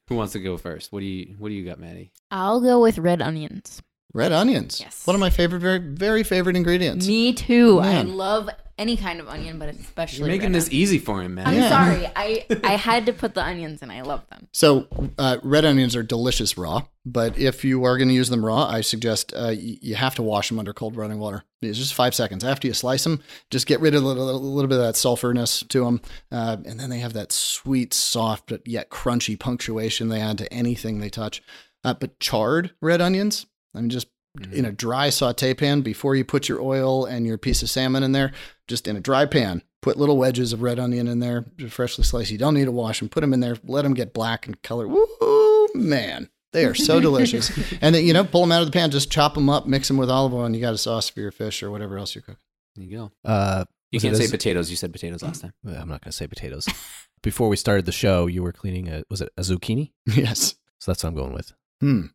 Who 0.08 0.16
wants 0.16 0.32
to 0.32 0.40
go 0.40 0.56
first? 0.56 0.92
What 0.92 1.00
do 1.00 1.06
you 1.06 1.34
What 1.38 1.48
do 1.48 1.54
you 1.54 1.64
got, 1.64 1.78
Maddie? 1.78 2.12
I'll 2.30 2.60
go 2.60 2.80
with 2.80 2.98
red 2.98 3.22
onions. 3.22 3.80
Red 4.12 4.32
onions. 4.32 4.80
Yes. 4.80 5.06
One 5.06 5.14
of 5.14 5.20
my 5.20 5.30
favorite, 5.30 5.60
very, 5.60 5.78
very 5.78 6.22
favorite 6.24 6.56
ingredients. 6.56 7.06
Me 7.06 7.32
too. 7.32 7.80
Man. 7.80 8.08
I 8.08 8.10
love 8.10 8.50
any 8.80 8.96
kind 8.96 9.20
of 9.20 9.28
onion, 9.28 9.58
but 9.58 9.68
especially 9.68 10.18
You're 10.20 10.28
making 10.28 10.48
red 10.48 10.54
this 10.54 10.64
onions. 10.68 10.82
easy 10.82 10.98
for 10.98 11.20
him, 11.22 11.34
man. 11.34 11.46
I'm 11.46 11.54
Yeah. 11.54 11.68
sorry. 11.68 12.06
I 12.16 12.46
I 12.64 12.76
had 12.76 13.06
to 13.06 13.12
put 13.12 13.34
the 13.34 13.44
onions 13.44 13.82
in. 13.82 13.90
I 13.90 14.00
love 14.02 14.26
them. 14.30 14.48
So, 14.52 14.88
uh, 15.18 15.36
red 15.42 15.64
onions 15.64 15.94
are 15.94 16.02
delicious 16.02 16.56
raw, 16.58 16.82
but 17.04 17.38
if 17.38 17.64
you 17.64 17.84
are 17.84 17.96
going 17.98 18.08
to 18.08 18.14
use 18.14 18.30
them 18.30 18.44
raw, 18.44 18.64
I 18.66 18.80
suggest 18.80 19.32
uh, 19.34 19.48
y- 19.50 19.78
you 19.82 19.94
have 19.94 20.14
to 20.16 20.22
wash 20.22 20.48
them 20.48 20.58
under 20.58 20.72
cold 20.72 20.96
running 20.96 21.18
water. 21.18 21.44
It's 21.62 21.78
just 21.78 21.92
five 21.94 22.14
seconds 22.14 22.42
after 22.42 22.66
you 22.66 22.74
slice 22.74 23.04
them. 23.04 23.20
Just 23.50 23.66
get 23.66 23.80
rid 23.80 23.94
of 23.94 24.02
a 24.02 24.06
little, 24.06 24.30
a 24.30 24.32
little 24.32 24.68
bit 24.68 24.78
of 24.78 24.84
that 24.86 24.94
sulfurness 24.94 25.66
to 25.68 25.84
them, 25.84 26.00
uh, 26.32 26.56
and 26.64 26.80
then 26.80 26.88
they 26.90 27.00
have 27.00 27.12
that 27.12 27.32
sweet, 27.32 27.92
soft 27.94 28.44
but 28.48 28.66
yet 28.66 28.88
crunchy 28.90 29.38
punctuation 29.38 30.08
they 30.08 30.20
add 30.20 30.38
to 30.38 30.50
anything 30.52 30.98
they 31.00 31.10
touch. 31.10 31.42
Uh, 31.84 31.92
but 31.94 32.18
charred 32.18 32.72
red 32.80 33.00
onions, 33.00 33.46
I 33.74 33.80
mean, 33.80 33.90
just 33.90 34.08
in 34.52 34.64
a 34.64 34.70
dry 34.70 35.10
saute 35.10 35.52
pan 35.54 35.80
before 35.80 36.14
you 36.14 36.24
put 36.24 36.48
your 36.48 36.60
oil 36.62 37.04
and 37.04 37.26
your 37.26 37.36
piece 37.36 37.62
of 37.62 37.68
salmon 37.70 38.02
in 38.04 38.12
there, 38.12 38.32
just 38.70 38.88
in 38.88 38.96
a 38.96 39.00
dry 39.00 39.26
pan. 39.26 39.62
Put 39.82 39.98
little 39.98 40.16
wedges 40.16 40.52
of 40.54 40.62
red 40.62 40.78
onion 40.78 41.08
in 41.08 41.18
there, 41.20 41.44
freshly 41.68 42.04
sliced. 42.04 42.30
You 42.30 42.38
don't 42.38 42.54
need 42.54 42.66
to 42.66 42.72
wash 42.72 43.00
them. 43.00 43.08
Put 43.08 43.20
them 43.20 43.32
in 43.34 43.40
there. 43.40 43.56
Let 43.64 43.82
them 43.82 43.94
get 43.94 44.14
black 44.14 44.46
and 44.46 44.60
color. 44.62 44.86
Woo, 44.86 45.68
man, 45.74 46.28
they 46.52 46.64
are 46.64 46.74
so 46.74 47.00
delicious. 47.00 47.50
and 47.80 47.94
then 47.94 48.04
you 48.06 48.12
know, 48.12 48.24
pull 48.24 48.42
them 48.42 48.52
out 48.52 48.60
of 48.62 48.66
the 48.68 48.72
pan. 48.72 48.90
Just 48.90 49.10
chop 49.10 49.34
them 49.34 49.48
up, 49.50 49.66
mix 49.66 49.88
them 49.88 49.96
with 49.96 50.10
olive 50.10 50.32
oil, 50.32 50.44
and 50.44 50.54
you 50.54 50.60
got 50.62 50.74
a 50.74 50.78
sauce 50.78 51.08
for 51.08 51.20
your 51.20 51.30
fish 51.32 51.62
or 51.62 51.70
whatever 51.70 51.98
else 51.98 52.14
you're 52.14 52.22
cooking. 52.22 52.38
There 52.76 52.84
you 52.84 52.96
go. 52.96 53.12
Uh, 53.24 53.64
You 53.90 54.00
can't 54.00 54.16
say 54.16 54.28
potatoes. 54.28 54.70
You 54.70 54.76
said 54.76 54.92
potatoes 54.92 55.22
last 55.22 55.42
time. 55.42 55.52
I'm 55.66 55.88
not 55.88 56.02
going 56.02 56.10
to 56.10 56.12
say 56.12 56.26
potatoes. 56.26 56.66
Before 57.22 57.48
we 57.48 57.56
started 57.56 57.84
the 57.86 57.92
show, 57.92 58.26
you 58.26 58.42
were 58.42 58.52
cleaning 58.52 58.88
a 58.88 59.02
was 59.10 59.20
it 59.20 59.30
a 59.36 59.42
zucchini? 59.42 59.90
yes. 60.06 60.54
So 60.78 60.90
that's 60.90 61.02
what 61.04 61.10
I'm 61.10 61.16
going 61.16 61.32
with. 61.34 61.52
Hmm. 61.80 62.06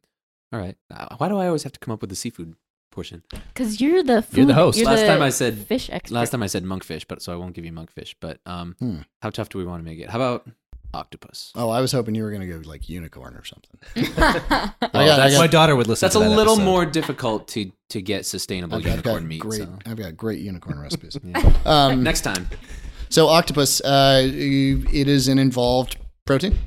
All 0.54 0.60
right. 0.60 0.78
Uh, 0.92 1.16
why 1.18 1.28
do 1.30 1.38
I 1.38 1.48
always 1.48 1.64
have 1.64 1.74
to 1.74 1.80
come 1.80 1.94
up 1.94 2.02
with 2.02 2.10
the 2.10 2.16
seafood 2.16 2.56
portion? 2.96 3.22
Because 3.54 3.80
you're 3.82 4.02
the 4.04 4.22
food, 4.24 4.38
You're 4.38 4.46
the 4.48 4.54
host. 4.56 4.78
You're 4.80 4.88
Last 4.88 5.02
the 5.02 5.08
time 5.08 5.22
I 5.22 5.30
said- 5.30 5.58
fish 5.68 5.90
expert. 5.92 6.16
Last 6.16 6.30
time 6.32 6.42
I 6.42 6.48
said 6.48 6.64
monkfish, 6.64 7.06
but 7.08 7.22
so 7.22 7.32
I 7.34 7.36
won't 7.36 7.54
give 7.54 7.66
you 7.66 7.72
monkfish. 7.72 8.16
But 8.20 8.40
um, 8.46 8.76
Hmm. 8.80 8.98
how 9.22 9.30
tough 9.30 9.50
do 9.50 9.58
we 9.60 9.66
want 9.66 9.82
to 9.84 9.86
make 9.90 10.00
it? 10.00 10.10
How 10.10 10.18
about 10.18 10.48
octopus? 10.94 11.52
Oh, 11.56 11.70
I 11.70 11.82
was 11.82 11.92
hoping 11.92 12.16
you 12.16 12.24
were 12.24 12.30
going 12.32 12.42
to 12.42 12.48
go 12.48 12.68
like 12.68 12.88
unicorn 12.90 13.36
or 13.36 13.44
something. 13.44 13.78
Well, 14.94 15.20
I 15.20 15.30
got- 15.32 15.40
My 15.40 15.48
daughter 15.48 15.76
would 15.76 15.88
listen. 15.88 16.10
To 16.10 16.14
that. 16.14 16.20
That's 16.20 16.28
a 16.28 16.30
that 16.30 16.36
little 16.38 16.54
episode. 16.54 16.66
more 16.66 16.86
difficult 16.86 17.48
to 17.50 17.72
to 17.90 18.02
get 18.02 18.26
sustainable 18.26 18.78
I've 18.78 18.84
got, 18.84 18.94
I've 18.98 19.04
got 19.04 19.10
unicorn 19.22 19.28
meat. 19.28 19.42
great. 19.42 19.62
so- 19.62 19.78
I've 19.86 19.98
got 19.98 20.16
great 20.18 20.40
unicorn 20.40 20.80
recipes. 20.88 21.18
Yeah. 21.24 21.54
Um, 21.66 22.02
Next 22.04 22.22
time. 22.22 22.48
So 23.10 23.28
octopus, 23.28 23.82
uh, 23.82 24.22
it 24.26 25.08
is 25.08 25.28
an 25.28 25.38
involved 25.38 25.98
protein. 26.26 26.58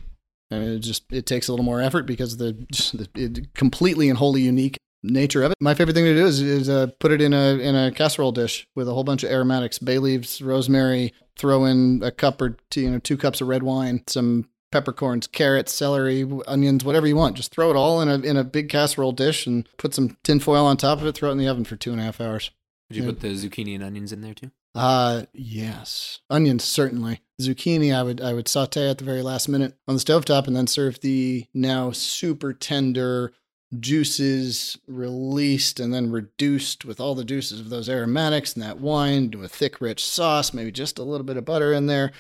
And 0.51 0.63
it 0.65 0.79
just 0.81 1.05
it 1.13 1.27
takes 1.27 1.49
a 1.49 1.53
little 1.53 1.65
more 1.65 1.81
effort 1.83 2.05
because 2.07 2.37
the, 2.39 2.53
just 2.73 2.97
the 2.99 3.09
it 3.15 3.53
completely 3.55 4.09
and 4.09 4.17
wholly 4.19 4.43
unique 4.43 4.79
nature 5.03 5.43
of 5.43 5.53
it. 5.53 5.57
My 5.61 5.75
favorite 5.75 5.95
thing 5.95 6.05
to 6.05 6.15
do 6.15 6.27
is, 6.27 6.41
is 6.41 6.69
uh, 6.69 6.89
put 6.99 7.13
it 7.13 7.21
in 7.21 7.33
a 7.33 7.59
in 7.59 7.75
a 7.75 7.91
casserole 7.93 8.33
dish 8.33 8.67
with 8.75 8.89
a 8.89 8.95
whole 8.95 9.05
bunch 9.05 9.23
of 9.25 9.31
aromatics, 9.31 9.79
bay 9.79 9.99
leaves, 9.99 10.41
rosemary. 10.43 11.13
Throw 11.37 11.65
in 11.67 12.01
a 12.03 12.11
cup 12.11 12.41
or 12.43 12.57
two, 12.71 12.81
you 12.81 12.91
know, 12.91 12.99
two 12.99 13.17
cups 13.17 13.41
of 13.41 13.47
red 13.47 13.63
wine, 13.63 14.03
some 14.09 14.49
peppercorns, 14.73 15.27
carrots, 15.29 15.73
celery, 15.73 16.29
onions, 16.49 16.85
whatever 16.85 17.07
you 17.07 17.15
want. 17.17 17.37
Just 17.37 17.53
throw 17.53 17.71
it 17.71 17.77
all 17.77 18.01
in 18.01 18.09
a 18.09 18.19
in 18.19 18.37
a 18.37 18.43
big 18.45 18.69
casserole 18.69 19.13
dish 19.13 19.47
and 19.47 19.69
put 19.77 19.95
some 19.95 20.17
tin 20.25 20.41
foil 20.41 20.67
on 20.67 20.77
top 20.77 21.01
of 21.01 21.07
it. 21.07 21.13
Throw 21.15 21.29
it 21.29 21.33
in 21.33 21.39
the 21.39 21.47
oven 21.49 21.65
for 21.65 21.77
two 21.77 21.93
and 21.93 22.01
a 22.01 22.05
half 22.05 22.21
hours. 22.21 22.51
Did 22.91 22.97
you 22.97 23.03
Yeah. 23.05 23.11
put 23.11 23.21
the 23.21 23.29
zucchini 23.29 23.75
and 23.77 23.85
onions 23.85 24.13
in 24.13 24.21
there 24.21 24.35
too? 24.35 24.51
Uh 24.75 25.23
yes. 25.33 26.21
Onions 26.29 26.65
certainly. 26.65 27.21
Zucchini 27.41 27.95
I 27.95 28.03
would 28.03 28.21
I 28.21 28.35
would 28.35 28.49
saute 28.49 28.91
at 28.91 28.99
the 28.99 29.05
very 29.05 29.23
last 29.23 29.49
minute 29.49 29.75
on 29.87 29.95
the 29.95 30.01
stovetop 30.01 30.47
and 30.47 30.57
then 30.57 30.67
serve 30.67 31.01
the 31.01 31.47
now 31.55 31.91
super 31.93 32.53
tender 32.53 33.33
juices 33.79 34.79
released 34.87 35.81
and 35.81 35.93
then 35.93 36.11
reduced 36.11 36.85
with 36.85 37.01
all 37.01 37.15
the 37.15 37.25
juices 37.25 37.61
of 37.61 37.71
those 37.71 37.89
aromatics 37.89 38.55
and 38.55 38.63
that 38.63 38.81
wine 38.81 39.31
to 39.31 39.43
a 39.43 39.49
thick 39.49 39.81
rich 39.81 40.05
sauce, 40.07 40.53
maybe 40.55 40.73
just 40.73 40.99
a 40.99 41.03
little 41.03 41.25
bit 41.25 41.37
of 41.37 41.45
butter 41.45 41.73
in 41.73 41.87
there. 41.87 42.13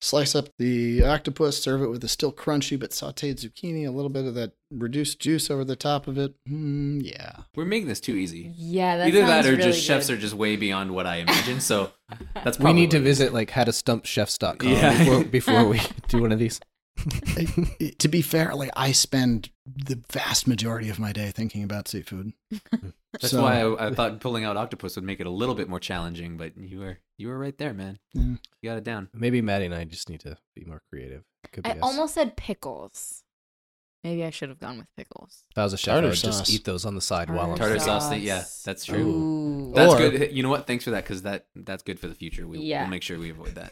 Slice 0.00 0.34
up 0.34 0.48
the 0.58 1.04
octopus, 1.04 1.62
serve 1.62 1.80
it 1.80 1.86
with 1.86 2.02
a 2.02 2.08
still 2.08 2.32
crunchy 2.32 2.78
but 2.78 2.90
sauteed 2.90 3.36
zucchini, 3.36 3.86
a 3.86 3.90
little 3.92 4.08
bit 4.10 4.24
of 4.24 4.34
that 4.34 4.50
reduced 4.72 5.20
juice 5.20 5.48
over 5.48 5.64
the 5.64 5.76
top 5.76 6.08
of 6.08 6.18
it. 6.18 6.34
Mm, 6.48 7.02
yeah. 7.04 7.32
We're 7.54 7.66
making 7.66 7.86
this 7.86 8.00
too 8.00 8.14
easy. 8.16 8.52
yeah, 8.56 8.96
that 8.96 9.06
Either 9.06 9.24
that 9.26 9.46
or 9.46 9.50
really 9.52 9.62
just 9.62 9.80
chefs 9.84 10.10
are 10.10 10.16
just 10.16 10.34
way 10.34 10.56
beyond 10.56 10.90
what 10.92 11.06
I 11.06 11.16
imagine. 11.18 11.60
So 11.60 11.92
that's 12.34 12.56
probably. 12.56 12.74
We 12.74 12.80
need 12.80 12.90
to 12.90 12.98
visit 12.98 13.32
like 13.32 13.50
howtostumpchefs.com 13.52 14.68
Yeah. 14.68 14.98
before, 14.98 15.24
before 15.24 15.64
we 15.68 15.80
do 16.08 16.20
one 16.20 16.32
of 16.32 16.40
these. 16.40 16.58
to 17.98 18.08
be 18.08 18.22
fair, 18.22 18.54
like 18.54 18.70
I 18.76 18.92
spend 18.92 19.50
the 19.66 20.00
vast 20.12 20.46
majority 20.46 20.88
of 20.88 20.98
my 20.98 21.12
day 21.12 21.30
thinking 21.30 21.62
about 21.64 21.88
seafood. 21.88 22.32
That's 23.12 23.30
So- 23.30 23.42
why 23.42 23.60
I, 23.60 23.88
I 23.88 23.94
thought 23.94 24.20
pulling 24.20 24.44
out 24.44 24.56
octopus 24.56 24.96
would 24.96 25.04
make 25.04 25.20
it 25.20 25.26
a 25.26 25.30
little 25.30 25.54
bit 25.54 25.68
more 25.68 25.80
challenging. 25.80 26.36
But 26.36 26.56
you 26.56 26.80
were 26.80 26.98
you 27.18 27.28
were 27.28 27.38
right 27.38 27.56
there, 27.58 27.74
man. 27.74 27.98
Yeah. 28.14 28.22
You 28.62 28.70
got 28.70 28.78
it 28.78 28.84
down. 28.84 29.08
Maybe 29.14 29.40
Maddie 29.42 29.66
and 29.66 29.74
I 29.74 29.84
just 29.84 30.08
need 30.08 30.20
to 30.20 30.36
be 30.54 30.64
more 30.64 30.82
creative. 30.90 31.22
Could 31.52 31.64
be 31.64 31.70
I 31.70 31.72
us. 31.74 31.78
almost 31.82 32.14
said 32.14 32.36
pickles. 32.36 33.22
Maybe 34.04 34.24
I 34.24 34.30
should 34.30 34.48
have 34.48 34.58
gone 34.58 34.78
with 34.78 34.88
pickles. 34.96 35.44
If 35.52 35.58
I 35.58 35.62
was 35.62 35.72
a 35.72 35.76
chef, 35.76 35.92
I 35.92 35.94
Tartar 35.96 36.08
would 36.08 36.18
sauce. 36.18 36.38
just 36.40 36.50
eat 36.52 36.64
those 36.64 36.84
on 36.84 36.96
the 36.96 37.00
side 37.00 37.30
while 37.30 37.52
I'm 37.52 37.56
Tartar 37.56 37.74
cooking. 37.74 37.84
sauce. 37.86 38.08
thing, 38.08 38.22
yeah, 38.22 38.42
that's 38.64 38.84
true. 38.84 38.98
Ooh. 38.98 39.72
That's 39.76 39.94
Or- 39.94 39.98
good. 40.10 40.32
You 40.32 40.42
know 40.42 40.48
what? 40.50 40.66
Thanks 40.66 40.82
for 40.82 40.90
that 40.90 41.04
because 41.04 41.22
that 41.22 41.46
that's 41.54 41.84
good 41.84 42.00
for 42.00 42.08
the 42.08 42.14
future. 42.14 42.46
We, 42.48 42.58
Yeah. 42.58 42.82
We'll 42.82 42.90
make 42.90 43.02
sure 43.04 43.16
we 43.18 43.30
avoid 43.30 43.54
that. 43.54 43.70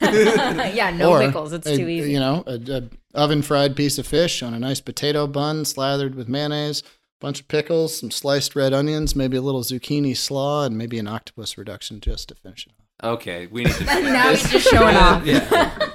yeah, 0.74 0.90
no 0.90 1.10
Or 1.10 1.20
pickles. 1.20 1.52
It's 1.52 1.66
a- 1.66 1.76
too 1.76 1.88
easy. 1.88 2.12
You 2.12 2.20
know, 2.20 2.44
a, 2.46 2.60
a 2.72 2.82
oven 3.18 3.42
fried 3.42 3.74
piece 3.74 3.98
of 3.98 4.06
fish 4.06 4.42
on 4.42 4.54
a 4.54 4.58
nice 4.60 4.80
potato 4.80 5.26
bun 5.26 5.64
slathered 5.64 6.14
with 6.14 6.28
mayonnaise, 6.28 6.80
a 6.82 6.84
bunch 7.20 7.40
of 7.40 7.48
pickles, 7.48 7.98
some 7.98 8.10
sliced 8.12 8.54
red 8.54 8.72
onions, 8.72 9.16
maybe 9.16 9.36
a 9.36 9.42
little 9.42 9.62
zucchini 9.62 10.16
slaw, 10.16 10.64
and 10.64 10.78
maybe 10.78 10.98
an 11.00 11.08
octopus 11.08 11.58
reduction 11.58 12.00
just 12.00 12.28
to 12.28 12.34
finish 12.36 12.66
it 12.68 12.72
off. 13.04 13.14
okay, 13.14 13.46
we 13.48 13.64
need 13.64 13.74
to. 13.74 13.84
now 13.84 14.30
this- 14.30 14.42
he's 14.46 14.62
just 14.62 14.68
showing 14.68 14.94
off. 15.06 15.26
yeah. 15.26 15.88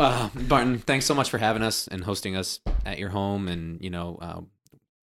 Uh, 0.00 0.30
Barton, 0.48 0.78
thanks 0.78 1.04
so 1.04 1.14
much 1.14 1.28
for 1.28 1.36
having 1.36 1.62
us 1.62 1.86
and 1.86 2.02
hosting 2.02 2.34
us 2.34 2.60
at 2.86 2.98
your 2.98 3.10
home, 3.10 3.48
and 3.48 3.78
you 3.84 3.90
know, 3.90 4.18
uh, 4.22 4.40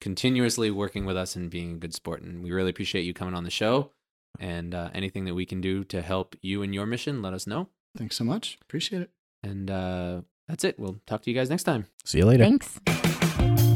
continuously 0.02 0.72
working 0.72 1.06
with 1.06 1.16
us 1.16 1.36
and 1.36 1.52
being 1.52 1.76
a 1.76 1.78
good 1.78 1.94
sport. 1.94 2.24
And 2.24 2.44
we 2.44 2.52
really 2.52 2.72
appreciate 2.72 3.04
you 3.04 3.14
coming 3.14 3.36
on 3.36 3.44
the 3.44 3.52
show. 3.52 3.92
And 4.40 4.74
uh, 4.74 4.90
anything 4.96 5.26
that 5.26 5.36
we 5.36 5.46
can 5.46 5.62
do 5.62 5.84
to 5.86 6.02
help 6.02 6.36
you 6.42 6.64
in 6.64 6.74
your 6.74 6.88
mission, 6.88 7.22
let 7.22 7.34
us 7.34 7.46
know. 7.46 7.70
Thanks 7.96 8.16
so 8.16 8.24
much. 8.24 8.58
Appreciate 8.64 9.04
it. 9.04 9.12
And 9.44 9.70
uh, 9.70 10.22
that's 10.48 10.64
it. 10.64 10.80
We'll 10.80 10.98
talk 11.06 11.22
to 11.24 11.30
you 11.30 11.36
guys 11.36 11.52
next 11.52 11.64
time. 11.64 11.86
See 12.04 12.18
you 12.18 12.26
later. 12.26 12.44
Thanks. 12.44 13.67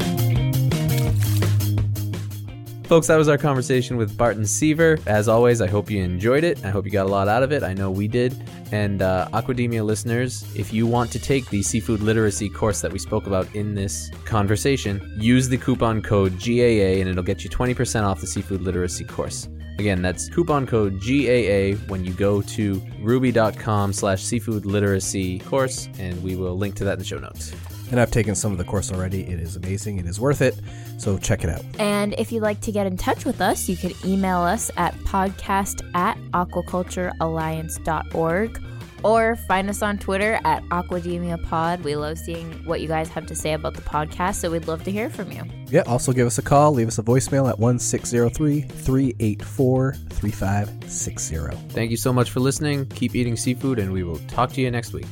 Folks, 2.92 3.06
that 3.06 3.16
was 3.16 3.26
our 3.26 3.38
conversation 3.38 3.96
with 3.96 4.18
Barton 4.18 4.44
Seaver. 4.44 4.98
As 5.06 5.26
always, 5.26 5.62
I 5.62 5.66
hope 5.66 5.90
you 5.90 6.02
enjoyed 6.02 6.44
it. 6.44 6.62
I 6.62 6.68
hope 6.68 6.84
you 6.84 6.90
got 6.90 7.06
a 7.06 7.08
lot 7.08 7.26
out 7.26 7.42
of 7.42 7.50
it. 7.50 7.62
I 7.62 7.72
know 7.72 7.90
we 7.90 8.06
did. 8.06 8.36
And 8.70 9.00
uh, 9.00 9.30
Aquademia 9.32 9.82
listeners, 9.82 10.44
if 10.54 10.74
you 10.74 10.86
want 10.86 11.10
to 11.12 11.18
take 11.18 11.48
the 11.48 11.62
seafood 11.62 12.00
literacy 12.00 12.50
course 12.50 12.82
that 12.82 12.92
we 12.92 12.98
spoke 12.98 13.26
about 13.26 13.48
in 13.54 13.74
this 13.74 14.10
conversation, 14.26 15.10
use 15.16 15.48
the 15.48 15.56
coupon 15.56 16.02
code 16.02 16.32
GAA 16.38 17.00
and 17.00 17.08
it'll 17.08 17.22
get 17.22 17.42
you 17.42 17.48
20% 17.48 18.02
off 18.02 18.20
the 18.20 18.26
seafood 18.26 18.60
literacy 18.60 19.04
course. 19.04 19.48
Again, 19.78 20.02
that's 20.02 20.28
coupon 20.28 20.66
code 20.66 21.00
GAA 21.00 21.82
when 21.88 22.04
you 22.04 22.12
go 22.12 22.42
to 22.42 22.74
rouxbe.com 23.00 23.94
slash 23.94 24.22
seafood 24.22 24.66
literacy 24.66 25.38
course, 25.38 25.88
and 25.98 26.22
we 26.22 26.36
will 26.36 26.58
link 26.58 26.74
to 26.74 26.84
that 26.84 26.92
in 26.92 26.98
the 26.98 27.06
show 27.06 27.18
notes. 27.18 27.54
And 27.92 28.00
I've 28.00 28.10
taken 28.10 28.34
some 28.34 28.50
of 28.52 28.58
the 28.58 28.64
course 28.64 28.90
already. 28.90 29.22
It 29.22 29.38
is 29.38 29.54
amazing. 29.54 29.98
It 29.98 30.06
is 30.06 30.18
worth 30.18 30.40
it. 30.40 30.58
So 30.98 31.18
check 31.18 31.44
it 31.44 31.50
out. 31.50 31.62
And 31.78 32.14
if 32.18 32.32
you'd 32.32 32.42
like 32.42 32.60
to 32.62 32.72
get 32.72 32.86
in 32.86 32.96
touch 32.96 33.24
with 33.24 33.40
us, 33.40 33.68
you 33.68 33.76
could 33.76 33.94
email 34.04 34.38
us 34.38 34.72
at 34.76 34.94
podcast 35.00 35.88
at 35.94 36.16
aquaculturealliance.org 36.32 38.60
or 39.04 39.36
find 39.36 39.68
us 39.68 39.82
on 39.82 39.98
Twitter 39.98 40.40
at 40.44 40.62
Aquademia 40.64 41.42
Pod. 41.48 41.82
We 41.82 41.96
love 41.96 42.18
seeing 42.18 42.52
what 42.64 42.80
you 42.80 42.88
guys 42.88 43.08
have 43.10 43.26
to 43.26 43.34
say 43.34 43.52
about 43.52 43.74
the 43.74 43.82
podcast, 43.82 44.36
so 44.36 44.50
we'd 44.50 44.68
love 44.68 44.84
to 44.84 44.90
hear 44.90 45.10
from 45.10 45.32
you. 45.32 45.42
Yeah, 45.68 45.82
also 45.82 46.12
give 46.12 46.26
us 46.26 46.38
a 46.38 46.42
call. 46.42 46.72
Leave 46.72 46.88
us 46.88 46.98
a 46.98 47.02
voicemail 47.02 47.48
at 47.48 47.58
1603 47.58 48.60
384 48.60 49.94
3560. 50.10 51.36
Thank 51.70 51.90
you 51.90 51.96
so 51.96 52.12
much 52.12 52.30
for 52.30 52.40
listening. 52.40 52.86
Keep 52.86 53.14
eating 53.14 53.36
seafood, 53.36 53.78
and 53.78 53.92
we 53.92 54.02
will 54.02 54.18
talk 54.28 54.52
to 54.52 54.60
you 54.60 54.70
next 54.70 54.92
week. 54.92 55.06